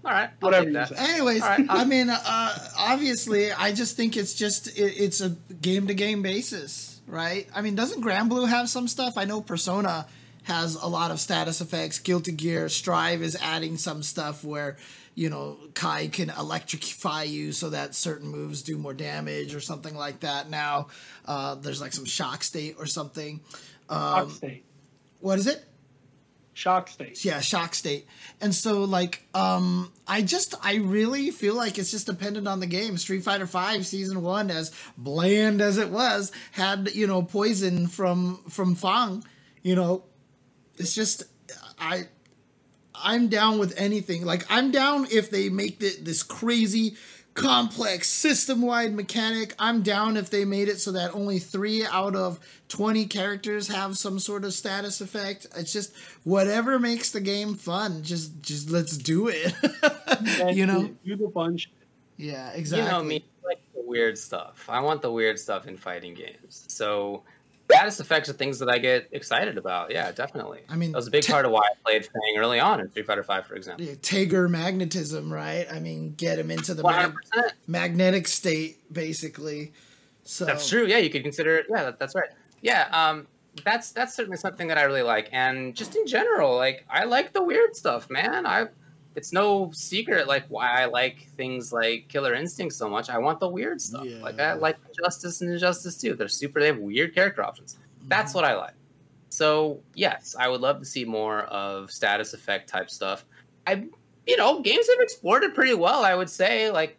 [0.06, 0.90] All right, I'll Whatever you that.
[0.90, 0.96] say.
[0.98, 5.20] Anyways, All right, I I'll- mean, uh, obviously, I just think it's just it, it's
[5.20, 5.30] a
[5.62, 7.48] game to game basis, right?
[7.54, 9.18] I mean, doesn't Granblue have some stuff?
[9.18, 10.08] I know Persona
[10.44, 12.00] has a lot of status effects.
[12.00, 14.78] Guilty Gear Strive is adding some stuff where
[15.16, 19.96] you know Ky can electrify you so that certain moves do more damage or something
[19.96, 20.50] like that.
[20.50, 20.88] Now
[21.26, 23.42] uh, there's like some shock state or something.
[23.90, 24.64] Shock Um, State.
[25.20, 25.66] what is it?
[26.60, 27.24] Shock State.
[27.24, 28.06] yeah shock state.
[28.42, 32.68] And so like um i just i really feel like it's just dependent on the
[32.68, 32.98] game.
[32.98, 38.44] Street fighter 5 season 1 as bland as it was had you know poison from
[38.50, 39.24] from fang
[39.64, 40.04] you know?
[40.78, 41.24] It's just
[41.80, 42.04] i
[42.94, 44.26] i'm down with anything.
[44.26, 46.98] Like i'm down if they make the, this crazy
[47.34, 52.40] complex system-wide mechanic i'm down if they made it so that only three out of
[52.68, 55.94] 20 characters have some sort of status effect it's just
[56.24, 59.54] whatever makes the game fun just just let's do it
[60.56, 61.72] you know do the bunch.
[62.18, 64.66] yeah exactly You know me, like the weird stuff.
[64.70, 66.66] I want the weird stuff in fighting games.
[66.68, 67.24] So
[67.72, 69.92] status effects are things that I get excited about.
[69.92, 70.62] Yeah, definitely.
[70.70, 72.90] I mean, that was a big part of why I played Fang early on in
[72.90, 73.86] Street Fighter Five, for example.
[73.86, 75.68] Yeah, Tager magnetism, right?
[75.72, 77.16] I mean, get him into the mag-
[77.68, 79.72] magnetic state, basically.
[80.24, 80.86] So That's true.
[80.86, 81.68] Yeah, you could consider it.
[81.70, 82.30] Yeah, that, that's right.
[82.62, 83.28] Yeah, um,
[83.64, 87.34] that's that's certainly something that I really like, and just in general, like I like
[87.34, 88.46] the weird stuff, man.
[88.46, 88.68] I
[89.20, 93.10] it's no secret like why I like things like Killer Instinct so much.
[93.10, 94.08] I want the weird stuff.
[94.22, 96.16] Like I like Justice and Injustice too.
[96.16, 96.60] They're super.
[96.62, 97.78] They have weird character options.
[98.08, 98.74] That's what I like.
[99.30, 103.26] So yes, I would love to see more of status effect type stuff.
[103.68, 103.86] I,
[104.26, 106.04] you know, games have explored it pretty well.
[106.06, 106.98] I would say, like,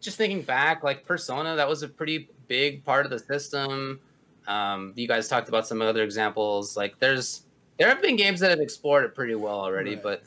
[0.00, 3.98] just thinking back, like Persona, that was a pretty big part of the system.
[4.46, 6.76] Um, you guys talked about some other examples.
[6.76, 7.44] Like, there's
[7.78, 10.02] there have been games that have explored it pretty well already, Right.
[10.02, 10.22] but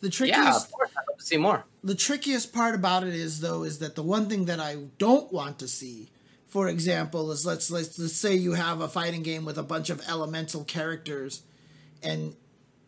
[0.00, 0.90] The Yeah, trickiest of course.
[0.96, 1.64] I'd love to see more.
[1.82, 5.32] the trickiest part about it is though is that the one thing that I don't
[5.32, 6.10] want to see,
[6.46, 9.90] for example, is let's let's, let's say you have a fighting game with a bunch
[9.90, 11.42] of elemental characters,
[12.02, 12.34] and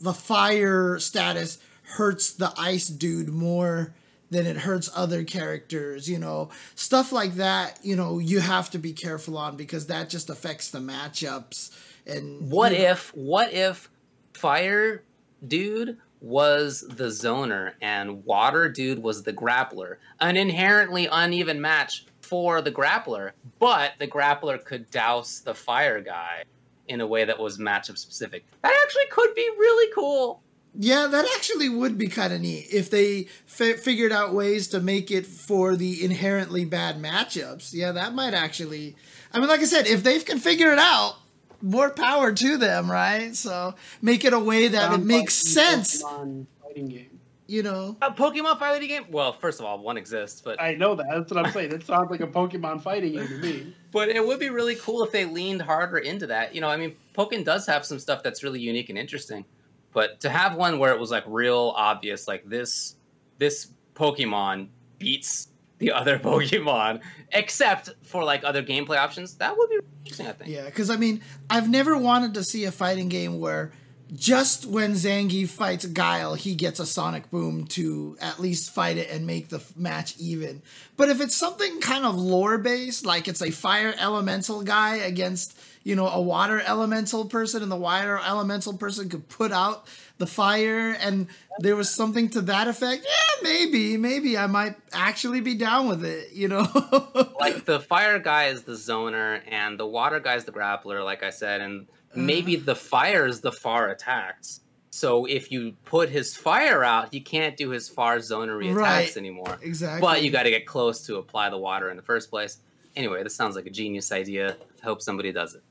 [0.00, 1.58] the fire status
[1.96, 3.94] hurts the ice dude more
[4.28, 6.08] than it hurts other characters.
[6.10, 7.78] You know, stuff like that.
[7.82, 11.70] You know, you have to be careful on because that just affects the matchups.
[12.06, 13.88] And What you know- if what if
[14.34, 15.02] fire
[15.46, 19.96] dude was the zoner and water dude was the grappler?
[20.20, 26.44] An inherently uneven match for the grappler, but the grappler could douse the fire guy
[26.88, 28.44] in a way that was matchup specific.
[28.62, 30.42] That actually could be really cool.
[30.78, 34.80] Yeah, that actually would be kind of neat if they fi- figured out ways to
[34.80, 37.72] make it for the inherently bad matchups.
[37.72, 38.94] Yeah, that might actually.
[39.32, 41.16] I mean, like I said, if they can figure it out,
[41.62, 43.34] more power to them, right?
[43.34, 47.20] So make it a way that it makes like sense, Pokemon fighting game.
[47.46, 47.96] you know.
[48.02, 49.06] A Pokemon fighting game?
[49.10, 51.06] Well, first of all, one exists, but I know that.
[51.10, 51.72] That's what I'm saying.
[51.72, 53.74] It sounds like a Pokemon fighting game to me.
[53.92, 56.54] But it would be really cool if they leaned harder into that.
[56.54, 59.46] You know, I mean, Pokemon does have some stuff that's really unique and interesting.
[59.94, 62.96] But to have one where it was like real obvious, like this
[63.38, 64.68] this Pokemon
[64.98, 67.00] beats the other Pokemon,
[67.32, 70.50] except for like other gameplay options, that would be interesting, I think.
[70.50, 73.72] Yeah, because I mean, I've never wanted to see a fighting game where
[74.14, 79.10] just when Zangief fights Guile, he gets a sonic boom to at least fight it
[79.10, 80.62] and make the match even.
[80.96, 85.58] But if it's something kind of lore based, like it's a fire elemental guy against,
[85.82, 89.88] you know, a water elemental person, and the water elemental person could put out
[90.18, 91.28] the fire, and
[91.58, 96.04] there was something to that effect, yeah, maybe, maybe I might actually be down with
[96.04, 96.66] it, you know?
[97.38, 101.22] Like the fire guy is the zoner and the water guy is the grappler, like
[101.22, 102.64] I said, and maybe uh-huh.
[102.66, 104.60] the fire is the far attacks.
[104.90, 109.16] So if you put his fire out, he can't do his far zonery attacks Right.
[109.16, 109.58] anymore.
[109.62, 110.00] exactly.
[110.00, 112.58] But you got to get close to apply the water in the first place.
[112.96, 114.56] Anyway, this sounds like a genius idea.
[114.82, 115.62] I hope somebody does it.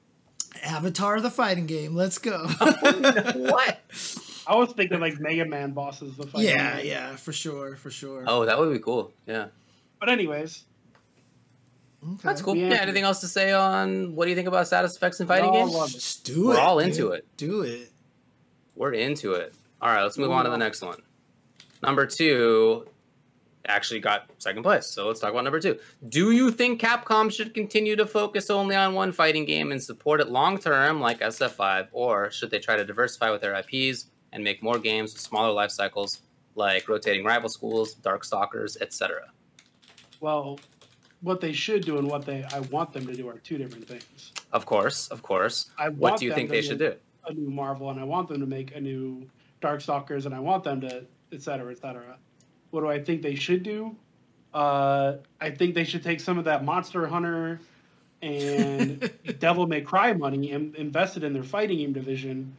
[0.63, 2.47] Avatar the fighting game, let's go.
[3.35, 3.79] what?
[4.47, 6.15] I was thinking like Mega Man bosses.
[6.17, 6.85] The fighting Yeah, game.
[6.87, 8.23] yeah, for sure, for sure.
[8.27, 9.11] Oh, that would be cool.
[9.25, 9.47] Yeah,
[9.99, 10.63] But anyways,
[12.03, 12.15] okay.
[12.23, 12.55] that's cool.
[12.55, 12.69] Yeah.
[12.69, 12.81] Yeah.
[12.81, 15.53] Anything else to say on what do you think about status effects in fighting all
[15.65, 15.73] games?
[15.73, 15.93] love it.
[15.93, 16.45] Just do it.
[16.47, 16.59] We're it.
[16.59, 16.87] all dude.
[16.89, 17.25] into it.
[17.37, 17.91] Do it.
[18.75, 19.53] We're into it.
[19.81, 21.01] All right, let's move Moving on to the next one.
[21.83, 22.87] Number two
[23.67, 24.85] actually got second place.
[24.85, 25.79] So let's talk about number two.
[26.07, 30.21] Do you think Capcom should continue to focus only on one fighting game and support
[30.21, 34.05] it long term like SF5, or should they try to diversify with their IPs
[34.35, 36.21] and make more games with smaller life cycles
[36.55, 39.31] like rotating rival schools, Darkstalkers, etc.?
[40.21, 40.59] well,
[41.21, 43.87] what they should do and what they I want them to do are two different
[43.87, 44.31] things.
[44.51, 45.71] Of course, of course.
[45.77, 46.93] I What want do you them think to they should do?
[47.25, 49.27] A new Marvel, and I want them to make a new
[49.61, 52.17] Darkstalkers, and I want them to, et cetera, et cetera.
[52.71, 53.95] What do I think they should do?
[54.53, 57.59] Uh, I think they should take some of that Monster Hunter
[58.21, 62.55] and Devil May Cry money and invest it in their fighting game division,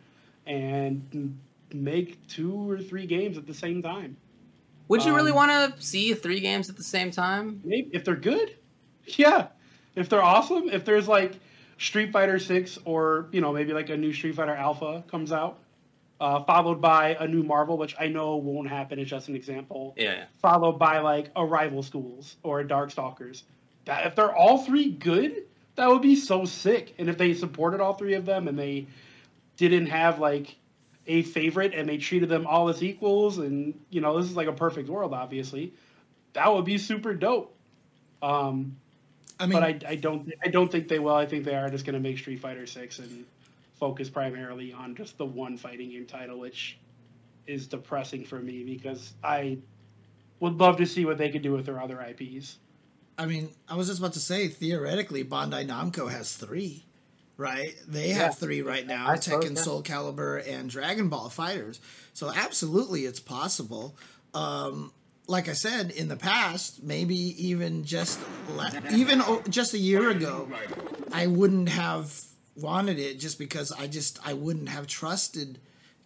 [0.47, 1.41] and m-
[1.73, 4.17] make two or three games at the same time.
[4.89, 7.61] Would you really Um, want to see three games at the same time?
[7.65, 8.57] Maybe if they're good,
[9.07, 9.49] yeah.
[9.95, 11.33] If they're awesome, if there's like
[11.79, 15.59] Street Fighter Six or you know maybe like a new Street Fighter Alpha comes out,
[16.21, 18.99] uh, followed by a new Marvel, which I know won't happen.
[18.99, 19.95] It's just an example.
[19.97, 20.25] Yeah, yeah.
[20.41, 23.43] Followed by like a Rival Schools or a Darkstalkers.
[23.87, 25.45] That if they're all three good,
[25.77, 26.95] that would be so sick.
[26.99, 28.87] And if they supported all three of them and they
[29.57, 30.57] didn't have like
[31.07, 34.49] a favorite and they treated them all as equals and you know this is like
[34.49, 35.73] a perfect world obviously
[36.33, 37.57] that would be super dope
[38.23, 38.77] um
[39.39, 41.15] I mean, but I, I don't I don't think they will.
[41.15, 43.27] I think they are just going to make Street Fighter Six and
[43.79, 46.79] focus primarily on just the one fighting game title, which
[47.47, 49.59] is depressing for me because I
[50.41, 52.59] would love to see what they could do with their other IPs.
[53.19, 56.86] I mean, I was just about to say theoretically, Bandai Namco has three,
[57.37, 57.75] right?
[57.87, 58.15] They Yeah.
[58.15, 59.63] have three right now: I suppose, Tekken, yeah.
[59.63, 61.79] Soul Calibur, and Dragon Ball FighterZ.
[62.15, 63.97] So absolutely, it's possible.
[64.35, 64.93] Um,
[65.29, 68.19] like I said in the past, maybe even just
[68.55, 70.49] la- even o- just a year ago,
[71.13, 72.21] I wouldn't have
[72.55, 75.59] wanted it just because I just I wouldn't have trusted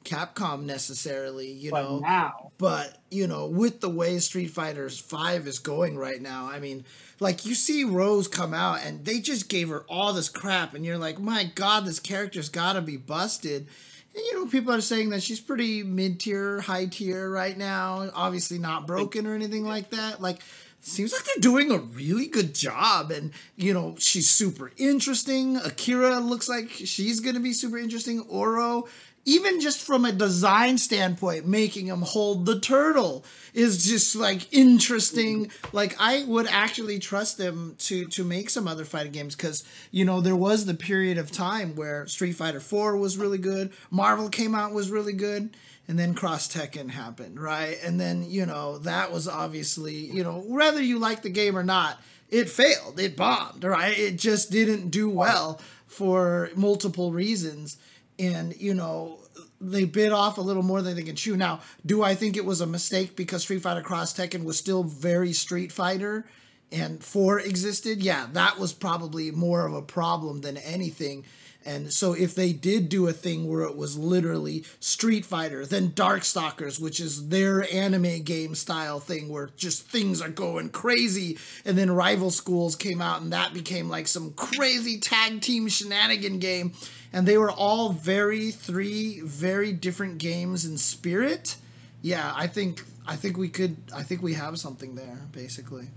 [0.04, 1.52] Capcom necessarily.
[1.52, 5.98] You But know, now, but you know, with the way Street Fighters Five is going
[5.98, 6.84] right now, I mean,
[7.20, 10.84] like you see Rose come out and they just gave her all this crap, and
[10.84, 13.68] you're like, my God, this character's got to be busted.
[14.14, 18.10] And you know, people are saying that she's pretty mid tier, high tier right now.
[18.14, 20.20] Obviously, not broken or anything like that.
[20.20, 20.40] Like,
[20.80, 25.58] seems like they're doing a really good job, and you know, she's super interesting.
[25.58, 28.20] Akira looks like she's gonna be super interesting.
[28.28, 28.88] Oro,
[29.24, 35.50] even just from a design standpoint, making him hold the turtle is just like interesting.
[35.72, 40.04] Like I would actually trust them to to make some other fighting games because you
[40.04, 44.28] know there was the period of time where Street Fighter Four was really good, Marvel
[44.28, 45.50] came out was really good.
[45.88, 47.76] And then Cross Tekken happened, right?
[47.82, 51.64] And then, you know, that was obviously, you know, whether you like the game or
[51.64, 53.00] not, it failed.
[53.00, 53.98] It bombed, right?
[53.98, 57.76] It just didn't do well for multiple reasons.
[58.20, 59.18] And, you know,
[59.60, 61.36] they bit off a little more than they can chew.
[61.36, 64.84] Now, do I think it was a mistake because Street Fighter Cross Tekken was still
[64.84, 66.26] very Street Fighter
[66.70, 68.02] and 4 existed?
[68.02, 71.24] Yeah, that was probably more of a problem than anything.
[71.64, 75.90] And so if they did do a thing where it was literally Street Fighter, then
[75.90, 81.76] Darkstalkers, which is their anime game style thing where just things are going crazy, and
[81.76, 86.72] then Rival Schools came out and that became like some crazy tag team shenanigan game,
[87.12, 91.56] and they were all very three very different games in spirit.
[92.02, 95.88] Yeah, I think I think we could I think we have something there basically.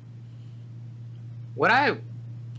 [1.56, 1.98] What I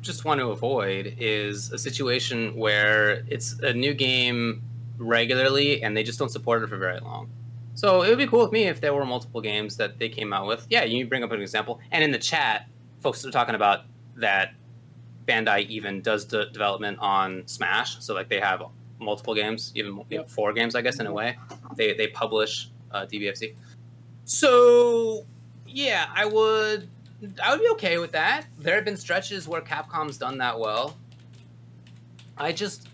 [0.01, 4.63] just want to avoid is a situation where it's a new game
[4.99, 7.31] regularly and they just don't support it for very long.
[7.75, 10.33] So it would be cool with me if there were multiple games that they came
[10.33, 10.67] out with.
[10.71, 11.81] Yeah, you bring up an example.
[11.91, 12.69] And in the chat,
[13.01, 13.81] folks are talking about
[14.17, 14.55] that
[15.27, 18.03] Bandai even does the development on Smash.
[18.03, 18.63] So like they have
[18.99, 20.29] multiple games, even yep.
[20.29, 21.37] four games, I guess, in a way.
[21.77, 23.55] They they publish uh, DBFZ.
[24.25, 25.27] So
[25.67, 26.89] yeah, I would
[27.43, 28.47] I would be okay with that.
[28.59, 30.97] There have been stretches where Capcom's done that well.
[32.37, 32.89] I just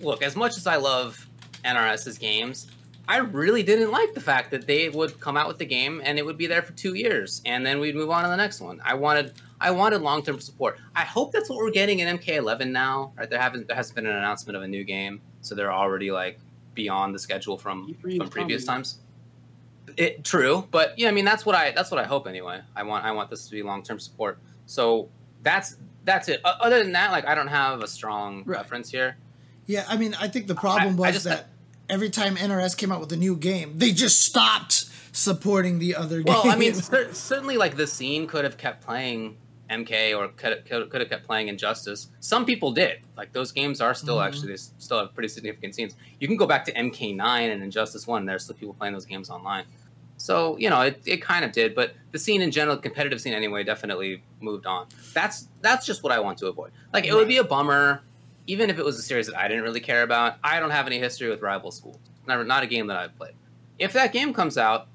[0.00, 1.26] look as much as I love
[1.64, 2.68] NRS's games.
[3.06, 6.18] I really didn't like the fact that they would come out with the game and
[6.18, 8.60] it would be there for two years and then we'd move on to the next
[8.60, 8.80] one.
[8.82, 10.78] I wanted I wanted long term support.
[10.94, 13.12] I hope that's what we're getting in MK11 now.
[13.16, 13.28] Right?
[13.28, 16.38] There haven't there hasn't been an announcement of a new game, so they're already like
[16.74, 18.98] beyond the schedule from from previous times.
[19.96, 22.60] It true, but yeah, I mean that's what I that's what I hope anyway.
[22.74, 24.38] I want I want this to be long term support.
[24.66, 25.08] So
[25.42, 26.40] that's that's it.
[26.44, 28.56] Other than that, like I don't have a strong right.
[28.56, 29.16] preference here.
[29.66, 31.48] Yeah, I mean I think the problem I, was I just, that
[31.88, 36.22] every time NRS came out with a new game, they just stopped supporting the other
[36.22, 36.44] well, games.
[36.44, 39.36] Well, I mean cer- certainly like the scene could have kept playing
[39.74, 42.08] MK or could, could, could have kept playing Injustice.
[42.20, 42.98] Some people did.
[43.16, 44.28] Like those games are still mm-hmm.
[44.28, 45.96] actually they still have pretty significant scenes.
[46.20, 48.26] You can go back to MK9 and Injustice One.
[48.26, 49.64] There's still people playing those games online.
[50.16, 53.34] So you know, it, it kind of did, but the scene in general, competitive scene
[53.34, 54.86] anyway, definitely moved on.
[55.12, 56.70] That's that's just what I want to avoid.
[56.92, 57.18] Like it right.
[57.18, 58.02] would be a bummer,
[58.46, 60.36] even if it was a series that I didn't really care about.
[60.42, 61.98] I don't have any history with Rival Schools.
[62.26, 63.34] Never, not a game that I've played.
[63.78, 64.86] If that game comes out,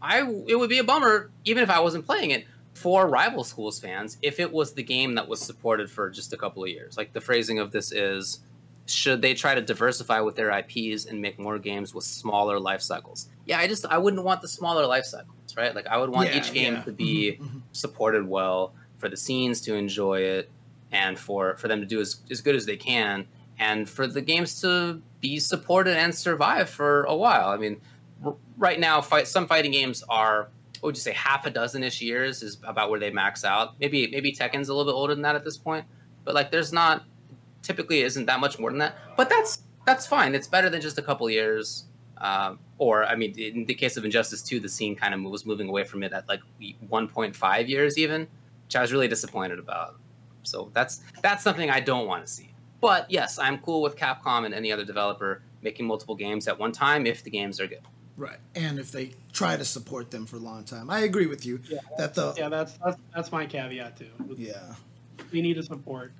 [0.00, 3.78] I it would be a bummer, even if I wasn't playing it, for Rival Schools
[3.78, 6.96] fans, if it was the game that was supported for just a couple of years.
[6.96, 8.40] Like the phrasing of this is
[8.86, 12.82] should they try to diversify with their IPs and make more games with smaller life
[12.82, 13.28] cycles?
[13.46, 15.74] Yeah, I just I wouldn't want the smaller life cycles, right?
[15.74, 16.82] Like I would want yeah, each game yeah.
[16.82, 17.58] to be mm-hmm, mm-hmm.
[17.72, 20.50] supported well, for the scenes to enjoy it,
[20.92, 23.26] and for for them to do as, as good as they can,
[23.58, 27.48] and for the games to be supported and survive for a while.
[27.48, 27.80] I mean,
[28.24, 30.48] r- right now, fight some fighting games are
[30.84, 33.80] what would you say half a dozen ish years is about where they max out.
[33.80, 35.86] Maybe maybe Tekken's a little bit older than that at this point,
[36.26, 37.06] but like there's not
[37.62, 38.94] typically isn't that much more than that.
[39.16, 40.34] But that's that's fine.
[40.34, 41.86] It's better than just a couple years.
[42.18, 45.46] Um, or I mean, in the case of Injustice 2, the scene kind of was
[45.46, 48.28] moving away from it at like 1.5 years even,
[48.66, 49.96] which I was really disappointed about.
[50.42, 52.52] So that's that's something I don't want to see.
[52.82, 56.72] But yes, I'm cool with Capcom and any other developer making multiple games at one
[56.72, 57.80] time if the games are good.
[58.16, 61.44] Right, and if they try to support them for a long time, I agree with
[61.44, 61.60] you.
[61.68, 64.10] Yeah, that the yeah, that's that's, that's my caveat too.
[64.36, 64.74] Yeah,
[65.32, 66.12] we need to support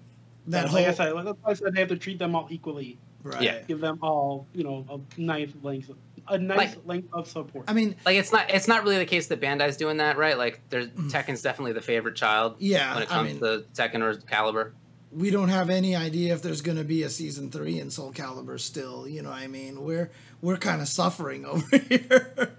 [0.48, 2.98] that whole, like I said, like I said, they have to treat them all equally.
[3.22, 3.40] Right.
[3.40, 3.60] Yeah.
[3.62, 5.90] Give them all, you know, a nice length,
[6.28, 7.64] a nice like, length of support.
[7.68, 10.36] I mean, like it's not it's not really the case that Bandai's doing that, right?
[10.36, 11.10] Like, there's mm.
[11.10, 12.56] Tekken's definitely the favorite child.
[12.58, 12.92] Yeah.
[12.92, 14.72] When it comes I mean, to Tekken or Calibur.
[15.15, 18.12] We don't have any idea if there's going to be a season three in Soul
[18.12, 19.07] Calibur still.
[19.07, 20.11] You know, what I mean, we're
[20.43, 22.57] we're kind of suffering over here.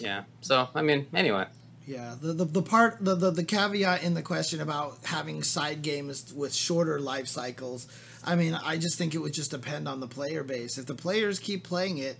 [0.00, 0.24] yeah.
[0.40, 1.46] So I mean, anyway.
[1.86, 5.80] Yeah, the, the, the part the, the the caveat in the question about having side
[5.80, 7.86] games with shorter life cycles.
[8.22, 10.76] I mean, I just think it would just depend on the player base.
[10.76, 12.18] If the players keep playing it,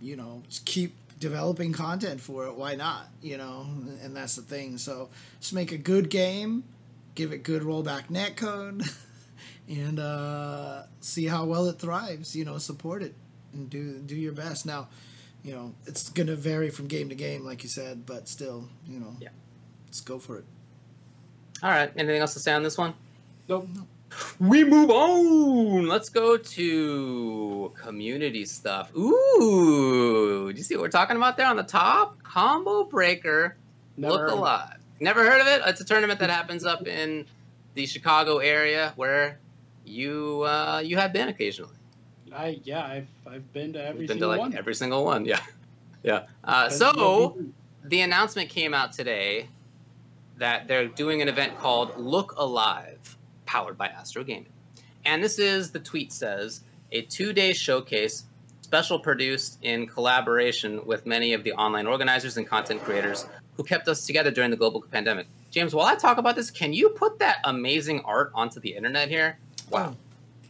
[0.00, 2.54] you know, keep developing content for it.
[2.54, 3.08] Why not?
[3.22, 3.66] You know,
[4.02, 4.78] and that's the thing.
[4.78, 5.08] So
[5.40, 6.64] just make a good game,
[7.14, 8.90] give it good rollback netcode,
[9.68, 12.34] and uh, see how well it thrives.
[12.36, 13.14] You know, support it
[13.52, 14.66] and do do your best.
[14.66, 14.88] Now
[15.46, 18.68] you know, it's going to vary from game to game, like you said, but still,
[18.84, 19.28] you know, yeah,
[19.86, 20.44] let's go for it.
[21.62, 21.92] All right.
[21.96, 22.94] Anything else to say on this one?
[23.48, 23.68] Nope.
[24.38, 25.86] We move on.
[25.88, 28.94] Let's go to community stuff.
[28.96, 32.22] Ooh, do you see what we're talking about there on the top?
[32.22, 33.56] Combo Breaker
[33.96, 34.40] Never Look heard of it.
[34.40, 34.76] Alive.
[35.00, 35.62] Never heard of it?
[35.66, 37.26] It's a tournament that happens up in
[37.74, 39.38] the Chicago area where
[39.84, 41.74] you uh, you have been occasionally.
[42.34, 44.54] I yeah, I've I've been to every You've been to single like one.
[44.56, 45.24] every single one.
[45.24, 45.40] Yeah,
[46.02, 46.24] yeah.
[46.44, 47.36] Uh, so
[47.84, 49.48] the announcement came out today
[50.38, 53.15] that they're doing an event called Look Alive,
[53.46, 54.52] powered by Astro Gaming.
[55.04, 56.62] And this is, the tweet says,
[56.92, 58.24] a two day showcase,
[58.62, 63.88] special produced in collaboration with many of the online organizers and content creators who kept
[63.88, 65.26] us together during the global pandemic.
[65.50, 69.08] James, while I talk about this, can you put that amazing art onto the internet
[69.08, 69.38] here?
[69.70, 69.94] Wow.
[69.94, 69.96] Oh,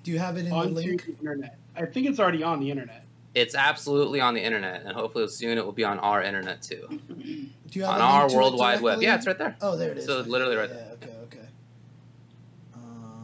[0.03, 1.05] do you have it in the link?
[1.05, 1.59] the internet.
[1.77, 3.05] I think it's already on the internet.
[3.35, 6.89] It's absolutely on the internet, and hopefully soon it will be on our internet too.
[7.09, 9.03] Do you have On our to it World Wide Web.
[9.03, 9.57] Yeah, it's right there.
[9.61, 10.07] Oh, there it is.
[10.07, 10.31] So Okay.
[10.31, 10.93] literally right yeah, there.
[10.95, 11.16] Okay, okay.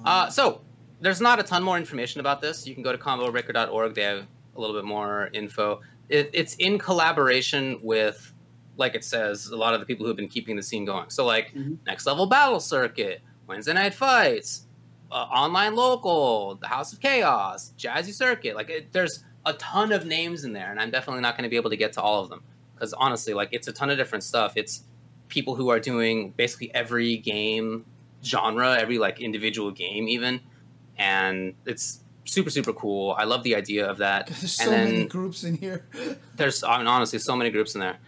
[0.04, 0.60] Uh, so
[1.00, 2.66] there's not a ton more information about this.
[2.66, 3.94] You can go to combobreaker.org.
[3.94, 4.26] They have
[4.56, 5.80] a little bit more info.
[6.08, 8.32] It, it's in collaboration with,
[8.76, 11.10] like it says, a lot of the people who've been keeping the scene going.
[11.10, 11.78] So like Mhm.
[11.86, 14.66] Next Level Battle Circuit, Wednesday Night Fights,
[15.10, 18.54] uh, Online Local, the House of Chaos, Jazzy Circuit.
[18.56, 21.50] Like it, there's a ton of names in there, and I'm definitely not going to
[21.50, 22.42] be able to get to all of them
[22.74, 24.52] because honestly, like it's a ton of different stuff.
[24.56, 24.84] It's
[25.28, 27.84] people who are doing basically every game
[28.24, 30.40] genre, every like individual game, even,
[30.96, 33.14] and it's super super cool.
[33.18, 34.26] I love the idea of that.
[34.40, 35.86] there's and so then many groups in here.
[36.36, 37.98] there's I mean, honestly so many groups in there.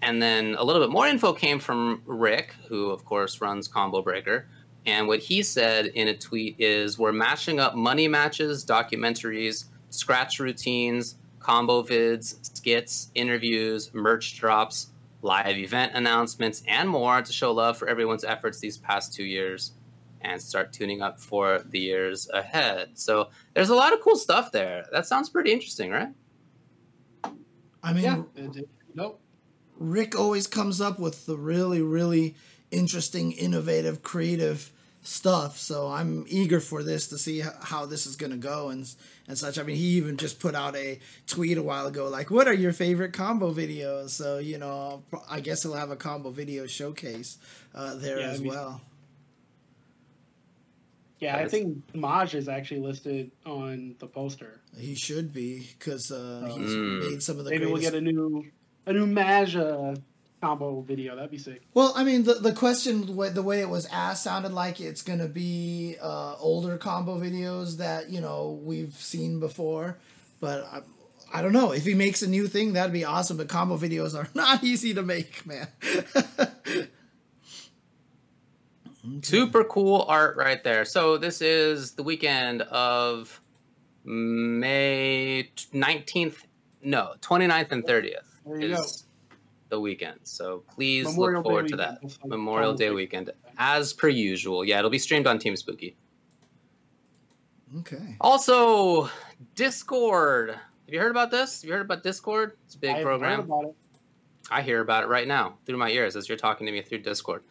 [0.00, 4.02] And then a little bit more info came from Rick, who of course runs Combo
[4.02, 4.46] Breaker.
[4.84, 10.40] And what he said in a tweet is we're mashing up money matches, documentaries, scratch
[10.40, 14.88] routines, combo vids, skits, interviews, merch drops,
[15.22, 19.72] live event announcements, and more to show love for everyone's efforts these past two years
[20.20, 22.90] and start tuning up for the years ahead.
[22.94, 24.84] So there's a lot of cool stuff there.
[24.92, 26.10] That sounds pretty interesting, right?
[27.82, 28.22] I mean, Yeah.
[28.36, 29.20] It- it- nope.
[29.78, 32.34] Rick always comes up with the really, really
[32.70, 34.71] interesting, innovative, creative
[35.02, 35.58] stuff.
[35.58, 38.88] So I'm eager for this to see how this is going to go and
[39.28, 39.58] and such.
[39.58, 42.52] I mean, he even just put out a tweet a while ago, like, "What are
[42.54, 47.38] your favorite combo videos?" So you know, I guess he'll have a combo video showcase
[47.74, 48.80] uh, there Yeah, as that'd be- well.
[51.20, 54.60] Yeah, I think Maj is actually listed on the poster.
[54.76, 57.10] He should be because uh, he's Mm.
[57.10, 58.44] made some of the Maybe we'll get a new
[58.86, 59.94] a new Maj uh,
[60.42, 61.14] combo video.
[61.14, 61.62] That'd be sick.
[61.72, 65.20] Well, I mean, the the question, the way, it was asked, sounded like it's going
[65.20, 69.98] to be uh, older combo videos that you know we've seen before,
[70.40, 70.80] but I,
[71.32, 73.36] I don't know if he makes a new thing, that'd be awesome.
[73.36, 75.68] But combo videos are not easy to make, man.
[79.22, 80.84] Super cool art right there.
[80.84, 83.40] So this is the weekend of
[84.04, 86.36] May 19th,
[86.84, 88.14] no, 29th and 30th
[88.46, 89.04] There you is
[89.72, 90.20] the weekend.
[90.22, 91.96] So please Memorial look Day forward to weekend.
[91.96, 92.02] that.
[92.02, 94.64] Looks like Memorial Day weekend as per usual.
[94.64, 95.96] Yeah, it'll be streamed on Team Spooky.
[97.80, 98.16] okay.
[98.20, 99.08] Also,
[99.54, 100.50] Discord.
[100.50, 101.62] Have you heard about this?
[101.62, 102.52] Have you heard about Discord?
[102.66, 103.40] It's a big I've heard program.
[103.40, 103.74] about it.
[104.50, 106.98] I hear about it right now through my ears as you're talking to me through
[106.98, 107.42] Discord.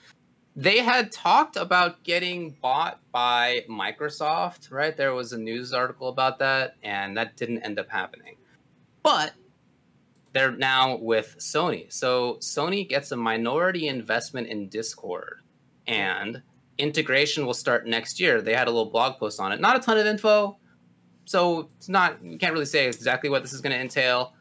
[0.55, 4.95] They had talked about getting bought by Microsoft, right?
[4.95, 8.35] There was a news article about that, and that didn't end up happening.
[9.01, 9.33] But
[10.33, 11.91] they're now with Sony.
[11.91, 15.41] So Sony gets a minority investment in Discord,
[15.87, 16.41] and
[16.77, 18.41] integration will start next year.
[18.41, 19.59] They had a little blog post on it.
[19.59, 20.57] Not a ton of info,
[21.25, 24.33] so it's not you can't really say exactly what this is going to entail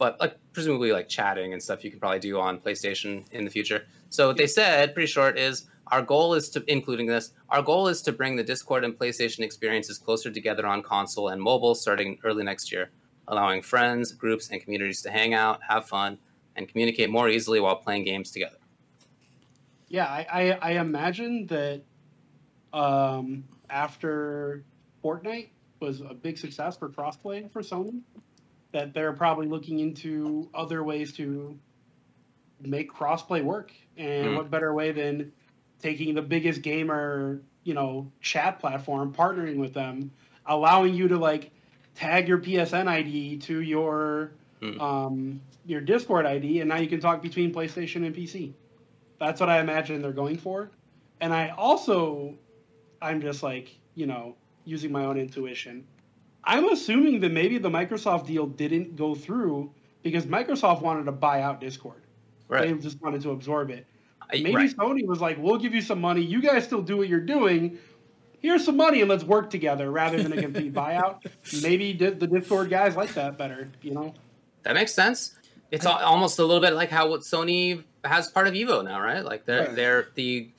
[0.00, 3.50] but like presumably like chatting and stuff you can probably do on PlayStation in the
[3.50, 3.84] future.
[4.08, 7.32] So what they said, pretty short, is our goal is to including this.
[7.50, 11.40] Our goal is to bring the Discord and PlayStation experiences closer together on console and
[11.40, 12.90] mobile starting early next year,
[13.30, 16.18] allowing friends, groups, and communities to hang out, have fun,
[16.56, 18.56] and communicate more easily while playing games together.
[19.88, 21.82] Yeah, I, I, I imagine that
[22.72, 24.64] um, after
[25.02, 25.48] Fortnite
[25.80, 28.02] was a big success for crossplay for Sony,
[28.72, 31.58] that they're probably looking into other ways to
[32.60, 33.72] make crossplay work.
[33.96, 34.36] And Mm.
[34.36, 35.32] what better way than
[35.80, 40.12] taking the biggest gamer, you know, chat platform, partnering with them,
[40.46, 41.50] allowing you to like
[42.00, 44.32] tag your PSN ID to your
[44.62, 44.78] Mm.
[44.78, 48.52] um, your Discord ID, and now you can talk between PlayStation and PC.
[49.18, 50.70] That's what I imagine they're going for.
[51.22, 52.34] And I also,
[53.00, 54.36] I'm just like, you know,
[54.66, 55.86] using my own intuition.
[56.44, 59.72] I'm assuming that maybe the Microsoft deal didn't go through
[60.02, 62.02] because Microsoft wanted to buy out Discord.
[62.60, 63.86] They just wanted to absorb it.
[64.42, 64.70] Maybe right.
[64.76, 66.20] Sony was like, we'll give you some money.
[66.22, 67.78] You guys still do what you're doing.
[68.40, 71.24] Here's some money and let's work together rather than a complete buyout.
[71.62, 74.14] Maybe the Discord guys like that better, you know?
[74.62, 75.36] That makes sense.
[75.70, 79.24] It's almost a little bit like how what Sony has part of Evo now, right?
[79.24, 79.76] Like they're Right.
[79.76, 80.50] they're the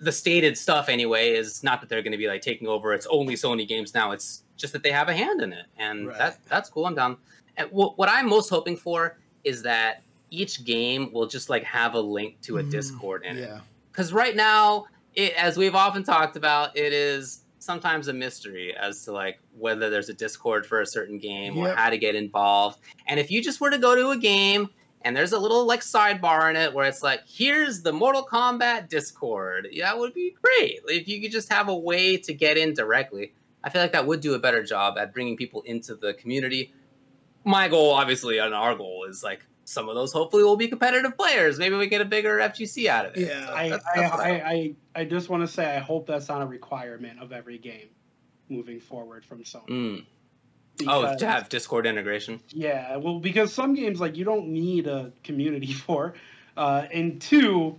[0.00, 2.92] the stated stuff anyway is not that they're going to be like taking over.
[2.92, 4.10] It's only Sony games now.
[4.12, 6.18] It's just that they have a hand in it, and Right.
[6.18, 6.84] that that's cool.
[6.86, 7.16] I'm down.
[7.56, 11.94] And what, what I'm most hoping for is that each game will just like have
[11.94, 13.50] a link to a Mm, Discord in it
[13.90, 14.86] because right now,
[15.18, 19.90] it, as we've often talked about, it is sometimes a mystery as to like whether
[19.90, 22.78] there's a Discord for a certain game or how to get involved.
[23.08, 24.68] And if you just were to go to a game
[25.02, 28.88] and there's a little like sidebar in it where it's like, here's the Mortal Kombat
[28.88, 32.56] Discord, yeah, that would be great if you could just have a way to get
[32.56, 33.34] in directly.
[33.64, 36.72] I feel like that would do a better job at bringing people into the community.
[37.44, 41.14] My goal, obviously, and our goal is like some of those hopefully will be competitive
[41.16, 41.58] players.
[41.58, 43.28] Maybe we get a bigger FGC out of it.
[43.28, 43.50] Yeah.
[43.52, 46.28] I, That's- I, that's I, I- I, I just want to say I hope that's
[46.28, 47.88] not a requirement of every game
[48.48, 49.68] moving forward from Sony.
[49.68, 50.06] Mm.
[50.86, 52.40] Oh, to have Discord integration.
[52.48, 56.14] Yeah, well, because some games like you don't need a community for,
[56.56, 57.78] uh, and two,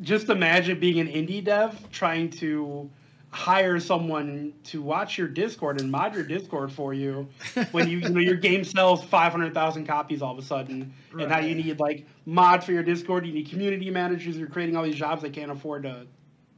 [0.00, 2.90] just imagine being an indie dev trying to
[3.32, 7.28] hire someone to watch your Discord and mod your Discord for you
[7.72, 10.92] when you, you know your game sells five hundred thousand copies all of a sudden,
[11.12, 14.76] and now you need like mod for your Discord, you need community managers, you're creating
[14.76, 16.06] all these jobs they can't afford to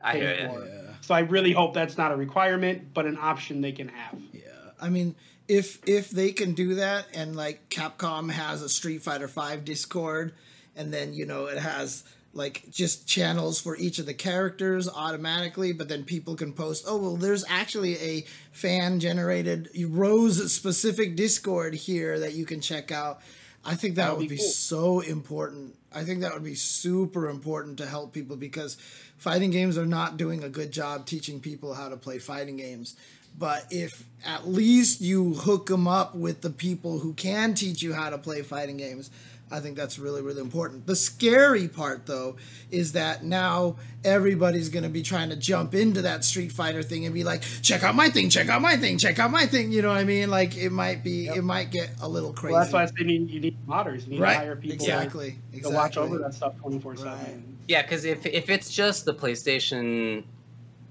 [0.02, 0.66] I pay hear for.
[0.66, 0.80] Yeah.
[1.01, 4.18] So I really hope that's not a requirement, but an option they can have.
[4.32, 4.40] Yeah,
[4.80, 5.14] I mean,
[5.46, 10.32] if if they can do that, and like Capcom has a Street Fighter Five Discord,
[10.74, 12.02] and then you know it has
[12.35, 16.97] like just channels for each of the characters automatically, but then people can post, oh
[16.97, 23.20] well, there's actually a fan generated Rose specific Discord here that you can check out.
[23.65, 24.48] I think that, That would would be be cool.
[24.51, 25.74] so important.
[25.94, 28.77] I think that would be super important to help people because
[29.16, 32.97] fighting games are not doing a good job teaching people how to play fighting games.
[33.36, 37.93] But if at least you hook them up with the people who can teach you
[37.93, 39.11] how to play fighting games,
[39.55, 40.86] I think that's really, really important.
[40.86, 42.36] The scary part, though,
[42.70, 47.05] is that now everybody's going to be trying to jump into that Street Fighter thing
[47.05, 49.70] and be like, check out my thing, check out my thing, check out my thing.
[49.70, 50.28] You know what I mean?
[50.28, 51.36] Like, it might be, Yep.
[51.36, 52.52] it might get a little crazy.
[52.55, 54.05] Well, that's why I say you need, you need modders.
[54.05, 54.32] You need right.
[54.35, 55.31] to hire people exactly.
[55.52, 55.74] to Exactly.
[55.76, 57.01] watch over that stuff twenty four Right.
[57.18, 57.59] seven.
[57.68, 60.24] Yeah, because if if it's just the PlayStation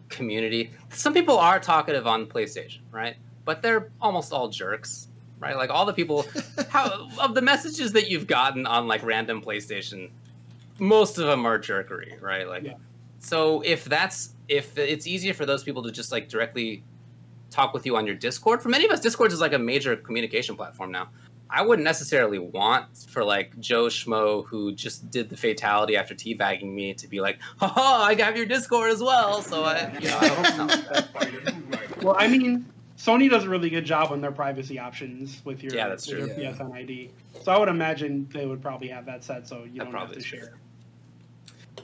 [0.09, 3.15] community, some people are talkative on PlayStation, right?
[3.45, 5.07] But they're almost all jerks,
[5.43, 5.55] right?
[5.55, 6.25] Like all the people,
[6.69, 10.09] how of the messages that you've gotten on like random PlayStation,
[10.79, 12.47] most of them are jerkery, right?
[12.47, 12.73] Like, Yeah.
[13.19, 16.83] so if that's if it's easier for those people to just like directly
[17.51, 18.61] talk with you on your Discord.
[18.63, 21.09] For many of us, Discord is like a major communication platform now.
[21.55, 26.73] I wouldn't necessarily want for like Joe Schmo who just did the fatality after teabagging
[26.73, 29.43] me to be like, haha, I got your Discord as well.
[29.43, 31.07] So I, you know, I hope not.
[32.03, 32.65] Well, I mean,
[33.03, 36.17] Sony does a really good job on their privacy options with your, Yeah, that's with
[36.19, 36.27] true.
[36.27, 36.51] your Yeah.
[36.53, 37.09] PSN ID.
[37.41, 40.11] So I would imagine they would probably have that set so you That don't have
[40.13, 40.53] to is share.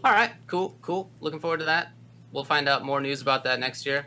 [0.02, 1.10] All right, cool, cool.
[1.20, 1.90] Looking forward to that.
[2.32, 4.06] We'll find out more news about that next year.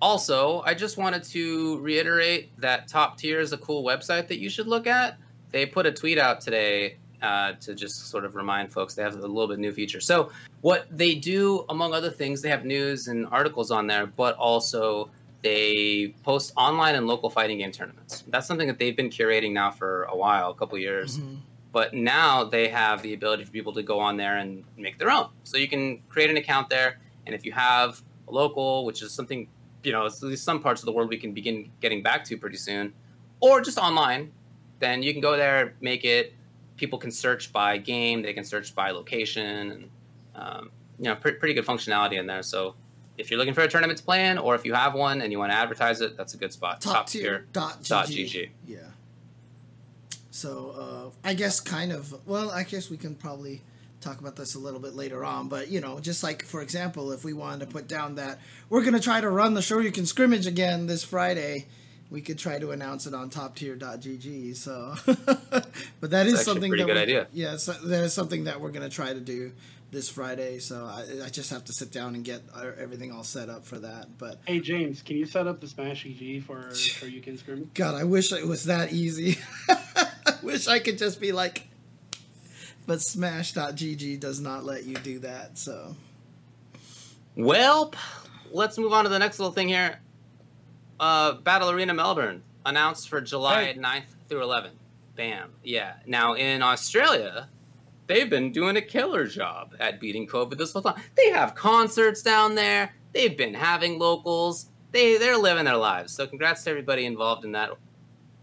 [0.00, 4.48] Also, I just wanted to reiterate that Top Tier is a cool website that you
[4.48, 5.18] should look at.
[5.50, 9.16] They put a tweet out today uh, to just sort of remind folks they have
[9.16, 10.00] a little bit new feature.
[10.00, 10.30] So,
[10.62, 15.10] what they do, among other things, they have news and articles on there, but also
[15.42, 18.24] they post online and local fighting game tournaments.
[18.28, 21.38] That's something that they've been curating now for a while, a couple years Mhm.
[21.72, 25.10] but now they have the ability for people to go on there and make their
[25.10, 25.28] own.
[25.44, 29.12] So you can create an account there, and if you have a local, which is
[29.12, 29.48] something
[29.84, 32.36] you know, at least some parts of the world we can begin getting back to
[32.36, 32.92] pretty soon,
[33.40, 34.30] or just online,
[34.78, 36.34] then you can go there, make it.
[36.76, 39.90] People can search by game, they can search by location, and
[40.36, 40.70] um,
[41.00, 42.44] you know, pre- pretty good functionality in there.
[42.44, 42.76] So
[43.22, 45.38] if you're looking for a tournament to play or if you have one and you
[45.38, 46.80] want to advertise it, that's a good spot.
[46.80, 48.26] Top, tier dot dot GG.
[48.26, 48.48] GG.
[48.66, 48.78] Yeah.
[50.30, 53.62] So uh, I guess kind of well, I guess we can probably
[54.00, 55.48] talk about this a little bit later on.
[55.48, 58.84] But you know, just like for example, if we wanted to put down that we're
[58.84, 61.66] gonna try to run the show, you can scrimmage again this Friday.
[62.10, 64.54] We could try to announce it on toptier.gg.
[64.56, 64.94] So,
[66.00, 67.26] but that is actually a something pretty that good we- idea.
[67.32, 69.52] Yeah, so that is something that we're gonna try to do
[69.92, 70.58] this Friday.
[70.58, 73.64] So I, I just have to sit down and get uh, everything all set up
[73.64, 74.18] for that.
[74.18, 77.70] But Hey James, can you set up the Smash.gg for for you can scream?
[77.74, 79.38] God, I wish it was that easy.
[79.68, 80.08] I
[80.42, 81.68] wish I could just be like,
[82.86, 85.58] but Smash.gg does not let you do that.
[85.58, 85.94] So
[87.36, 87.92] Well,
[88.50, 89.98] let's move on to the next little thing here.
[90.98, 93.74] Uh, Battle Arena Melbourne announced for July Hey.
[93.74, 94.70] 9th through 11th.
[95.16, 95.50] Bam.
[95.62, 95.94] Yeah.
[96.06, 97.48] Now in Australia,
[98.06, 101.00] they've been doing a killer job at beating COVID this whole time.
[101.16, 102.94] They have concerts down there.
[103.12, 104.66] They've been having locals.
[104.92, 106.12] They they're living their lives.
[106.14, 107.70] So congrats to everybody involved in that.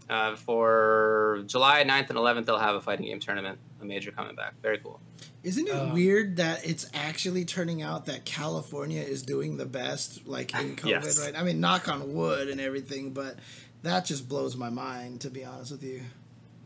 [0.08, 4.34] Uh, for July 9th and 11th, they'll have a fighting game tournament, a major coming
[4.34, 4.54] back.
[4.60, 4.98] Very cool.
[5.44, 10.26] Isn't it Um, weird that it's actually turning out that California is doing the best,
[10.26, 11.20] like in COVID, Yes.
[11.24, 11.38] right?
[11.38, 13.36] I mean, knock on wood and everything, but
[13.84, 16.00] that just blows my mind, to be honest with you.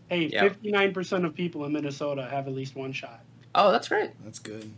[0.09, 0.43] Hey, Yeah.
[0.45, 3.21] 59% of people in Minnesota have at least one shot.
[3.55, 4.11] Oh, that's great.
[4.25, 4.71] That's good.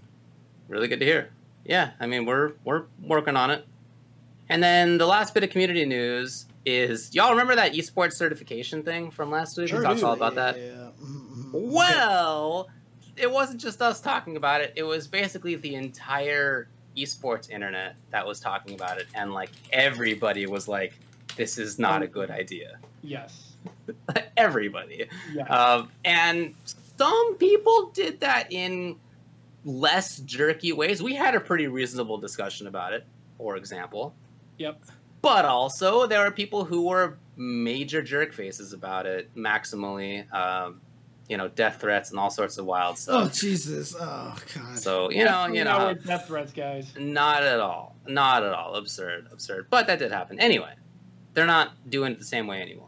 [0.69, 1.31] Really good to hear.
[1.65, 3.67] Yeah, I mean we're we're working on it.
[4.49, 9.11] And then the last bit of community news is y'all remember that esports certification thing
[9.11, 9.73] from last week?
[9.73, 10.07] we talked do.
[10.07, 10.59] all about yeah, that.
[10.59, 10.91] Yeah.
[11.03, 11.51] Mhm.
[11.53, 12.69] Well,
[13.17, 14.73] it wasn't just us talking about it.
[14.77, 20.47] It was basically the entire esports internet that was talking about it, and like everybody
[20.47, 20.95] was like,
[21.37, 23.46] "This is not a good idea." Yes.
[24.37, 25.45] everybody, Yeah.
[25.45, 26.55] um, and
[26.99, 28.97] some people did that in
[29.65, 31.03] less jerky ways.
[31.03, 33.05] We had a pretty reasonable discussion about it,
[33.39, 34.15] for example.
[34.59, 34.81] Yep.
[35.23, 40.33] But also, there are people who were major jerk faces about it, maximally.
[40.33, 40.81] Um,
[41.29, 43.27] you know, death threats and all sorts of wild stuff.
[43.27, 43.29] Oh.
[43.35, 43.97] Jesus!
[43.99, 44.79] Oh God!
[44.79, 46.93] so you know, you know, death threats, guys.
[46.97, 49.67] not at all, not at all, absurd, absurd.
[49.69, 50.75] But that did happen anyway.
[51.35, 52.86] They're not doing it the same way anymore.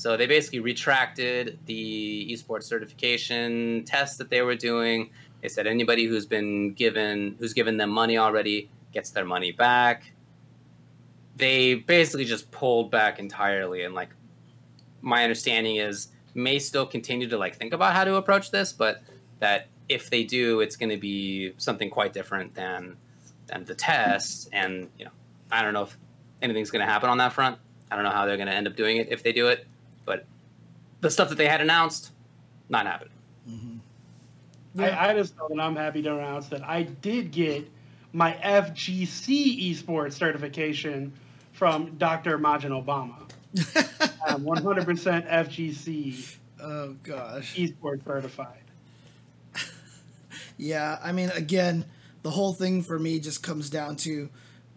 [0.00, 5.10] So they basically retracted the esports certification test that they were doing.
[5.42, 10.12] They said anybody who's been given who's given them money already gets their money back.
[11.36, 14.08] They basically just pulled back entirely and like
[15.02, 19.02] my understanding is may still continue to like think about how to approach this, but
[19.40, 22.96] that if they do, it's going to be something quite different than
[23.48, 24.48] than the test.
[24.50, 25.12] And you know,
[25.52, 25.98] I don't know if
[26.40, 27.58] anything's going to happen on that front.
[27.90, 29.66] I don't know how they're going to end up doing it if they do it,
[30.10, 30.26] but
[31.02, 32.10] the stuff that they had announced,
[32.68, 33.12] not happening.
[33.48, 33.78] Mhm.
[34.76, 37.70] I, I just know that I'm happy to announce that I did get
[38.12, 41.12] my FGC esports certification
[41.52, 42.38] from Dr.
[42.38, 43.30] Majin Obama.
[44.26, 47.56] I'm 100% FGC oh gosh!
[47.56, 48.56] esports certified.
[50.56, 51.84] Yeah, I mean, again,
[52.22, 54.28] the whole thing for me just comes down to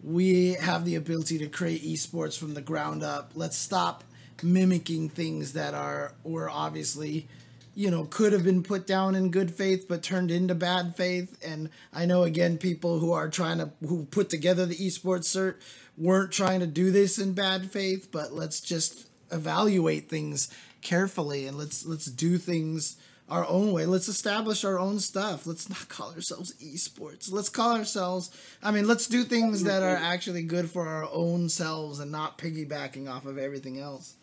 [0.02, 3.32] we have the ability to create esports from the ground up.
[3.34, 4.04] Let's stop
[4.44, 7.26] mimicking things that are were obviously,
[7.74, 11.36] you know, could have been put down in good faith but turned into bad faith.
[11.44, 15.56] And I know again, people who are trying to who put together the esports cert
[15.96, 20.50] weren't trying to do this in bad faith, but let's just evaluate things
[20.82, 22.96] carefully and let's let's do things
[23.28, 23.86] our own way.
[23.86, 25.46] Let's establish our own stuff.
[25.46, 27.32] Let's not call ourselves esports.
[27.32, 28.30] Let's call ourselves,
[28.62, 32.38] I mean, let's do things that are actually good for our own selves and not
[32.38, 34.14] piggybacking off of everything else.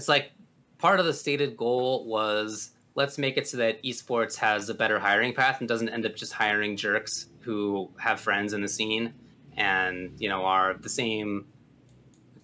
[0.00, 0.32] It's like
[0.78, 4.98] part of the stated goal was let's make it so that esports has a better
[4.98, 9.12] hiring path and doesn't end up just hiring jerks who have friends in the scene
[9.58, 11.44] and you know are the same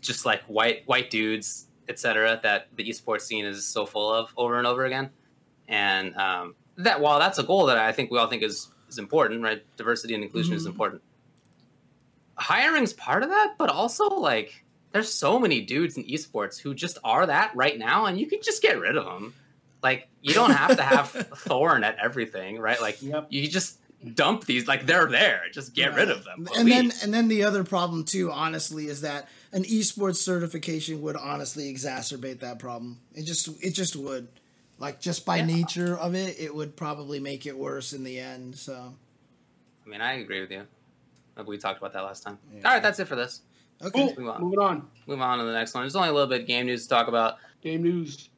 [0.03, 4.59] just like white white dudes etc that the esports scene is so full of over
[4.59, 5.09] and over again.
[5.67, 8.99] And um, that while that's a goal that i think we all think is is
[8.99, 9.63] important right?
[9.79, 10.73] Diversity and inclusion is Mhm.
[10.73, 11.03] important.
[12.37, 16.99] Hiring's part of that but also like there's so many dudes in esports who just
[17.05, 19.35] are that right now and you can just get rid of them
[19.83, 23.27] like you don't have to have thorn at everything right like Yep.
[23.31, 23.79] you just
[24.15, 27.45] dump these like they're there just get rid of them And then and then the
[27.45, 33.01] other problem too, honestly, is that an esports certification would honestly exacerbate that problem.
[33.15, 34.29] It just it just would.
[34.79, 35.47] Like just by Yeah.
[35.47, 38.57] nature of it, it would probably make it worse in the end.
[38.57, 38.95] So
[39.85, 40.67] I mean, I agree with you.
[41.37, 42.39] Like we talked about that last time.
[42.55, 42.67] Yeah.
[42.69, 43.41] All right, that's it for this.
[43.83, 43.91] Okay.
[43.91, 44.15] Cool.
[44.19, 44.43] move on.
[44.43, 44.89] Moving on.
[45.07, 45.83] Move on to the next one.
[45.83, 47.37] There's only a little bit of game news to talk about.
[47.63, 48.29] Game news.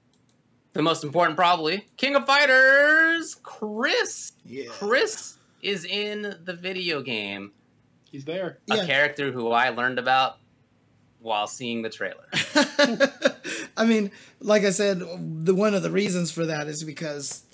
[0.75, 4.33] The most important, probably, King of Fighters, Chris.
[4.45, 4.67] Yeah.
[4.71, 7.53] Chris is in the video game.
[8.11, 8.59] He's there.
[8.71, 8.87] A Yeah.
[8.87, 10.37] character who I learned about
[11.21, 12.27] while seeing the trailer.
[13.77, 14.11] I mean,
[14.41, 17.45] like I said, the one of the reasons for that is because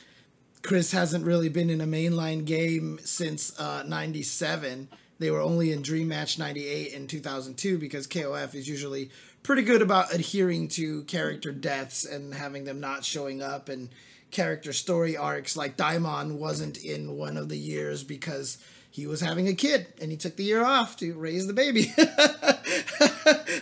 [0.63, 4.89] Chris hasn't really been in a mainline game since uh, 97.
[5.19, 9.11] They were only in Dream Match 98 and 2002 because KOF is usually
[9.43, 13.91] pretty good about adhering to character deaths and having them not showing up and
[14.31, 18.59] character story arcs like Daimon wasn't in one of the years because
[18.91, 21.93] he was having a kid and he took the year off to raise the baby.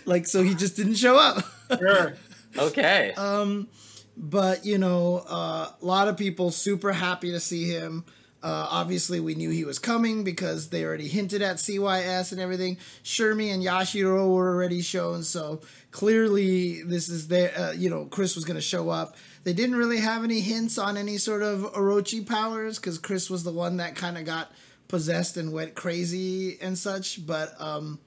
[0.04, 1.44] like so he just didn't show up.
[1.78, 2.14] Sure.
[2.58, 3.14] Okay.
[3.14, 3.68] Um,
[4.14, 8.04] but you know, uh, a lot of people super happy to see him.
[8.42, 12.76] Uh, obviously, we knew he was coming because they already hinted at CYS and everything.
[13.04, 15.60] Shermie and Yashiro were already shown, so
[15.92, 17.56] clearly this is their.
[17.56, 19.16] Uh, you know, Chris was going to show up.
[19.44, 23.44] They didn't really have any hints on any sort of Orochi powers because Chris was
[23.44, 24.50] the one that kind of got
[24.88, 27.24] possessed and went crazy and such.
[27.24, 28.00] But um,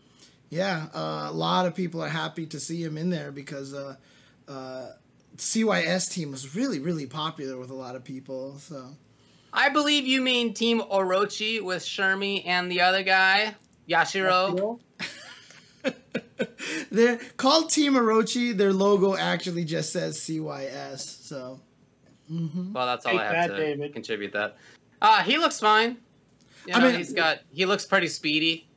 [0.49, 3.95] yeah, uh, a lot of people are happy to see him in there because uh,
[4.47, 4.87] uh,
[5.37, 8.57] CYS team was really really popular with a lot of people.
[8.59, 8.95] So
[9.55, 13.55] I believe you mean Team Orochi with Shermie and the other guy,
[13.89, 14.79] Yashiro.
[16.91, 18.55] they're called Team Orochi.
[18.55, 21.23] Their logo actually just says CYS.
[21.23, 21.61] So
[22.29, 22.73] mm-hmm.
[22.73, 23.93] well, that's all Take I have that, to David.
[23.93, 24.33] contribute.
[24.33, 24.57] That
[25.01, 25.97] uh, he looks fine.
[26.67, 28.67] You know, I mean- he's got he looks pretty speedy.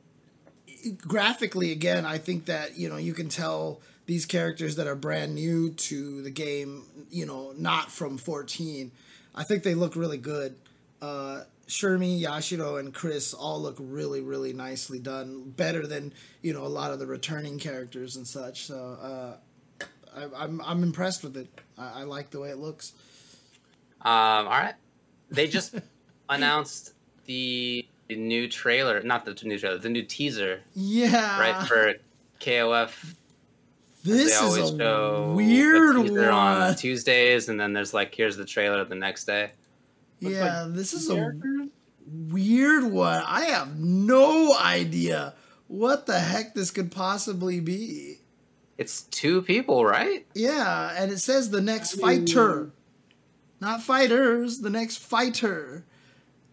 [1.05, 5.35] graphically again i think that you know you can tell these characters that are brand
[5.35, 8.89] new to the game you know not from 14
[9.35, 10.55] i think they look really good
[11.01, 15.51] uh Shermie, Yashiro, and Chris all look really, really nicely done.
[15.51, 18.65] Better than you know a lot of the returning characters and such.
[18.65, 19.85] So uh,
[20.17, 21.47] I, I'm I'm impressed with it.
[21.77, 22.93] I, I like the way it looks.
[24.01, 24.73] Um, all right,
[25.29, 25.75] they just
[26.29, 26.93] announced
[27.25, 31.93] the new trailer, not the new trailer, the new teaser, Yeah, right for
[32.39, 33.13] KOF.
[34.03, 36.75] this is a weird teaser on one.
[36.75, 39.51] Tuesdays, and then there's like here's the trailer the next day.
[40.21, 41.31] Looks Yeah, like this is a
[42.05, 43.23] weird one.
[43.25, 45.35] I have no idea
[45.67, 48.19] what the heck this could possibly be.
[48.77, 50.25] It's two people, right?
[50.33, 52.71] Yeah, and it says the next fighter.
[53.61, 55.85] Not fighters, the next fighter.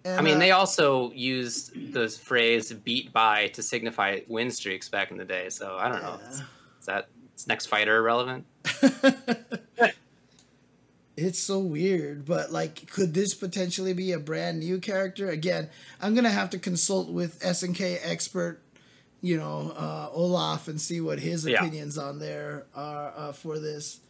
[0.04, 4.88] And, I mean, uh, they also used the phrase "beat by" to signify win streaks
[4.88, 5.48] back in the day.
[5.48, 6.18] So I don't know.
[6.22, 6.40] Yeah.
[6.80, 8.44] Is that is next fighter relevant?
[11.16, 15.28] it's so weird, but like, could this potentially be a brand new character?
[15.30, 15.70] Again,
[16.00, 18.60] I'm gonna have to consult with SNK expert,
[19.22, 21.60] you know, uh, Olaf, and see what his Yeah.
[21.60, 24.00] opinions on there are uh, for this.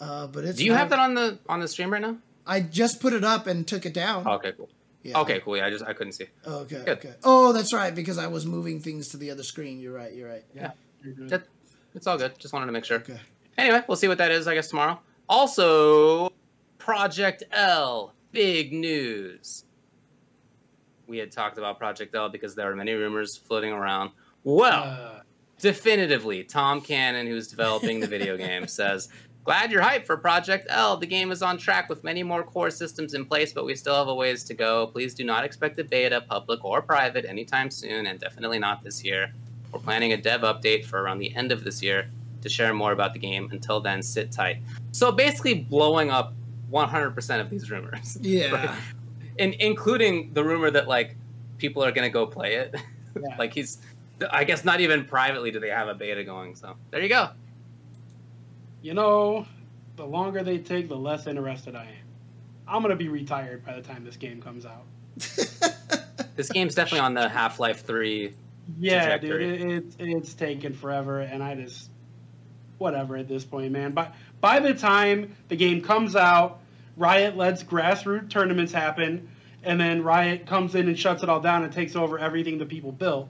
[0.00, 2.16] Uh, but it's Do you not- have that on the on the stream right now?
[2.46, 4.26] I just put it up and took it down.
[4.28, 4.68] Okay, cool.
[5.02, 5.20] Yeah.
[5.20, 5.56] Okay, cool.
[5.56, 6.26] Yeah, I just I couldn't see.
[6.46, 6.76] Okay.
[6.84, 6.88] Good.
[6.98, 7.14] Okay.
[7.24, 9.78] Oh, that's right, because I was moving things to the other screen.
[9.80, 10.12] You're right.
[10.14, 10.44] You're right.
[10.54, 10.72] Yeah.
[11.02, 11.28] you're good.
[11.30, 11.46] That-
[11.94, 12.38] It's all good.
[12.38, 12.98] Just wanted to make sure.
[12.98, 13.20] Okay.
[13.56, 14.46] Anyway, we'll see what that is.
[14.48, 14.98] I guess tomorrow.
[15.28, 16.30] Also,
[16.78, 19.64] Project L, big news.
[21.06, 24.10] We had talked about Project L because there were many rumors floating around.
[24.42, 25.20] Well, Uh,
[25.58, 29.08] definitively, Tom Cannon, who's developing the video game, says,
[29.44, 30.96] Glad you're hyped for Project L.
[30.96, 33.94] The game is on track with many more core systems in place, but we still
[33.94, 34.86] have a ways to go.
[34.86, 39.04] Please do not expect a beta, public or private, anytime soon, and definitely not this
[39.04, 39.34] year.
[39.70, 42.08] We're planning a dev update for around the end of this year
[42.44, 43.48] to share more about the game.
[43.50, 44.58] Until then, sit tight.
[44.92, 46.32] So basically, blowing up
[46.70, 48.16] 100% of these rumors.
[48.22, 48.52] Yeah.
[48.52, 48.78] Right?
[49.38, 51.16] In, including the rumor that, like,
[51.58, 52.76] people are going to go play it.
[53.16, 53.36] Yeah.
[53.38, 53.78] like, he's,
[54.30, 56.54] I guess, not even privately do they have a beta going.
[56.54, 57.30] So there you go.
[58.82, 59.46] you know,
[59.96, 61.88] the longer they take, the less interested I am.
[62.68, 64.84] I'm gonna be retired by the time this game comes out.
[66.36, 68.34] This game's definitely on the Half Life 3.
[68.80, 69.58] Yeah, Trajectory.
[69.58, 71.90] dude, it, it, it's taken forever, and I just
[72.78, 73.92] whatever at this point, man.
[73.92, 76.60] But by the time the game comes out,
[76.96, 79.28] Riot lets grassroots tournaments happen,
[79.62, 82.66] and then Riot comes in and shuts it all down and takes over everything the
[82.66, 83.28] people built.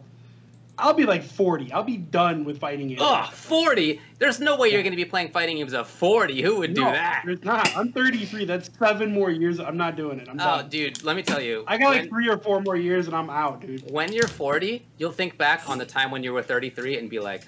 [0.76, 1.70] I'll be like 40.
[1.72, 3.00] I'll be done with fighting games.
[3.00, 4.00] Ugh, 40?
[4.18, 6.42] There's no way you're going to be playing fighting games at 40.
[6.42, 7.22] Who would do No, that?
[7.24, 7.76] There's not.
[7.76, 8.44] I'm 33.
[8.44, 9.60] That's seven more years.
[9.60, 10.28] I'm not doing it.
[10.28, 10.68] I'm Oh, done.
[10.70, 11.62] dude, let me tell you.
[11.68, 13.88] I got like three or four more years, and I'm out, dude.
[13.92, 17.20] when you're 40, you'll think back on the time when you were 33 and be
[17.20, 17.42] like,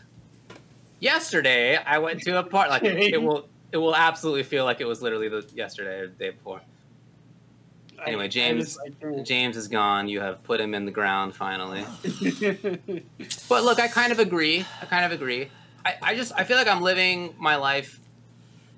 [1.01, 2.71] yesterday I went to a part.
[2.71, 3.49] Like, it will.
[3.73, 6.61] It will absolutely feel like it was literally the yesterday or the day before.
[8.07, 9.23] Anyway, James- I.
[9.23, 10.09] James is gone.
[10.09, 11.85] You have put him in the ground finally.
[13.49, 14.65] But look, I kind of agree.
[14.81, 15.51] I kind of agree.
[15.85, 18.01] I, I just I feel like I'm living my life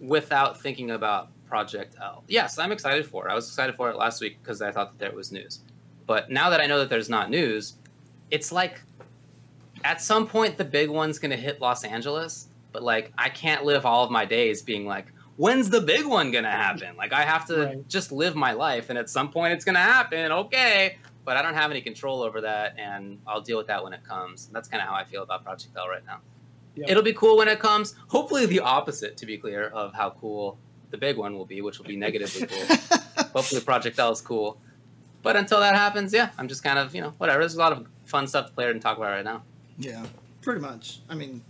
[0.01, 2.25] without thinking about Project L.
[2.29, 3.31] Yes, I'm excited for it.
[3.31, 5.61] I was excited for it last week because I thought that there was news.
[6.07, 7.75] But now that I know that there's not news,
[8.31, 8.81] it's like
[9.85, 12.49] at some point the big one's gonna hit Los Angeles.
[12.73, 15.07] But like I can't live all of my days being like,
[15.37, 16.97] when's the big one gonna happen?
[16.97, 17.89] Like I have to Right.
[17.89, 20.31] just live my life, and at some point it's gonna happen.
[20.33, 23.93] Okay, but I don't have any control over that, and I'll deal with that when
[23.93, 24.49] it comes.
[24.53, 26.19] That's kind of how I feel about Project L right now.
[26.77, 26.91] Yep.
[26.91, 27.95] It'll be cool when it comes.
[28.09, 30.59] Hopefully, the opposite, to be clear, of how cool
[30.91, 32.77] the big one will be, which will be negatively cool.
[33.35, 34.61] Hopefully, Project L is cool.
[35.23, 37.41] But until that happens, yeah, I'm just kind of, you know, whatever.
[37.41, 39.43] There's a lot of fun stuff to play and talk about right now.
[39.79, 40.05] Yeah,
[40.43, 41.01] pretty much.
[41.09, 41.43] I mean,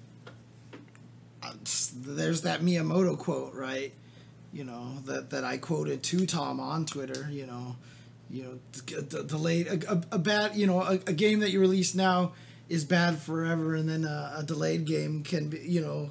[1.94, 3.92] there's that Miyamoto quote, right?
[4.52, 7.28] You know that that I quoted to Tom on Twitter.
[7.30, 7.76] You know,
[8.30, 11.50] you know, d- d- delayed a, a, a bad, you know, a, a game that
[11.50, 12.32] you release now
[12.68, 16.10] is bad forever, and then a, a delayed game can be, you know,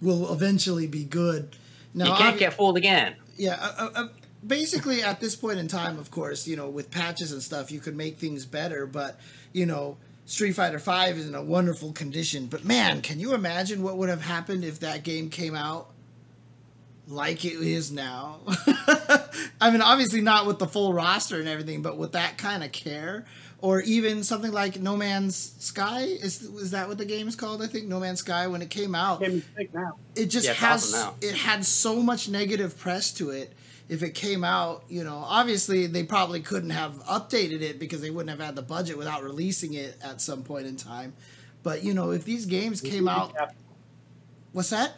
[0.00, 1.56] will eventually be good.
[1.94, 3.16] Now, you can't get fooled again.
[3.36, 4.08] yeah, uh, uh, uh,
[4.46, 7.80] basically at this point in time, of course, you know, with patches and stuff, you
[7.80, 8.86] could make things better.
[8.86, 9.18] But
[9.52, 9.96] you know,
[10.28, 12.46] Street Fighter Five is in a wonderful condition.
[12.46, 15.90] But man, can you imagine what would have happened if that game came out
[17.08, 18.40] like it is now?
[19.60, 22.72] I mean, obviously not with the full roster and everything, but with that kind of
[22.72, 23.24] care.
[23.60, 27.60] Or even something like No Man's Sky is is that what the game is called?
[27.62, 29.42] I think No Man's Sky when it came out, Can't
[29.74, 29.96] now.
[30.14, 31.28] it just Yeah, has awesome now.
[31.28, 33.52] it had so much negative press to it
[33.88, 38.10] if it came out you know obviously they probably couldn't have updated it because they
[38.10, 41.14] wouldn't have had the budget without releasing it at some point in time.
[41.62, 43.54] But you know if these games They came out cap-
[44.52, 44.96] what's that?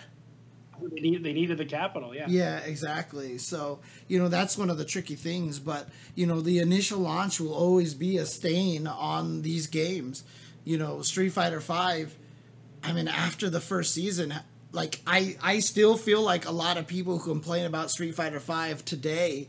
[0.83, 2.25] They, need, they needed the capital, yeah.
[2.29, 3.37] yeah exactly.
[3.39, 7.41] So you know that's one of the tricky things but you know the initial launch
[7.41, 10.25] will always be a stain on these games.
[10.65, 12.17] You know street fighter 5
[12.83, 14.35] I mean, after the first season,
[14.73, 18.41] like I, I still feel like a lot of people who complain about Street Fighter
[18.41, 19.49] Five today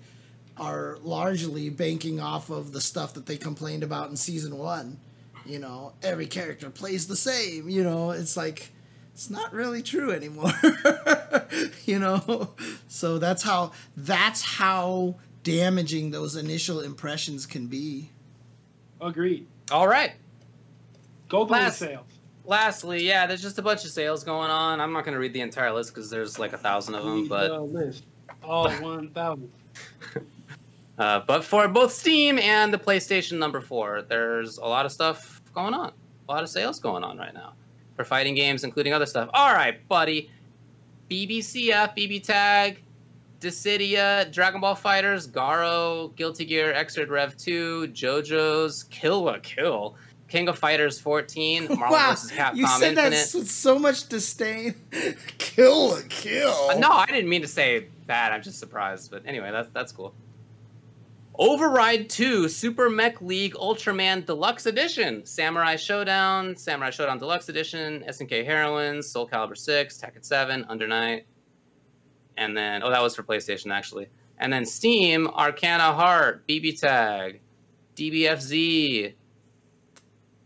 [0.57, 4.99] are largely banking off of the stuff that they complained about in season one.
[5.45, 7.69] You know, every character plays the same.
[7.69, 8.71] You know, it's like
[9.13, 10.51] it's not really true anymore.
[11.85, 12.51] you know,
[12.87, 18.11] so that's how that's how damaging those initial impressions can be.
[18.99, 19.47] Agreed.
[19.71, 20.11] All right.
[21.27, 22.05] Go Gold Last- sales.
[22.51, 24.81] Lastly, yeah, there's just a bunch of sales going on.
[24.81, 27.29] I'm not going to read the entire list because there's like a thousand of them.
[27.29, 27.49] But.
[28.43, 29.49] All 1,000.
[30.97, 35.41] uh, but for both Steam and the PlayStation Number Four, there's a lot of stuff
[35.53, 35.93] going on.
[36.27, 37.53] A lot of sales going on right now
[37.95, 39.29] for fighting games, including other stuff.
[39.33, 40.29] All right, buddy.
[41.09, 42.83] BBCF, BB Tag,
[43.39, 49.95] Dissidia, Dragon Ball FighterZ, Garou, Guilty Gear, Xrd Rev 2, JoJo's, Kill la Kill,
[50.31, 52.31] King of Fighters 14, Marvel wow, vs.
[52.31, 54.75] Capcom you said that with so much disdain.
[55.37, 56.69] kill a kill.
[56.69, 58.31] Uh, no, I didn't mean to say that.
[58.31, 59.11] I'm just surprised.
[59.11, 60.13] But anyway, that's that's cool.
[61.37, 68.45] Override 2 Super Mech League Ultraman Deluxe Edition, Samurai Shodown, Samurai Shodown Deluxe Edition, SNK
[68.45, 71.25] Heroines, Soul Calibur 6, Tekken 7, Under Night,
[72.37, 74.07] and then oh that was for PlayStation actually.
[74.37, 77.41] And then Steam, Arcana Heart, BB Tag,
[77.97, 79.13] DBFZ,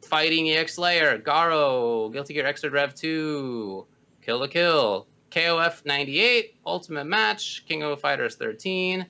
[0.05, 3.85] Fighting EX Layer, Garou, Guilty Gear Xrd Rev 2,
[4.21, 9.05] Kill the Kill, KOF 98, Ultimate Match, King of Fighters 13,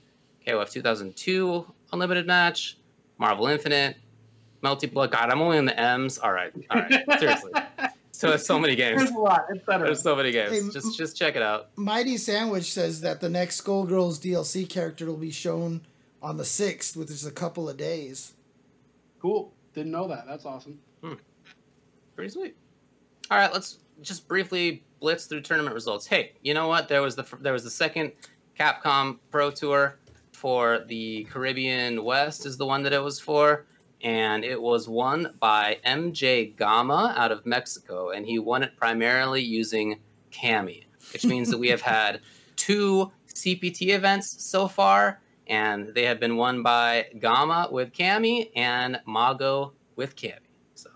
[0.48, 2.78] KOF 2002, Unlimited Match,
[3.18, 3.98] Marvel Infinite,
[4.64, 5.12] Melty Blood.
[5.12, 6.18] God, I'm only in the M's.
[6.18, 7.04] All right, all right.
[7.20, 7.52] Seriously.
[8.12, 9.00] So it's so many games.
[9.00, 9.46] There's a lot.
[9.50, 9.84] It's better.
[9.86, 10.52] There's so many games.
[10.52, 11.70] Hey, Just just check it out.
[11.76, 15.82] Mighty Sandwich says that the next Skullgirls DLC character will be shown
[16.24, 18.34] on the 6th, which is a couple of days.
[19.22, 19.52] Cool.
[19.74, 20.26] Didn't know that.
[20.26, 20.80] That's awesome.
[22.16, 22.56] Pretty sweet.
[23.30, 26.08] All right, let's just briefly blitz through tournament results.
[26.08, 26.88] Hey, you know what?
[26.88, 28.14] There was the there was the second
[28.60, 29.98] Capcom Pro Tour
[30.32, 33.66] for the Caribbean West is the one that it was for,
[34.02, 39.42] and it was won by MJ Gama out of Mexico, and he won it primarily
[39.42, 40.00] using
[40.32, 42.22] Cammy, which means that we have had
[42.56, 49.00] two CPT events so far, and they have been won by Gama with Cammy and
[49.06, 50.45] Mago with Cammy.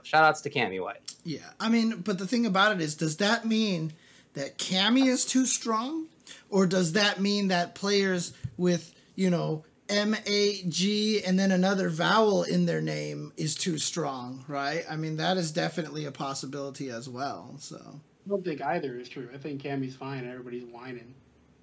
[0.10, 1.02] So shout outs to Cammy White.
[1.24, 3.94] Yeah, I mean, but the thing about it is, does that mean
[4.34, 6.08] that Cammy is too strong,
[6.50, 11.90] or does that mean that players with you know M A G and then another
[11.90, 14.44] vowel in their name is too strong?
[14.48, 14.84] Right?
[14.90, 17.56] I mean, that is definitely a possibility as well.
[17.60, 19.30] So I don't think either is true.
[19.34, 20.28] I think Cammy's fine.
[20.28, 21.14] Everybody's whining,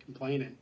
[0.04, 0.56] complaining.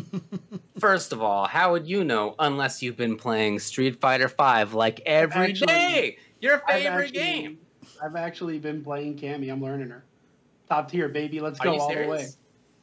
[0.78, 5.00] First of all, how would you know unless you've been playing Street Fighter V like
[5.04, 6.18] every day?
[6.42, 7.58] Actually, Your I've favorite actually- game.
[8.02, 9.50] I've actually been playing Cammy.
[9.52, 10.04] I'm learning her.
[10.68, 11.40] Top tier, baby.
[11.40, 12.02] Let's Are go you all the way.
[12.18, 12.36] serious?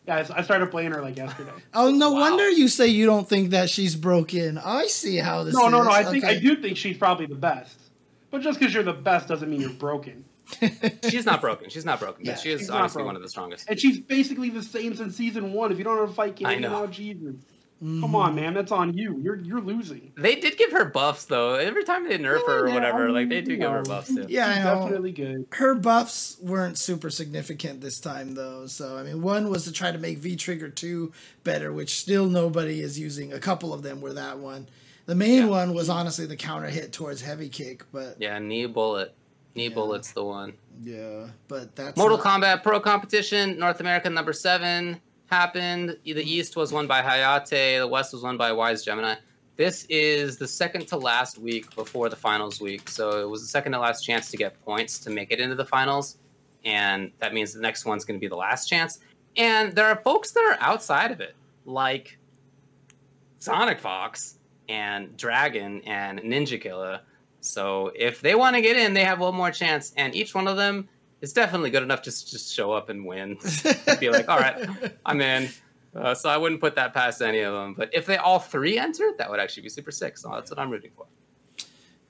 [0.05, 1.51] Guys, I started playing her like yesterday.
[1.73, 2.21] Oh, no Wow.
[2.21, 4.57] wonder you say you don't think that she's broken.
[4.57, 5.71] I see how this no, is.
[5.71, 5.89] no, no.
[5.91, 6.37] I think Okay.
[6.37, 7.79] I do think she's probably the best.
[8.31, 10.25] But just because you're the best doesn't mean you're broken.
[11.09, 11.69] She's not broken.
[11.69, 12.25] She's not broken.
[12.25, 13.05] Yeah, she is she's not obviously broken.
[13.07, 13.69] one of the strongest.
[13.69, 15.71] And she's basically the same since season one.
[15.71, 16.69] If you don't know how to fight I Cammy know.
[16.81, 17.35] now, Jesus.
[17.83, 18.01] Mhm.
[18.01, 18.53] Come on, man.
[18.53, 19.17] That's on you.
[19.23, 20.11] You're you're losing.
[20.17, 21.53] They did give her buffs though.
[21.55, 23.83] Every time they nerf her or Yeah, whatever, I like they do you give her
[23.83, 24.25] buffs too.
[24.27, 24.81] Yeah, I know.
[24.83, 25.45] definitely good.
[25.53, 29.91] her buffs weren't super significant this time though so i mean one was to try
[29.91, 31.11] to make v trigger 2
[31.43, 34.67] better which still nobody is using a couple of them were that one
[35.05, 35.45] the main Yeah.
[35.47, 39.13] one was honestly the counter hit towards heavy kick but Yeah, knee bullet.
[39.55, 39.73] Knee Yeah.
[39.73, 40.53] bullet's the one.
[40.83, 44.99] yeah but that's Mortal not- Kombat Pro Competition, North America number seven
[45.29, 45.97] happened.
[46.03, 46.19] The mm-hmm.
[46.19, 49.15] East was won by Hayate, the West was won by Wise Gemini.
[49.55, 53.47] This is the second to last week before the finals week, so it was the
[53.47, 56.17] second to last chance to get points to make it into the finals,
[56.63, 58.99] and that means the next one's going to be the last chance.
[59.35, 61.35] And there are folks that are outside of it,
[61.65, 62.17] like
[63.39, 64.37] Sonic Fox
[64.69, 67.01] and Dragon and Ninja Killer.
[67.41, 70.47] So if they want to get in, they have one more chance, and each one
[70.47, 70.87] of them
[71.21, 73.37] is definitely good enough to just show up and win.
[73.99, 74.69] be like, all right,
[75.05, 75.49] I'm in.
[75.95, 77.73] Uh, so I wouldn't put that past any of them.
[77.73, 80.17] But if they all three enter, that would actually be super sick.
[80.17, 81.07] So that's what I'm rooting for.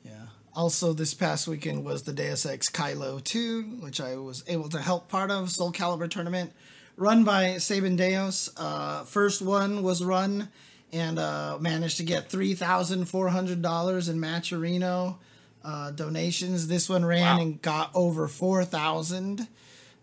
[0.04, 0.28] Yeah.
[0.54, 4.82] Also, this past weekend was the Deus Ex Kylo 2, which I was able to
[4.82, 6.52] help part of, Soul Calibur tournament,
[6.98, 8.50] run by Saban Deos.
[8.58, 10.50] Uh, first one was run
[10.92, 15.18] and uh, managed to get $3,400 in Matcherino
[15.64, 16.68] uh, donations.
[16.68, 17.42] This one ran Wow.
[17.42, 19.48] and got over 4000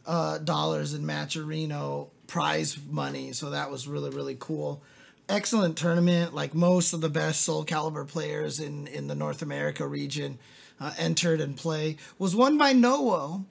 [0.06, 3.32] uh, dollars in Matcherino prize money.
[3.32, 4.82] So that was really, really cool.
[5.28, 6.34] Excellent tournament.
[6.34, 10.38] Like most of the best Soul Calibur players in, in the North America region
[10.80, 11.96] uh, entered and play.
[12.18, 13.44] Was won by Nowo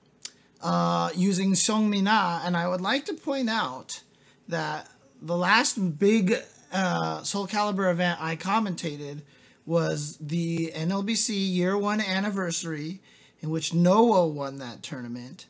[0.62, 2.40] uh, using Song Mina.
[2.44, 4.02] And I would like to point out
[4.48, 4.88] that
[5.20, 6.34] the last big
[6.72, 9.22] uh, Soul Calibur event I commentated
[9.66, 13.00] was the NLBC year one anniversary,
[13.40, 15.46] in which Noah won that tournament.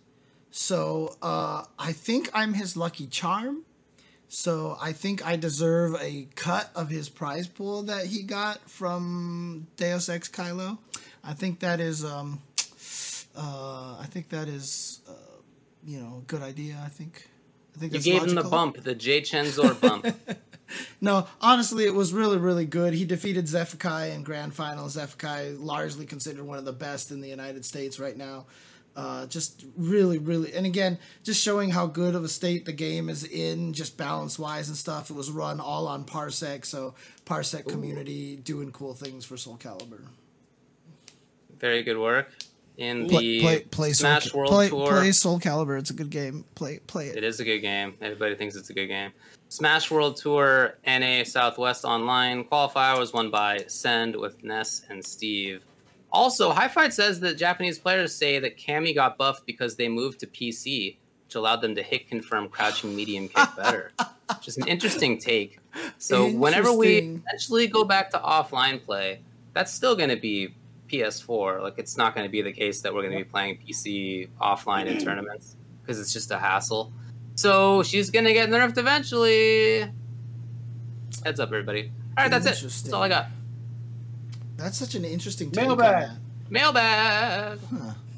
[0.51, 3.65] So uh, I think I'm his lucky charm.
[4.29, 9.67] So I think I deserve a cut of his prize pool that he got from
[9.77, 10.79] Deus Ex Kylo.
[11.23, 12.41] I think that is, um,
[13.37, 15.13] uh, I think that is, uh,
[15.85, 16.81] you know, a good idea.
[16.85, 17.29] I think.
[17.77, 20.07] I think You that's gave him the bump, the Jchensor bump.
[21.01, 22.95] No, honestly, it was really, really good.
[22.95, 24.87] He defeated Zephykai in grand final.
[24.87, 28.47] Zephykai, largely considered one of the best in the United States right now.
[28.97, 33.11] Uh, just really, really, and again, just showing how good of a state the game
[33.11, 35.11] is in, just balance wise and stuff.
[35.11, 36.95] It was run all on Parsec, so
[37.27, 40.01] Parsec community doing cool things for Soul Calibur.
[41.61, 42.33] Very good work
[42.79, 44.89] in the Play, play, play Smash Soul, World play, Tour.
[44.89, 45.79] play Soul Calibur.
[45.79, 46.45] It's a good game.
[46.55, 47.25] Play, play It it.
[47.25, 47.95] is a good game.
[48.01, 49.13] Everybody thinks it's a good game.
[49.49, 55.63] Smash World Tour NA Southwest Online qualifier was won by Send with Ness and Steve.
[56.11, 60.21] Also, High Fight says that Japanese players say that Cammy got buffed because they moved
[60.21, 63.93] to PC, which allowed them to hit confirm crouching medium kick better.
[64.37, 65.59] Which is an interesting take.
[65.99, 69.21] So whenever we eventually go back to offline play,
[69.53, 70.55] that's still going to be
[70.89, 71.63] PS4.
[71.63, 74.29] Like it's not going to be the case that we're going to be playing PC
[74.41, 76.93] offline in tournaments because it's just a hassle.
[77.37, 79.91] So she's going to get nerfed eventually.
[81.25, 81.93] Heads up, everybody.
[82.17, 82.63] All right, that's it.
[82.63, 83.27] That's all I got.
[84.57, 86.09] That's such an interesting take on Mailbag.
[86.09, 86.17] that.
[86.51, 87.59] Mailbag.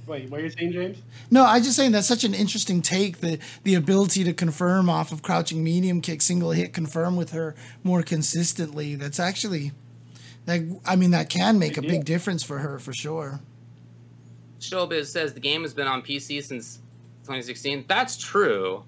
[0.07, 0.99] Wait, what are you saying, James?
[1.31, 3.19] No, I just saying that's such an interesting take.
[3.19, 7.55] The the ability to confirm off of crouching medium kick, single hit confirm with her
[7.83, 8.95] more consistently.
[8.95, 9.73] That's actually,
[10.47, 13.41] that I mean, that can make a Big big difference for her for sure.
[14.61, 16.79] Showbiz says the game has been on PC since
[17.25, 17.85] 2016.
[17.87, 18.85] That's true.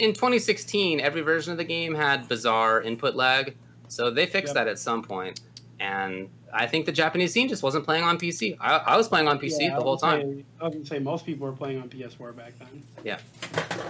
[0.00, 3.56] In 2016, every version of the game had bizarre input lag,
[3.88, 4.64] so they fixed Yep.
[4.64, 5.40] that at some point.
[5.80, 8.56] And I think the Japanese scene just wasn't playing on PC.
[8.60, 10.38] I, I was playing on PC Yeah, the whole was time.
[10.38, 12.82] say- I was gonna say most people were playing on PS4 back then.
[13.04, 13.18] Yeah.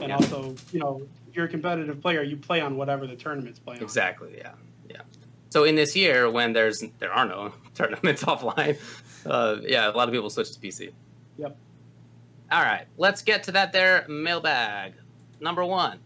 [0.01, 0.17] And Yeah.
[0.17, 3.77] also, you know, if you're a competitive player, you play on whatever the tournaments play
[3.77, 3.83] on.
[3.83, 4.35] Exactly.
[4.37, 4.53] Yeah.
[4.91, 5.03] Yeah.
[5.51, 8.79] So in this year, when there's there are no tournaments offline,
[9.27, 10.91] uh, yeah, a lot of people switch to PC.
[11.39, 11.57] Yep.
[12.53, 13.73] All right, let's get to that.
[13.73, 14.95] There mailbag
[15.41, 16.01] number one.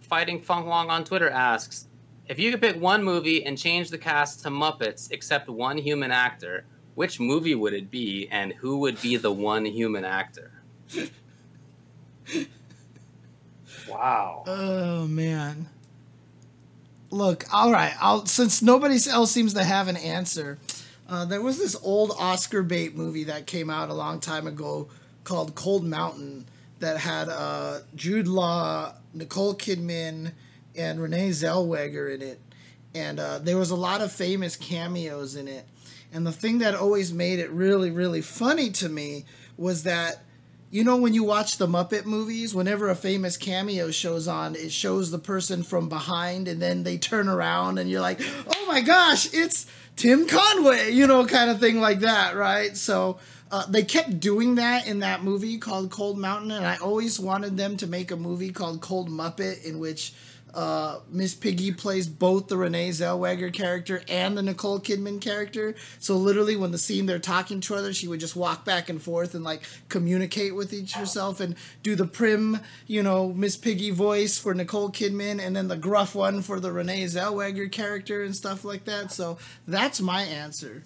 [0.00, 1.88] Fighting Feng Wong on Twitter asks,
[2.26, 6.10] if you could pick one movie and change the cast to Muppets except one human
[6.10, 6.64] actor,
[6.94, 10.52] which movie would it be, and who would be the one human actor?
[13.88, 14.44] Wow.
[14.46, 15.68] Oh man.
[17.10, 17.94] Look, all right.
[18.00, 20.58] I'll since nobody else seems to have an answer.
[21.08, 24.88] Uh, there was this old Oscar bait movie that came out a long time ago
[25.24, 26.46] called Cold Mountain
[26.82, 30.32] that had uh, Jude Law, Nicole Kidman,
[30.76, 32.40] and Renee Zellweger in it,
[32.94, 35.66] and uh, there was a lot of famous cameos in it.
[36.12, 39.24] And the thing that always made it really, really funny to me
[39.56, 40.24] was that
[40.70, 44.72] you know when you watch the Muppet movies, whenever a famous cameo shows on, it
[44.72, 48.80] shows the person from behind and then they turn around and you're like, "Oh my
[48.80, 52.76] gosh, it's Tim Conway," you know, kind of thing like that, right?
[52.76, 53.18] So
[53.52, 57.58] uh, they kept doing that in that movie called Cold Mountain, and I always wanted
[57.58, 60.14] them to make a movie called Cold Muppet in which
[60.54, 65.74] uh, Miss Piggy plays both the Renee Zellweger character and the Nicole Kidman character.
[65.98, 68.88] So literally, when the scene they're talking to each other, she would just walk back
[68.88, 73.58] and forth and like communicate with each herself and do the prim, you know, Miss
[73.58, 78.22] Piggy voice for Nicole Kidman, and then the gruff one for the Renee Zellweger character
[78.22, 79.12] and stuff like that.
[79.12, 79.36] So
[79.68, 80.84] that's my answer.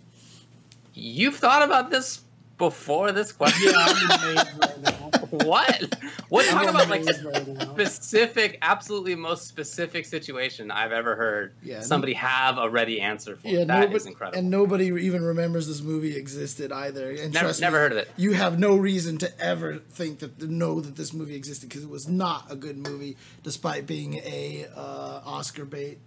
[0.95, 2.23] You've thought about this
[2.59, 3.73] before this question?
[3.73, 4.93] Yeah, I'm amazed right now.
[5.45, 5.95] what?
[6.29, 7.73] What talk I'm about on like right now.
[7.73, 13.49] specific, absolutely most specific situation I've ever heard Yeah, somebody have a ready answer for.
[13.49, 14.39] Yeah, That is nobody, incredible.
[14.39, 17.11] and nobody even remembers this movie existed either.
[17.11, 18.11] And never, trust never me, heard of it.
[18.17, 21.91] You have no reason to ever think that know that this movie existed because it
[21.91, 25.99] was not a good movie, despite being a uh, Oscar bait.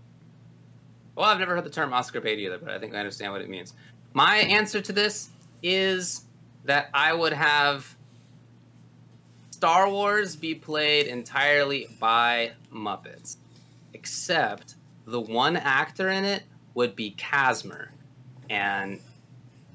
[1.15, 3.41] Well, I've never heard the term Oscar bait either, but I think I understand what
[3.41, 3.73] it means.
[4.13, 5.29] My answer to this
[5.61, 6.21] is
[6.69, 7.95] that I would have
[9.49, 13.37] Star Wars be played entirely by Muppets,
[13.95, 14.75] except
[15.07, 16.43] the one actor in it
[16.75, 17.87] would be Casmer.
[18.51, 18.99] And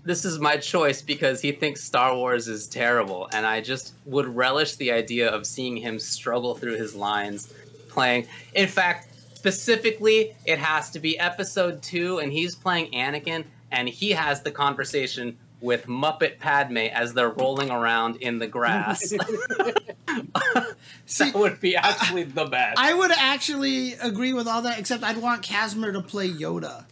[0.05, 4.29] this is my choice because he thinks Star Wars is terrible, and I just would
[4.29, 7.53] relish the idea of seeing him struggle through his lines
[7.89, 8.29] playing.
[8.55, 14.12] In fact, specifically, it has to be episode two, and he's playing Anakin, and he
[14.12, 19.01] has the conversation with Muppet Padme as they're rolling around in the grass.
[21.07, 22.78] See, that would be actually the best.
[22.78, 26.85] I would actually agree with all that, except I'd want Casimir to play Yoda,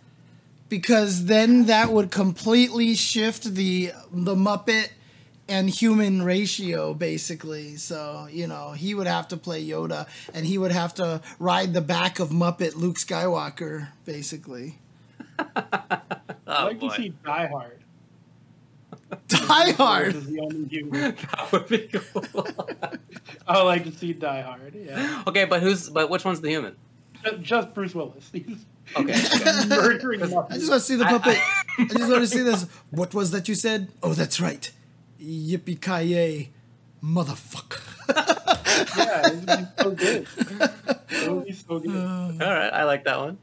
[0.70, 4.88] because then that would completely shift the the Muppet
[5.48, 7.76] and human ratio, basically.
[7.76, 11.74] So you know, he would have to play Yoda, and he would have to ride
[11.74, 14.78] the back of Muppet Luke Skywalker, basically.
[16.44, 17.81] Oh, I'd oh like boy, to see Die Hard.
[19.28, 20.14] Die This Hard.
[20.14, 21.00] is the only human.
[21.32, 22.24] that would be cool.
[22.34, 23.00] I would
[23.48, 24.74] oh, like to see Die Hard.
[24.74, 26.76] Yeah, okay, but who's but which one's the human?
[27.24, 28.30] Uh, just Bruce Willis.
[28.32, 28.64] He's
[28.96, 29.14] Okay.
[29.68, 31.38] murdering I just want to see the I- puppet.
[31.78, 32.66] I, just want to see this.
[32.90, 33.88] What was that you said?
[34.02, 34.70] Oh, that's right.
[35.20, 36.50] Yippee ki yay,
[37.02, 37.80] motherfucker.
[38.96, 40.26] Yeah, it would be so good.
[41.10, 42.42] It would be so good.
[42.42, 43.38] All right, I like that one.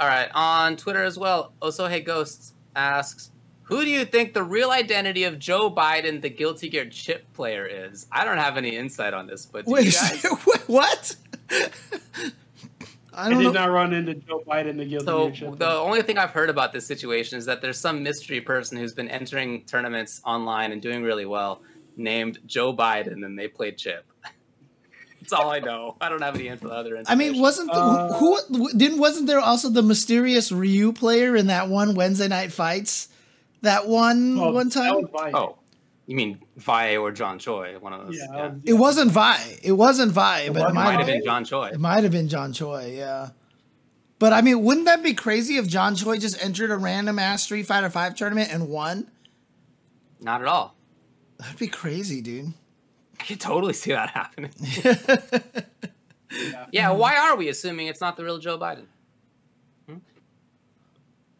[0.00, 3.30] All right, on Twitter as well, Osohe Ghosts asks,
[3.66, 7.66] "Who do you think the real identity of Joe Biden, the Guilty Gear chip player,
[7.66, 10.24] is?" I don't have any insight on this, but do you Wait, guys?
[10.66, 11.16] what?
[13.18, 13.52] I I don't did know.
[13.52, 15.58] not run into Joe Biden, the guilty So Gear chip.
[15.58, 18.92] the only thing I've heard about this situation is that there's some mystery person who's
[18.92, 21.62] been entering tournaments online and doing really well,
[21.96, 24.04] named Joe Biden, and they played chip.
[25.22, 25.96] That's all I know.
[26.00, 29.26] I don't have any info other I mean, wasn't the, Uh, who, who didn't wasn't
[29.28, 33.08] there also the mysterious Ryu player in that one Wednesday night fights?
[33.62, 35.06] That one Oh, one one time.
[35.34, 35.56] Oh,
[36.06, 37.76] you mean Vi or John Choi?
[37.78, 38.16] One of those.
[38.16, 39.58] yeah, Yeah, that It wasn't Vi.
[39.62, 41.18] It wasn't Vi, It but wasn't might might have have been.
[41.18, 41.66] been John Choi.
[41.68, 42.94] It might have been John Choi.
[42.96, 43.30] Yeah.
[44.18, 47.42] But I mean, wouldn't that be crazy if John Choi just entered a random ass
[47.42, 49.10] Street Fighter Five tournament and won?
[50.20, 50.74] Not at all.
[51.38, 52.52] That'd be crazy, dude.
[53.20, 54.52] I could totally see that happening.
[54.84, 55.60] yeah.
[56.72, 58.86] Yeah, why are we assuming it's not the real Joe Biden?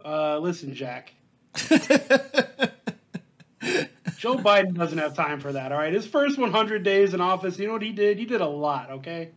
[0.04, 1.12] Uh, listen, Jack.
[4.18, 5.72] Joe Biden doesn't have time for that.
[5.72, 8.18] All right, his first 100 days in office, you know what he did?
[8.18, 8.90] He did a lot.
[8.90, 9.30] Okay.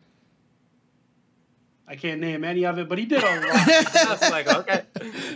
[1.88, 3.66] I can't name any of it, but he did a lot.
[3.94, 4.84] That's like okay.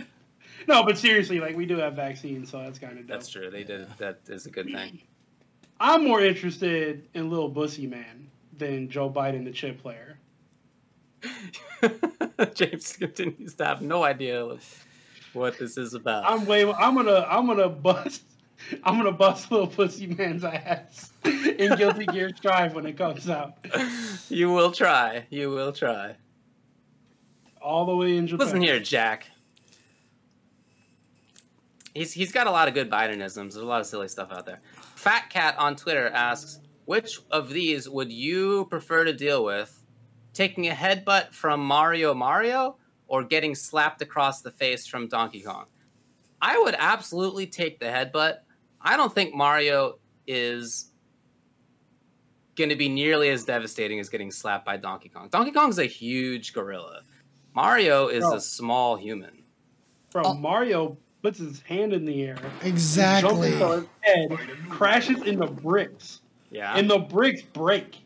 [0.68, 3.50] no, but seriously, like we do have vaccines, so that's kind of That's true.
[3.50, 3.88] They did.
[3.98, 5.00] That is a good thing.
[5.80, 10.18] I'm more interested in Little Bussy Man than Joe Biden, the chip player.
[12.54, 14.44] James continues to have no idea
[15.34, 16.24] what this is about.
[16.26, 16.64] I'm way.
[16.72, 17.26] I'm gonna.
[17.28, 18.22] I'm gonna bust.
[18.84, 23.54] I'm gonna bust Little Pussy Man's ass in Guilty Gear Strive when it comes out,
[24.28, 25.26] you will try.
[25.30, 26.16] You will try.
[27.60, 28.46] all the way in Japan.
[28.46, 29.26] Listen here, Jack.
[31.94, 33.34] He's he's got a lot of good Bidenisms.
[33.34, 34.60] There's a lot of silly stuff out there.
[34.94, 39.82] Fat Cat on Twitter asks, which of these would you prefer to deal with?
[40.32, 42.76] Taking a headbutt from Mario Mario
[43.08, 45.66] or getting slapped across the face from Donkey Kong?
[46.40, 48.38] I would absolutely take the headbutt.
[48.80, 50.90] I don't think Mario is
[52.56, 55.28] going to be nearly as devastating as getting slapped by Donkey Kong.
[55.30, 57.02] Donkey Kong's a huge gorilla.
[57.54, 58.34] Mario is Bro.
[58.34, 59.42] a small human.
[60.12, 60.34] Bro, Oh.
[60.34, 63.50] Mario puts his hand in the air, exactly.
[63.50, 66.20] jumps on his head, crashes into bricks,
[66.50, 66.76] Yeah.
[66.76, 67.96] and the bricks break.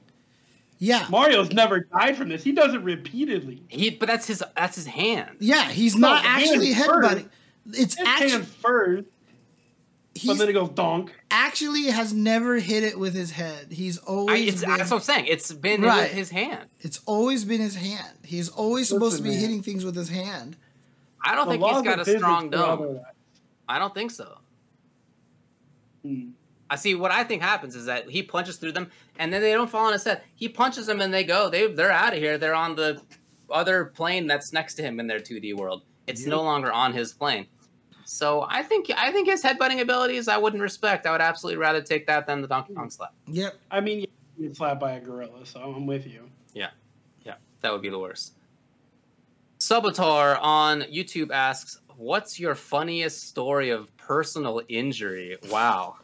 [0.79, 1.07] Yeah.
[1.11, 2.45] Mario's never died from this.
[2.45, 3.63] He does it repeatedly.
[3.69, 5.39] he, but that's his that's his hand.
[5.41, 7.09] Yeah, he's No, not actually hand first.
[7.19, 7.29] headbutting.
[7.73, 9.05] It's His actually hand first,
[10.15, 11.13] but he's then it goes donk.
[11.31, 13.67] actually has never hit it with his head.
[13.73, 15.27] He's I, always it's, been, that's what I'm saying.
[15.27, 16.11] It's been Right.
[16.11, 16.69] his hand.
[16.81, 18.17] it's always been his hand.
[18.25, 19.39] He's always supposed to be man.
[19.41, 20.57] hitting things with his hand.
[21.25, 23.01] I don't The think he's got a strong physics dome.
[23.69, 24.39] I don't think so.
[26.05, 26.29] Hmm.
[26.71, 26.95] I see.
[26.95, 29.87] What I think happens is that he punches through them, and then they don't fall
[29.87, 30.23] on his head.
[30.35, 31.49] He punches them, and they go.
[31.49, 32.39] They they're out of here.
[32.39, 33.01] They're on the
[33.51, 35.83] other plane that's next to him in their 2D world.
[36.07, 37.47] It's no longer on his plane.
[38.05, 41.07] So I think I think his headbutting abilities I wouldn't respect.
[41.07, 43.13] I would absolutely rather take that than the Donkey Kong slap.
[43.27, 43.55] Yep.
[43.71, 46.31] I mean, you get slapped by a gorilla, so I'm with you.
[46.55, 46.71] Yeah,
[47.25, 48.35] yeah, that would be the worst.
[49.59, 55.97] Subator on YouTube asks, "What's your funniest story of personal injury?" Wow.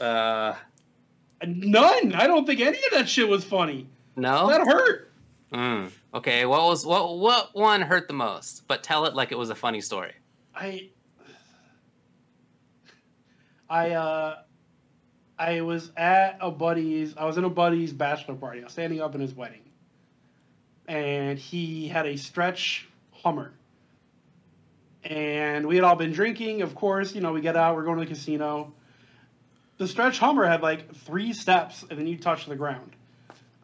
[0.00, 0.54] Uh,
[1.46, 2.14] None.
[2.14, 3.86] I don't think any of that shit was funny.
[4.16, 4.48] no.
[4.48, 5.12] That hurt.
[5.52, 5.90] Mm.
[6.14, 6.46] Okay.
[6.46, 7.18] What was what?
[7.18, 8.68] What one hurt the most?
[8.68, 10.12] But tell it like it was a funny story.
[10.54, 10.90] I
[13.68, 14.36] I uh
[15.38, 18.60] I was at a buddy's I was in a buddy's bachelor party.
[18.60, 19.62] I was standing up in his wedding.
[20.88, 23.52] And he had a stretch Hummer.
[25.04, 27.98] And we had all been drinking, of course, you know, we get out, we're going
[27.98, 28.72] to the casino.
[29.80, 32.92] The stretch Hummer had like three steps and then you touch the ground.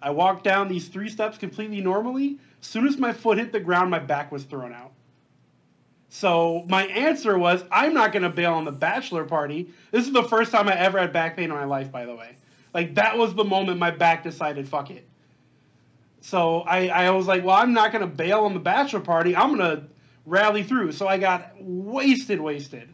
[0.01, 2.39] I walked down these three steps completely normally.
[2.59, 4.93] As soon as my foot hit the ground, my back was thrown out.
[6.09, 9.69] So my answer was, I'm not going to bail on the bachelor party.
[9.91, 12.15] This is the first time I ever had back pain in my life, by the
[12.15, 12.37] way.
[12.73, 15.07] Like that was the moment my back decided, fuck it.
[16.23, 19.37] So I, I was like, well, I'm not going to bail on the bachelor party.
[19.37, 19.85] I'm going to
[20.25, 20.93] rally through.
[20.93, 22.89] So I got wasted, wasted,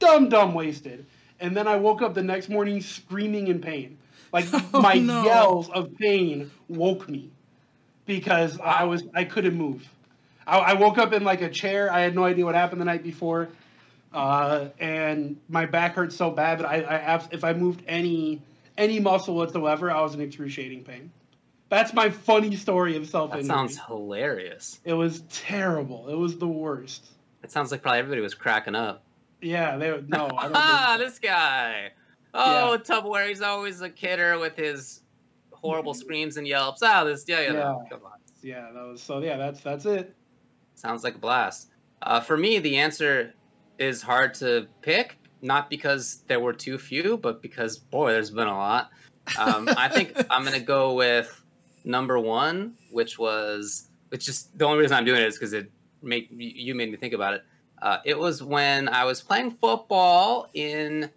[0.00, 1.06] dumb, dumb, wasted.
[1.40, 3.98] And then I woke up the next morning screaming in pain.
[4.32, 5.24] Like Oh, my no.
[5.24, 7.30] yells of pain woke me
[8.06, 9.88] because I was I couldn't move.
[10.46, 11.92] I, I woke up in like a chair.
[11.92, 13.48] I had no idea what happened the night before,
[14.12, 18.40] uh, and my back hurt so bad that I, I if I moved any
[18.78, 21.10] any muscle whatsoever, I was in excruciating pain.
[21.68, 24.80] That's my funny story of self That sounds hilarious.
[24.84, 26.08] It was terrible.
[26.08, 27.04] It was the worst.
[27.42, 29.02] It sounds like probably everybody was cracking up.
[29.40, 30.28] Yeah, they no.
[30.32, 31.90] Ah, this guy.
[32.34, 33.28] Oh, Tupperware.
[33.28, 35.02] He's always a kidder with his
[35.52, 36.82] horrible screams and yelps.
[36.82, 37.24] Oh, this.
[37.26, 37.52] Yeah, yeah.
[37.52, 37.74] Yeah.
[37.90, 38.12] come on.
[38.42, 39.20] yeah, that was so.
[39.20, 40.14] Yeah, that's that's it.
[40.74, 41.70] Sounds like a blast.
[42.02, 43.34] Uh, for me, the answer
[43.78, 48.48] is hard to pick, not because there were too few, but because boy, there's been
[48.48, 48.90] a lot.
[49.38, 51.42] Um, I think I'm gonna go with
[51.84, 55.70] number one, which was, which is the only reason I'm doing it is because it
[56.02, 57.42] made you made me think about it.
[57.80, 61.10] Uh, it was when I was playing football in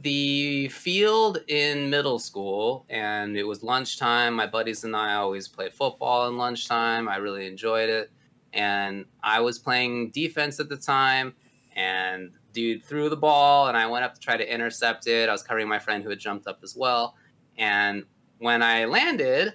[0.00, 4.34] the field in middle school, and it was lunchtime.
[4.34, 7.08] My buddies and I always played football in lunchtime.
[7.08, 8.10] I really enjoyed it
[8.54, 11.34] and I was playing defense at the time,
[11.74, 15.28] and dude threw the ball, and I went up to try to intercept it.
[15.28, 17.16] I was covering my friend who had jumped up as well,
[17.58, 18.04] and
[18.38, 19.54] when I landed,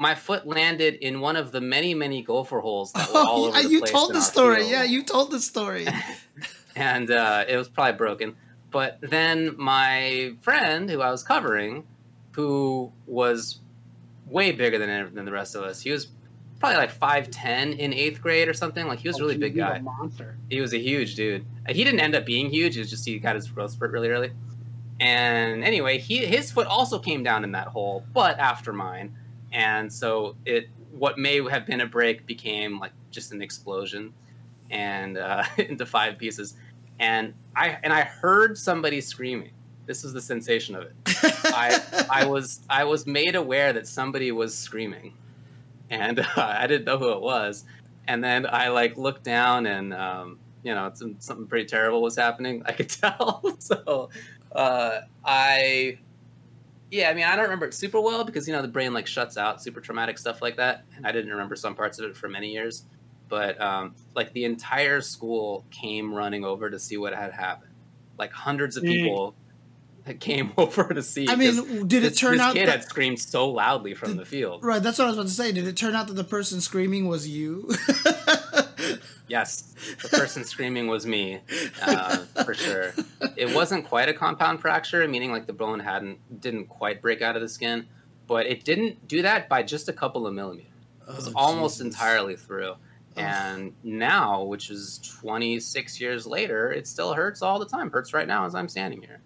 [0.00, 3.48] my foot landed in one of the many, many gopher holes that were all Oh,
[3.48, 4.56] over yeah, the you place told the story.
[4.60, 5.86] field Yeah, you told the story.
[6.76, 8.34] and uh, it was probably broken.
[8.70, 11.84] But then my friend who I was covering,
[12.32, 13.60] who was
[14.26, 16.08] way bigger than than the rest of us, he was
[16.60, 18.86] probably like five ten in eighth grade or something.
[18.86, 19.78] Like he was a Oh, really big he's a guy.
[19.80, 20.38] monster.
[20.48, 21.44] He was a huge dude.
[21.68, 22.76] He didn't end up being huge.
[22.76, 24.30] It was just he got his growth spurt really early.
[25.00, 29.16] And anyway, he his foot also came down in that hole, but after mine.
[29.52, 34.12] And so it what may have been a break became like just an explosion
[34.70, 36.54] and uh, into five pieces.
[36.98, 39.52] And I and I heard somebody screaming.
[39.86, 40.92] This was the sensation of it.
[41.46, 45.14] I I was I was made aware that somebody was screaming,
[45.88, 47.64] and uh, I didn't know who it was.
[48.06, 52.16] And then I like looked down, and um, you know, some, something pretty terrible was
[52.16, 52.62] happening.
[52.66, 53.42] I could tell.
[53.58, 54.10] so
[54.52, 55.98] uh, I,
[56.90, 59.06] yeah, I mean, I don't remember it super well because you know the brain like
[59.06, 62.16] shuts out super traumatic stuff like that, and I didn't remember some parts of it
[62.16, 62.84] for many years.
[63.28, 67.70] But um, like the entire school came running over to see what had happened.
[68.18, 68.88] Like hundreds of Mm.
[68.88, 69.34] people
[70.04, 71.28] that came over to see.
[71.28, 74.10] I mean, did it this, turn this out kid that, had screamed so loudly from
[74.10, 74.64] Did- the field.
[74.64, 74.82] right?
[74.82, 75.52] That's what I was about to say.
[75.52, 77.70] Did it turn out that the person screaming was you?
[79.30, 81.38] Yes, the person screaming was me,
[81.82, 82.92] uh, for sure.
[83.36, 87.36] It wasn't quite a compound fracture, meaning like the bone hadn't didn't quite break out
[87.36, 87.86] of the skin,
[88.26, 90.66] but it didn't do that by just a couple of millimeters.
[91.08, 91.94] It was Oh, almost Jesus.
[91.94, 92.74] entirely through.
[93.16, 97.90] And now, which is 26 years later, it still hurts all the time.
[97.90, 99.20] Hurts right now as I'm standing here.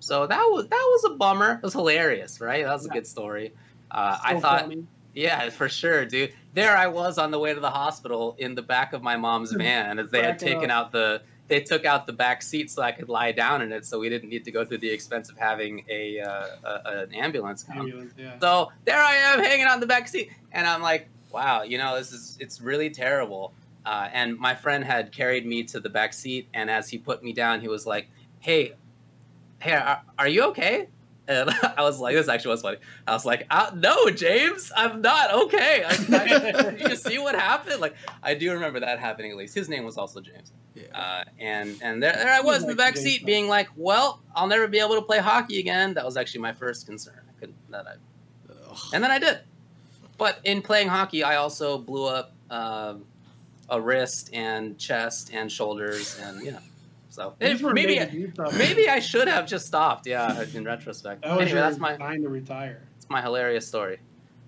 [0.00, 1.54] So that was that was a bummer.
[1.54, 2.64] It was hilarious, right?
[2.64, 3.52] That was a good story.
[3.90, 4.84] Uh, I thought funny.
[5.14, 6.32] yeah, for sure, dude.
[6.58, 9.52] There I was on the way to the hospital in the back of my mom's
[9.52, 12.90] van as they had taken out the they took out the back seat so I
[12.90, 15.38] could lie down in it, so we didn't need to go through the expense of
[15.38, 17.78] having a, uh, a an ambulance come.
[17.78, 18.38] Ambulance, yeah.
[18.40, 21.96] So there I am hanging on the back seat, and I'm like, wow, you know,
[21.96, 23.54] this is it's really terrible.
[23.86, 27.22] Uh, and my friend had carried me to the back seat, and as he put
[27.22, 28.08] me down, he was like,
[28.40, 28.72] "Hey,
[29.60, 30.88] hey, are, are you okay?"
[31.28, 32.78] And I was like, this actually was funny.
[33.06, 35.84] I was like, uh, no, James, I'm not okay.
[35.84, 37.80] I, I, you see what happened?
[37.80, 39.54] Like, I do remember that happening at least.
[39.54, 40.50] His name was also James.
[40.74, 40.84] Yeah.
[40.94, 44.46] Uh, and and there, there I was in the back seat being like, well, I'll
[44.46, 45.94] never be able to play hockey again.
[45.94, 47.20] That was actually my first concern.
[47.28, 47.94] I couldn't, that I,
[48.94, 49.40] and then I did.
[50.16, 53.04] But in playing hockey, I also blew up um,
[53.68, 56.58] a wrist and chest and shoulders and, you know.
[57.18, 60.06] So These maybe major youth maybe I should have just stopped.
[60.06, 61.22] Yeah, in retrospect.
[61.22, 62.80] that was Anyway, your that's my time to retire.
[62.96, 63.98] It's my hilarious story.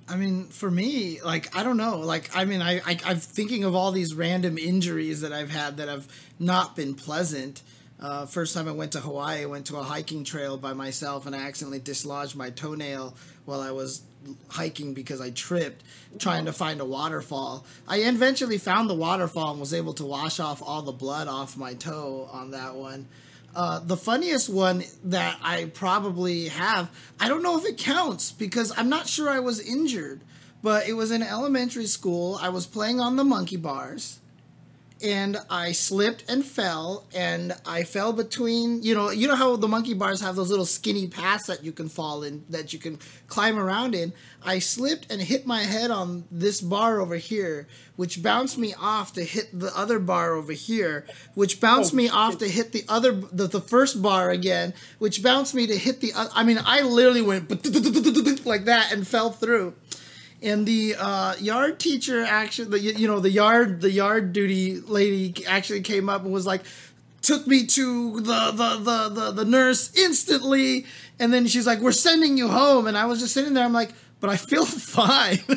[0.09, 3.65] I mean, for me, like I don't know, like I mean, I, I I'm thinking
[3.65, 6.07] of all these random injuries that I've had that have
[6.39, 7.63] not been pleasant.
[7.99, 11.27] Uh, first time I went to Hawaii, I went to a hiking trail by myself,
[11.27, 13.15] and I accidentally dislodged my toenail
[13.47, 14.03] while I was
[14.49, 15.83] hiking because I tripped
[16.19, 17.65] trying to find a waterfall.
[17.89, 21.57] I eventually found the waterfall and was able to wash off all the blood off
[21.57, 23.07] my toe on that one.
[23.55, 28.73] Uh, the funniest one that I probably have, I don't know if it counts because
[28.77, 30.21] I'm not sure I was injured,
[30.63, 32.39] but it was in elementary school.
[32.41, 34.20] I was playing on the monkey bars
[35.03, 39.69] and I slipped and fell and I fell between, you know, you know how the
[39.69, 42.99] monkey bars have those little skinny paths that you can fall in that you can
[43.27, 44.13] climb around in.
[44.43, 49.13] I slipped and hit my head on this bar over here, which bounced me off
[49.15, 52.85] to hit the other bar over here, which bounced Oh, me off to hit the
[52.89, 56.83] other the, the first bar again, which bounced me to hit the I mean, I
[56.83, 57.51] literally went
[58.47, 59.75] like that and fell through
[60.43, 65.45] and the uh, yard teacher actually the, you know the yard the yard duty lady
[65.47, 66.63] actually came up and was like
[67.23, 70.87] took me to the the, the, the the nurse instantly.
[71.19, 72.87] And then she's like we're sending you home.
[72.87, 73.65] And i was just sitting there.
[73.65, 75.39] I'm like but i feel fine.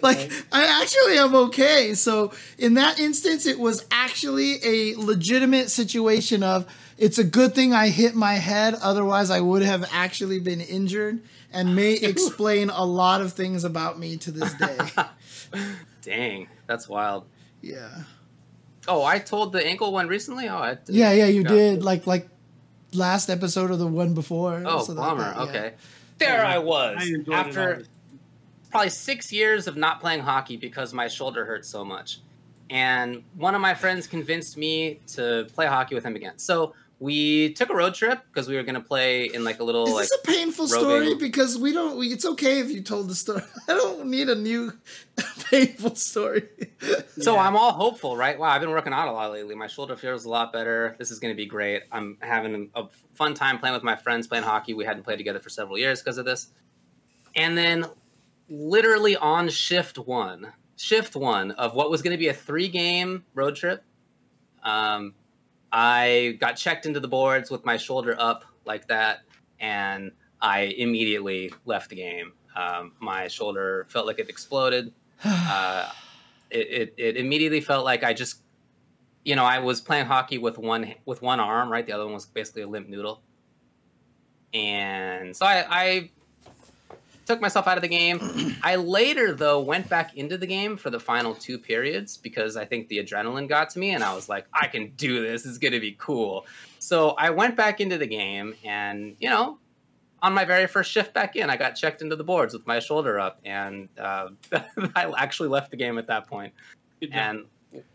[0.00, 1.94] Like i actually am okay.
[1.94, 6.66] So in that instance it was actually a legitimate situation of
[6.98, 8.74] it's a good thing i hit my head.
[8.82, 11.20] Otherwise i would have actually been injured
[11.52, 14.78] and may explain a lot of things about me to this day.
[16.02, 17.26] Dang, that's wild.
[17.60, 17.88] yeah.
[18.88, 20.48] Oh, I told the ankle one recently.
[20.48, 21.48] Oh, I didn't- Yeah, yeah, you Yeah.
[21.48, 22.28] did like like
[22.92, 24.60] last episode or the one before.
[24.66, 25.22] Oh, something like bummer.
[25.22, 25.42] that, yeah.
[25.44, 25.74] Okay.
[26.18, 27.84] There I was I after
[28.72, 32.18] probably six years of not playing hockey because my shoulder hurt so much.
[32.70, 36.38] And one of my friends convinced me to play hockey with him again.
[36.38, 39.64] So we took a road trip because we were going to play in like a
[39.64, 41.14] little Is like this a painful roving- story?
[41.16, 41.98] Because we don't.
[41.98, 43.42] We, it's okay if you told the story.
[43.68, 44.72] I don't need a new
[45.50, 46.48] painful story.
[47.18, 47.40] So Yeah.
[47.42, 48.38] I'm all hopeful, right?
[48.38, 49.56] Wow, I've been working out a lot lately.
[49.56, 50.94] My shoulder feels a lot better.
[51.00, 51.82] This is going to be great.
[51.90, 54.72] I'm having a fun time playing with my friends, playing hockey.
[54.72, 56.50] We hadn't played together for several years because of this.
[57.34, 57.86] And then,
[58.48, 63.24] literally on shift one, shift one of what was going to be a three game
[63.34, 63.82] road trip,
[64.62, 65.14] um,
[65.72, 69.20] I got checked into the boards with my shoulder up like that,
[69.58, 72.32] and I immediately left the game.
[72.54, 74.92] Um, my shoulder felt like it exploded
[75.24, 75.90] uh,
[76.50, 78.42] it, it, it immediately felt like I just,
[79.24, 81.86] you know, I was playing hockey with one with one arm, right?
[81.86, 83.22] The other one was basically a limp noodle,
[84.52, 86.10] and so I, I
[87.26, 88.56] took myself out of the game.
[88.62, 92.64] I later though went back into the game for the final two periods because I
[92.64, 95.46] think the adrenaline got to me, and I was like, I can do this.
[95.46, 96.46] It's gonna be cool.
[96.78, 99.58] So I went back into the game, and you know,
[100.22, 102.78] on my very first shift back in, I got checked into the boards with my
[102.78, 104.28] shoulder up, and uh,
[104.94, 106.52] I actually left the game at that point.
[107.10, 107.46] And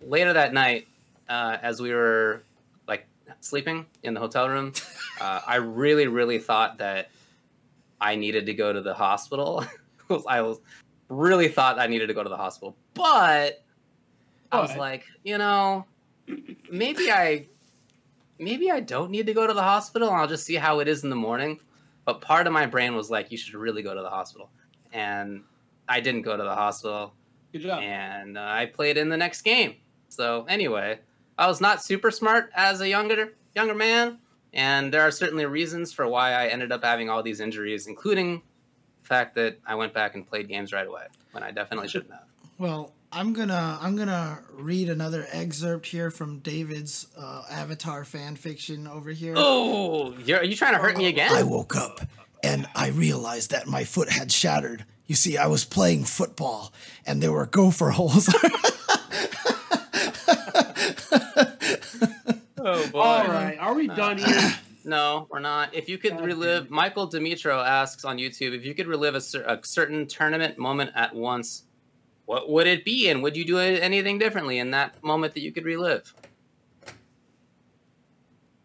[0.01, 0.87] later that night,
[1.29, 2.43] uh, as we were
[2.87, 3.05] like
[3.39, 4.73] sleeping in the hotel room,
[5.21, 7.09] uh, I really, really thought that
[7.99, 9.65] I needed to go to the hospital.
[10.27, 10.59] I was
[11.09, 13.63] really thought I needed to go to the hospital, but
[14.51, 15.85] I was like, you know,
[16.69, 17.47] maybe I,
[18.39, 20.09] maybe I don't need to go to the hospital.
[20.09, 21.59] I'll just see how it is in the morning.
[22.05, 24.49] But part of my brain was like, you should really go to the hospital,
[24.93, 25.43] and
[25.89, 27.13] I didn't go to the hospital
[27.51, 27.81] Good job.
[27.83, 29.75] and uh, I played in the next game.
[30.07, 30.99] So anyway,
[31.37, 34.19] I was not super smart as a younger younger man,
[34.57, 38.41] and there are certainly reasons for why I ended up having all these injuries, including
[39.03, 42.11] the fact that I went back and played games right away when I definitely shouldn't
[42.11, 42.23] have.
[42.57, 48.87] Well, I'm gonna I'm gonna read another excerpt here from David's uh, Avatar fan fiction
[48.87, 49.35] over here.
[49.37, 51.31] Oh, you're, are you trying to hurt me again?
[51.31, 52.01] I woke up
[52.43, 54.85] and I realized that my foot had shattered.
[55.05, 56.73] You see, I was playing football
[57.05, 58.27] and there were gopher holes.
[62.69, 62.99] Oh boy.
[62.99, 64.53] All right, are we done here?
[64.83, 65.73] No, we're not.
[65.73, 66.71] If you could God relive, it.
[66.71, 70.91] Michael Dimitro asks on YouTube, if you could relive a, cer- a certain tournament moment
[70.93, 71.63] at once,
[72.25, 75.53] what would it be, and would you do anything differently in that moment that you
[75.53, 76.13] could relive?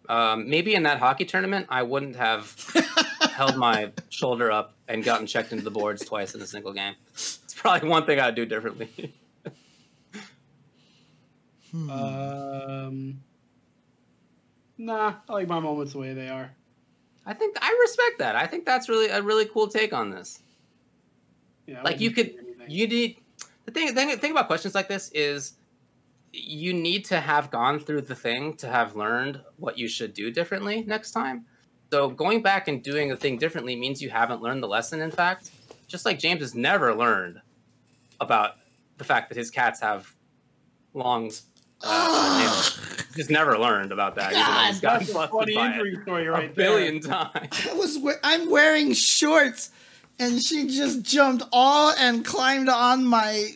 [0.08, 2.56] Um, maybe in that hockey tournament, I wouldn't have
[3.30, 6.94] held my shoulder up and gotten checked into the boards twice in a single game.
[7.12, 9.14] It's probably one thing I'd do differently.
[11.70, 11.90] Hmm.
[11.90, 13.22] Um,
[14.84, 16.50] nah, I like my moments the way they are.
[17.24, 18.34] I think I respect that.
[18.36, 20.40] I think that's really a really cool take on this.
[21.66, 22.34] Yeah, Like, you could-
[22.68, 23.18] You need
[23.64, 23.92] the thing.
[23.94, 25.54] The thing about questions like this is
[26.32, 30.30] you need to have gone through the thing to have learned what you should do
[30.30, 31.44] differently next time.
[31.90, 35.00] So going back and doing a thing differently means you haven't learned the lesson.
[35.00, 35.50] In fact,
[35.88, 37.40] just like James has never learned
[38.20, 38.52] about
[38.98, 40.14] the fact that his cats have
[40.94, 41.30] long
[41.82, 42.70] uh,
[43.16, 43.26] nails.
[43.28, 44.32] He's never learned about that.
[44.32, 47.66] even though he's gotten That's a funny by it injury story a right billion times.
[47.70, 49.70] I was we- I'm wearing shorts,
[50.18, 53.50] and she just jumped all and climbed on my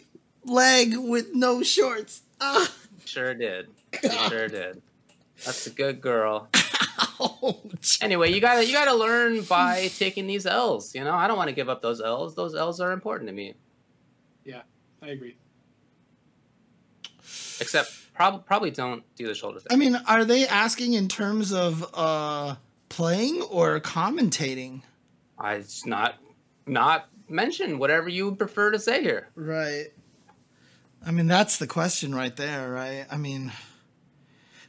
[0.44, 2.22] leg with no shorts.
[2.40, 2.70] Ah,
[3.04, 3.68] Sure did.
[4.28, 4.82] Sure did.
[5.44, 6.48] That's a good girl.
[7.20, 7.98] ouch.
[8.02, 10.94] Anyway, you gotta you gotta learn by taking these L's.
[10.94, 12.34] You know, I don't want to give up those L's.
[12.34, 13.54] Those L's are important to me.
[14.44, 14.62] Yeah,
[15.02, 15.36] I agree.
[17.60, 19.68] Except prob- probably don't do the shoulder thing.
[19.70, 22.56] I mean, are they asking in terms of uh,
[22.88, 24.82] playing or commentating?
[25.38, 26.14] I just not
[26.66, 29.28] not mention whatever you would prefer to say here.
[29.34, 29.88] Right.
[31.04, 33.06] I mean, that's the question right there, right?
[33.10, 33.52] I mean,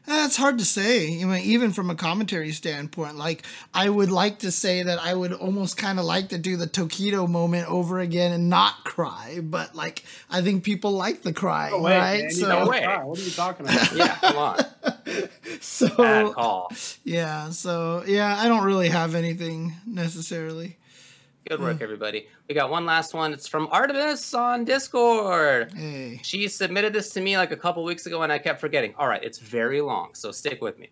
[0.07, 1.21] eh, it's hard to say.
[1.21, 5.13] I mean, even from a commentary standpoint, like I would like to say that I
[5.13, 9.39] would almost kind of like to do the Tokido moment over again and not cry,
[9.41, 12.21] but like I think people like the cry, No way, right?
[12.23, 12.31] man.
[12.31, 12.85] So, don't way.
[12.85, 13.91] What are you talking about?
[13.95, 14.57] Yeah, come on.
[15.05, 15.29] Bad
[15.61, 16.71] so call.
[17.03, 20.77] yeah, so yeah, I don't really have anything necessarily.
[21.49, 21.81] Good work, mm.
[21.81, 22.27] everybody.
[22.49, 23.31] We got one last one.
[23.31, 25.71] It's from Artemis on Discord.
[25.71, 28.93] Hey, She submitted this to me like a couple weeks ago and I kept forgetting.
[28.97, 30.89] All right, it's very long, so stick with me.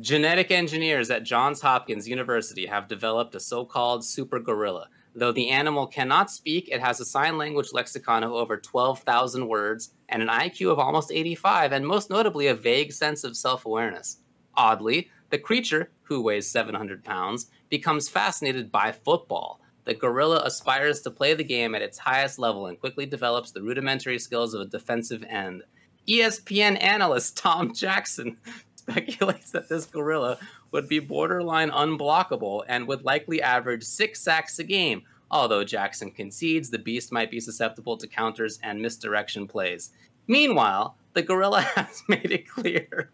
[0.00, 4.88] Genetic engineers at Johns Hopkins University have developed a so called super gorilla.
[5.14, 9.92] Though the animal cannot speak, it has a sign language lexicon of over 12,000 words
[10.08, 14.18] and an IQ of almost 85, and most notably, a vague sense of self awareness.
[14.54, 19.60] Oddly, the creature, who weighs 700 pounds, becomes fascinated by football.
[19.84, 23.62] The gorilla aspires to play the game at its highest level and quickly develops the
[23.62, 25.62] rudimentary skills of a defensive end.
[26.08, 28.36] ESPN analyst Tom Jackson
[28.76, 30.38] speculates that this gorilla
[30.72, 36.70] would be borderline unblockable and would likely average six sacks a game, although Jackson concedes
[36.70, 39.90] the beast might be susceptible to counters and misdirection plays.
[40.26, 43.10] Meanwhile, the gorilla has made it clear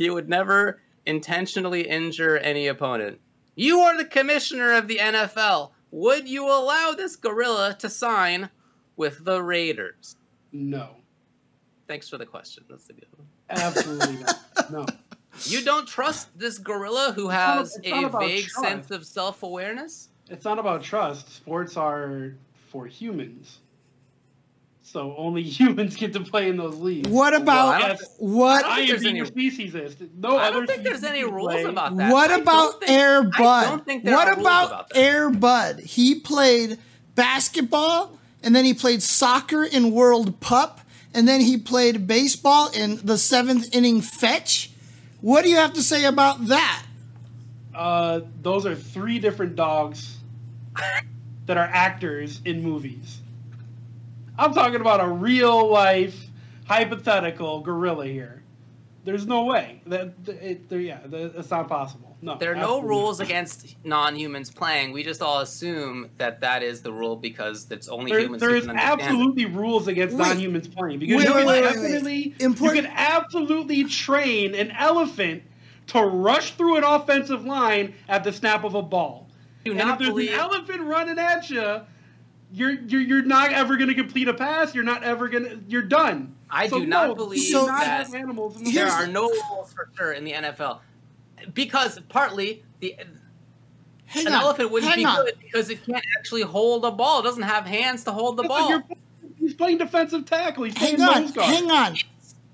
[0.00, 3.20] he would never intentionally injure any opponent.
[3.56, 5.72] You are the commissioner of the NFL.
[5.90, 8.48] Would you allow this gorilla to sign
[8.96, 10.16] with the Raiders?
[10.52, 10.96] No,
[11.88, 12.64] Thanks for the question.
[12.70, 13.26] That's a good one.
[13.50, 14.36] absolutely not.
[14.70, 14.86] No.
[15.44, 18.68] You don't trust this gorilla who has it's not a vague trust.
[18.68, 20.08] sense of self awareness?
[20.28, 21.34] It's not about trust.
[21.34, 22.34] Sports are
[22.68, 23.58] for humans.
[24.92, 27.08] So only humans get to play in those leagues.
[27.08, 28.64] what about I what?
[28.64, 29.52] I I don't think am there's being a
[29.86, 30.08] speciesist.
[30.18, 31.62] No I don't think there's any rules play.
[31.62, 32.12] about that.
[32.12, 33.40] What I don't about think- Air Bud?
[33.40, 34.98] I don't think there what are rules about, about that.
[34.98, 35.80] Air Bud?
[35.80, 36.78] He played
[37.14, 40.80] basketball and then he played soccer in World Pup
[41.14, 44.72] and then he played baseball in the seventh inning fetch.
[45.20, 46.82] What do you have to say about that?
[47.74, 50.16] Uh, those are three different dogs
[51.46, 53.19] that are actors in movies.
[54.40, 56.18] I'm talking about a real life
[56.66, 58.42] hypothetical gorilla here.
[59.04, 62.16] There's no way that it, there, yeah, that- it's not possible.
[62.22, 63.28] No, There are no rules not.
[63.28, 64.92] against non humans playing.
[64.92, 68.50] We just all assume that that is the rule because it's only There, humans there
[68.50, 69.00] who is can understand.
[69.00, 69.04] it.
[69.04, 70.26] absolutely rules against Wait.
[70.28, 72.40] non-humans playing because Wait, you wait, can wait, wait, wait.
[72.40, 75.42] you can absolutely train an elephant
[75.88, 79.26] to rush through an offensive line at the snap of a ball.
[79.64, 81.80] Do and not if there's believe- an elephant running at you,
[82.52, 84.74] you're you're, you're not ever going to complete a pass.
[84.74, 85.60] You're not ever going to.
[85.68, 86.34] You're done.
[86.50, 88.56] I So do not no, believe you do not that animals.
[88.60, 90.80] The There are no rules for sure in the NFL
[91.54, 92.96] because partly the
[94.06, 95.24] Hang an on, elephant wouldn't be on.
[95.24, 97.20] good because it can't actually hold a ball.
[97.20, 98.68] It doesn't have hands to hold the That's ball.
[98.70, 98.82] you're-
[99.38, 100.64] He's playing defensive tackle.
[100.64, 101.46] He's Hang playing on, nose guard.
[101.54, 101.94] hang on.
[101.94, 102.04] He's,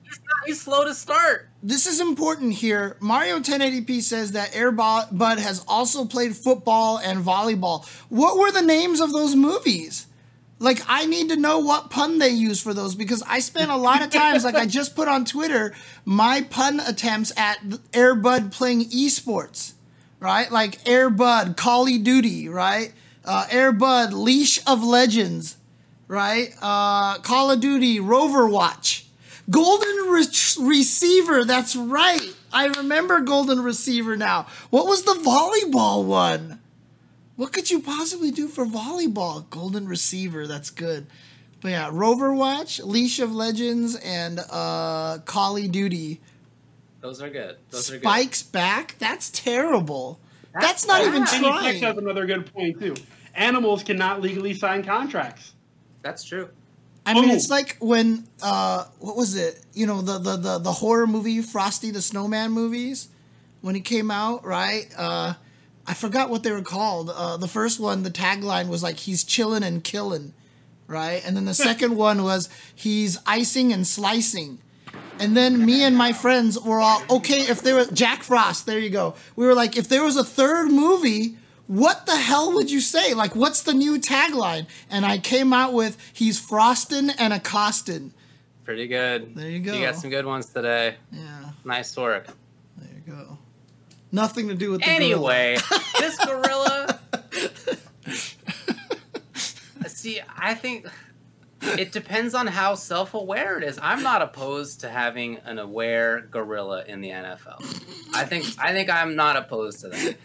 [0.05, 1.49] not, he's slow to start.
[1.67, 2.97] This is important here.
[3.01, 7.85] Mario 1080p says that Air Bud has also played football and volleyball.
[8.09, 10.07] What were the names of those movies?
[10.61, 13.77] Like, I need to know what pun they use for those because I spent a
[13.77, 17.59] lot of times, like I just put on Twitter, my pun attempts at
[17.93, 19.73] Air Bud playing esports,
[20.21, 20.49] right?
[20.53, 22.93] Like Air Bud, Call of Duty, right?
[23.25, 25.57] Uh, Air Bud, Leash of Legends,
[26.07, 26.55] right?
[26.63, 29.06] Uh, Call of Duty, Rover Watch.
[29.49, 30.25] Golden Re-
[30.61, 31.45] Receiver.
[31.45, 32.35] That's right.
[32.53, 34.47] I remember Golden Receiver now.
[34.71, 36.61] What was the volleyball one?
[37.37, 39.49] What could you possibly do for volleyball?
[39.51, 40.47] Golden Receiver.
[40.47, 41.07] That's good.
[41.61, 46.21] But yeah, Rover Watch, Leash of Legends, and uh, Call of Duty.
[47.01, 47.57] Those are good.
[47.71, 48.03] Those are good.
[48.03, 48.97] Spikes back.
[48.99, 50.19] That's terrible.
[50.59, 51.09] That's, not bad.
[51.09, 51.83] even Kenny Flex trying.
[51.83, 52.95] has another good point too.
[53.35, 55.53] Animals cannot legally sign contracts.
[56.03, 56.49] That's true.
[57.07, 57.33] I mean, Boom.
[57.37, 59.65] it's like when uh, what was it?
[59.73, 63.09] You know, the the the, the horror movie Frosty the Snowman movies
[63.61, 64.89] when it came out, right?
[64.99, 65.35] Uh,
[65.87, 67.11] I forgot what they were called.
[67.11, 70.35] Uh, the first one, the tagline was like "He's chilling and killing,"
[70.89, 71.23] right?
[71.25, 74.59] And then the second one was "He's icing and slicing."
[75.21, 77.41] And then me and my friends were all okay.
[77.43, 79.15] If there was Jack Frost, there you go.
[79.37, 81.37] We were like, if there was a third movie,
[81.67, 83.15] what the hell would you say?
[83.15, 84.67] Like, what's the new tagline?
[84.91, 88.11] And I came out with, he's frostin' and accostin'.
[88.65, 89.35] Pretty good.
[89.35, 89.75] There you go.
[89.75, 90.97] You got some good ones today.
[91.13, 92.27] Yeah, Nice work.
[92.77, 93.39] there you go.
[94.13, 95.05] Nothing to do with the gorilla.
[95.05, 95.57] Anyway,
[95.99, 97.01] this gorilla.
[99.87, 100.87] See, I think
[101.63, 103.79] it depends on how self-aware it is.
[103.83, 107.59] I'm not opposed to having an aware gorilla in the NFL.
[108.15, 110.17] I think I think I'm not opposed to that.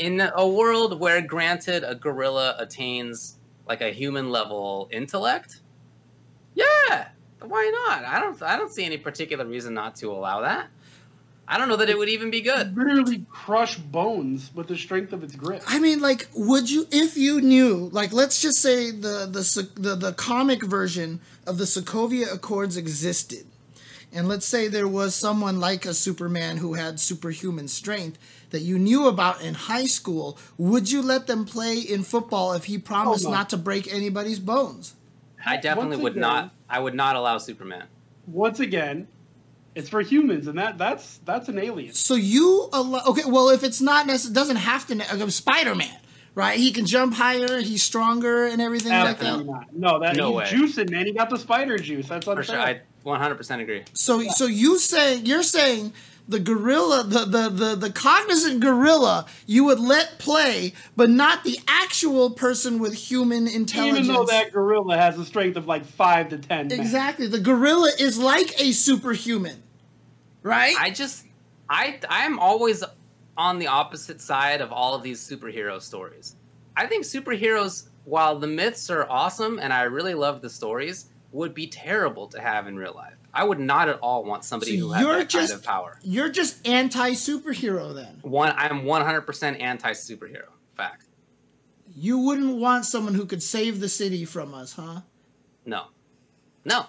[0.00, 3.36] In a world where, granted, a gorilla attains
[3.68, 5.60] like a human level intellect,
[6.54, 7.08] yeah,
[7.42, 8.04] why not?
[8.06, 10.68] I don't I don't see any particular reason not to allow that.
[11.46, 12.74] I don't know that it would even be good.
[12.74, 15.62] Literally crush bones with the strength of its grip.
[15.66, 19.96] I mean, like, would you, if you knew, like, let's just say the the the,
[19.96, 23.46] the comic version of the Sokovia Accords existed,
[24.12, 28.18] and let's say there was someone like a Superman who had superhuman strength
[28.50, 32.64] that you knew about in high school, would you let them play in football if
[32.64, 33.30] he promised no.
[33.30, 34.94] not to break anybody's bones?
[35.44, 36.50] I definitely Once would again- not.
[36.68, 37.84] I would not allow Superman.
[38.26, 39.08] Once again,
[39.74, 41.94] it's for humans, and that that's that's an alien.
[41.94, 43.02] So you allow?
[43.06, 44.96] Okay, well, if it's not necessary, doesn't have to.
[44.96, 45.96] Like, uh, Spider Man,
[46.34, 46.58] right?
[46.58, 47.60] He can jump higher.
[47.60, 49.26] He's stronger and everything like that.
[49.26, 49.72] Absolutely not.
[49.72, 50.58] No, that No he's way.
[50.58, 51.06] juicing, man.
[51.06, 52.08] He got the spider juice.
[52.08, 52.44] That's For unfair.
[52.44, 53.84] sure, I 100% agree.
[53.94, 55.92] So so you say you're saying
[56.28, 61.58] the gorilla the, the the the cognizant gorilla you would let play, but not the
[61.66, 64.06] actual person with human intelligence.
[64.06, 66.68] Even though that gorilla has a strength of like five to ten.
[66.68, 66.80] men.
[66.80, 69.62] exactly the gorilla is like a superhuman,
[70.42, 70.74] right?
[70.78, 71.26] I just,
[71.68, 72.84] I, I'm always
[73.36, 76.36] on the opposite side of all of these superhero stories.
[76.76, 81.54] I think superheroes, while the myths are awesome and I really love the stories, would
[81.54, 83.19] be terrible to have in real life.
[83.32, 85.98] I would not at all want somebody So who has that just- kind of power.
[86.02, 88.18] you're just anti superhero then.
[88.22, 90.48] One, I'm 100% anti superhero.
[90.76, 91.04] Fact.
[91.94, 95.02] You wouldn't want someone who could save the city from us, huh?
[95.64, 95.84] No.
[96.64, 96.86] No.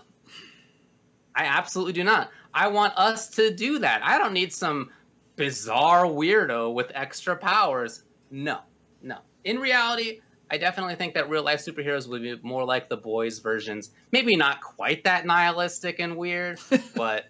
[1.35, 2.29] I absolutely do not.
[2.53, 4.01] I want us to do that.
[4.03, 4.89] I don't need some
[5.35, 8.03] bizarre weirdo with extra powers.
[8.29, 8.59] No.
[9.01, 9.17] No.
[9.43, 10.19] In reality,
[10.51, 13.91] I definitely think that real life superheroes would be more like the boys versions.
[14.11, 16.59] Maybe not quite that nihilistic and weird,
[16.95, 17.25] but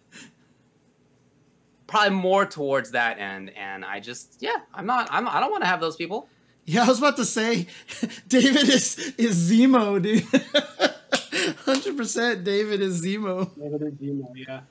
[1.86, 3.52] probably more towards that end.
[3.56, 6.28] And I just, yeah, I'm not, I'm, I don't want to have those people.
[6.66, 7.68] Yeah, I was about to say,
[8.28, 10.24] David is is Zemo, dude.
[11.66, 13.54] Hundred percent, David is Zemo.
[13.56, 14.62] David and Zemo, yeah.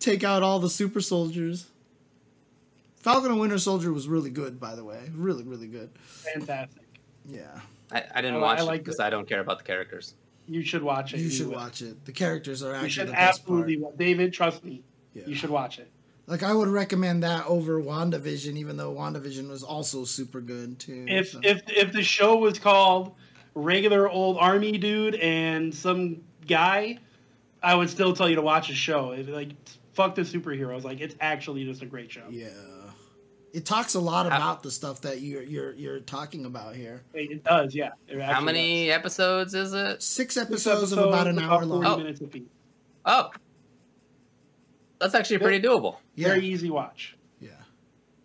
[0.00, 1.66] Take out all the super soldiers.
[2.96, 5.10] Falcon and Winter Soldier was really good, by the way.
[5.14, 5.90] Really, really good.
[6.04, 6.82] Fantastic.
[7.28, 7.60] Yeah,
[7.92, 9.00] I, I didn't I watch I it because.
[9.00, 10.14] I don't care about the characters.
[10.46, 11.20] You should watch it.
[11.20, 11.54] you should will.
[11.54, 12.04] watch it.
[12.04, 13.76] The characters are You actually should the best absolutely.
[13.76, 13.92] part.
[13.92, 14.82] wa- David, trust me.
[15.14, 15.24] Yeah.
[15.26, 15.90] You should watch it.
[16.26, 21.04] Like I would recommend that over WandaVision, even though WandaVision was also super good too.
[21.08, 21.40] If so.
[21.42, 23.14] if if the show was called
[23.54, 26.98] regular old army dude and some guy,
[27.62, 29.10] I would still tell you to watch the show.
[29.10, 29.50] It, like
[29.92, 30.84] fuck the superheroes.
[30.84, 32.22] Like it's actually just a great show.
[32.30, 32.48] yeah,
[33.52, 37.02] it talks a lot How- about the stuff that you're you're you're talking about here.
[37.14, 37.74] It, it does.
[37.74, 37.90] Yeah.
[38.08, 40.02] It How actually many episodes is it?
[40.02, 40.46] Six does.
[40.48, 41.84] Six episodes, of about an hour long.
[41.84, 41.96] Oh.
[41.98, 42.42] minutes apiece.
[43.04, 43.30] Oh,
[44.98, 45.96] that's actually pretty doable.
[46.14, 47.16] Yeah, Very easy watch.
[47.40, 47.50] yeah.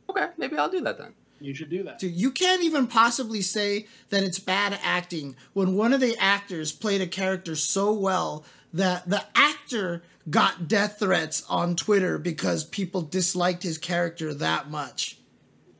[0.09, 1.13] Okay, maybe I'll do that then.
[1.39, 1.99] You should do that.
[1.99, 6.71] Dude, you can't even possibly say that it's bad acting when one of the actors
[6.71, 13.01] played a character so well that the actor got death threats on Twitter because people
[13.01, 15.19] disliked his character that much.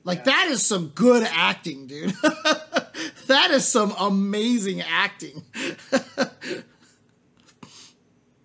[0.04, 2.12] Like that is some good acting, dude.
[3.28, 5.44] that is some amazing acting.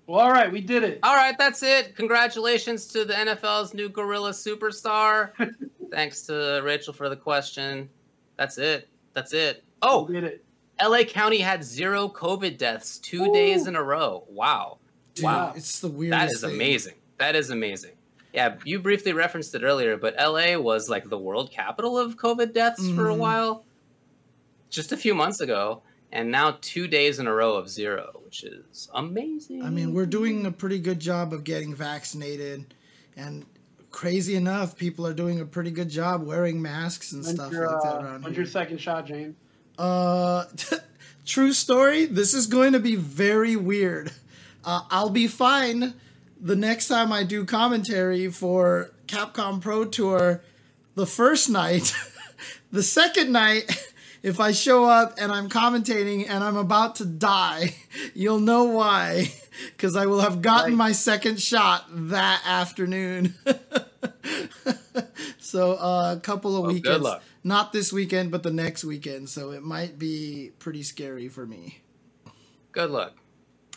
[0.06, 0.98] Well, all right, we did it.
[1.04, 1.94] All right, that's it.
[1.94, 5.30] Congratulations to the NFL's new Gorilla Superstar.
[5.92, 7.88] Thanks to Rachel for the question.
[8.36, 8.88] That's it.
[9.12, 9.62] That's it.
[9.82, 10.44] Oh, we Oh, did it.
[10.82, 13.32] LA County had zero COVID deaths two Ooh.
[13.32, 14.24] days in a row.
[14.28, 14.78] Wow.
[15.14, 15.52] Dude, Wow.
[15.56, 16.20] it's the weirdest.
[16.20, 16.54] That is thing.
[16.54, 16.94] amazing.
[17.18, 17.92] That is amazing.
[18.32, 22.52] Yeah, you briefly referenced it earlier, but LA was like the world capital of COVID
[22.54, 23.18] deaths for a Mhm.
[23.18, 23.64] while,
[24.70, 25.82] just a few months ago,
[26.12, 29.62] and now two days in a row of zero, which is amazing.
[29.62, 32.72] I mean, we're doing a pretty good job of getting vaccinated,
[33.16, 33.46] and
[33.90, 37.66] crazy enough, people are doing a pretty good job wearing masks and When's stuff your,
[37.66, 38.44] like that uh, around when's here.
[38.44, 39.34] your second shot, James?
[39.76, 40.44] Uh,
[41.26, 42.04] true story.
[42.06, 44.12] This is going to be very weird.
[44.64, 45.94] Uh, I'll be fine
[46.40, 50.42] the next time I do commentary for Capcom Pro Tour.
[50.94, 51.94] The first night,
[52.72, 53.88] the second night,
[54.22, 57.74] if I show up and I'm commentating and I'm about to die,
[58.14, 59.32] you'll know why.
[59.76, 60.76] Because I will have gotten Right.
[60.88, 63.34] my second shot that afternoon.
[65.38, 67.02] so uh, a couple of Well, good weekends.
[67.02, 67.22] luck.
[67.44, 69.28] Not this weekend, but the next weekend.
[69.28, 71.80] So it might be pretty scary for me.
[72.72, 73.16] Good luck.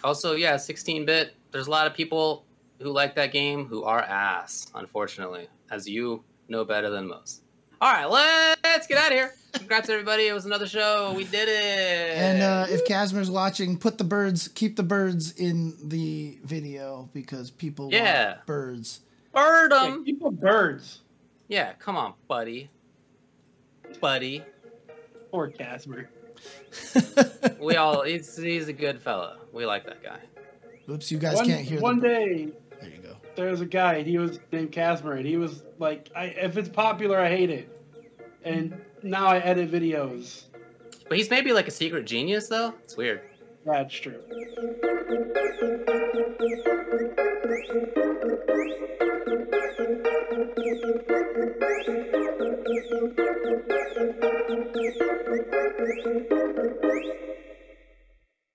[0.03, 1.33] Also, yeah, 16 bit.
[1.51, 2.45] There's a lot of people
[2.82, 7.41] who like that game who are ass, unfortunately, as you know better than most.
[7.80, 8.06] All right,
[8.64, 9.33] let's get out of here.
[9.53, 10.27] Congrats, everybody.
[10.27, 11.14] It was another show.
[11.15, 12.17] We did it.
[12.17, 17.51] And uh, if Casper's watching, put the birds, keep the birds in the video because
[17.51, 18.35] people Yeah.
[18.35, 19.01] want birds.
[19.33, 20.03] bird Yeah, 'em.
[20.06, 21.01] people birds.
[21.49, 22.69] Yeah, come on, buddy.
[23.99, 24.43] Buddy.
[25.32, 26.09] Poor Casper.
[27.59, 29.38] We all, he's, he's a good fella.
[29.51, 30.19] We like that guy.
[30.89, 32.47] Oops, you guys one can't hear one the day
[32.81, 33.15] There you go.
[33.35, 34.01] there was a guy.
[34.03, 37.69] He was named Casper, and he was like, I, "If it's popular, I hate it."
[38.43, 40.43] And now I edit videos.
[41.07, 42.73] But he's maybe like a secret genius, though.
[42.83, 43.22] It's weird.
[43.66, 44.24] That's true.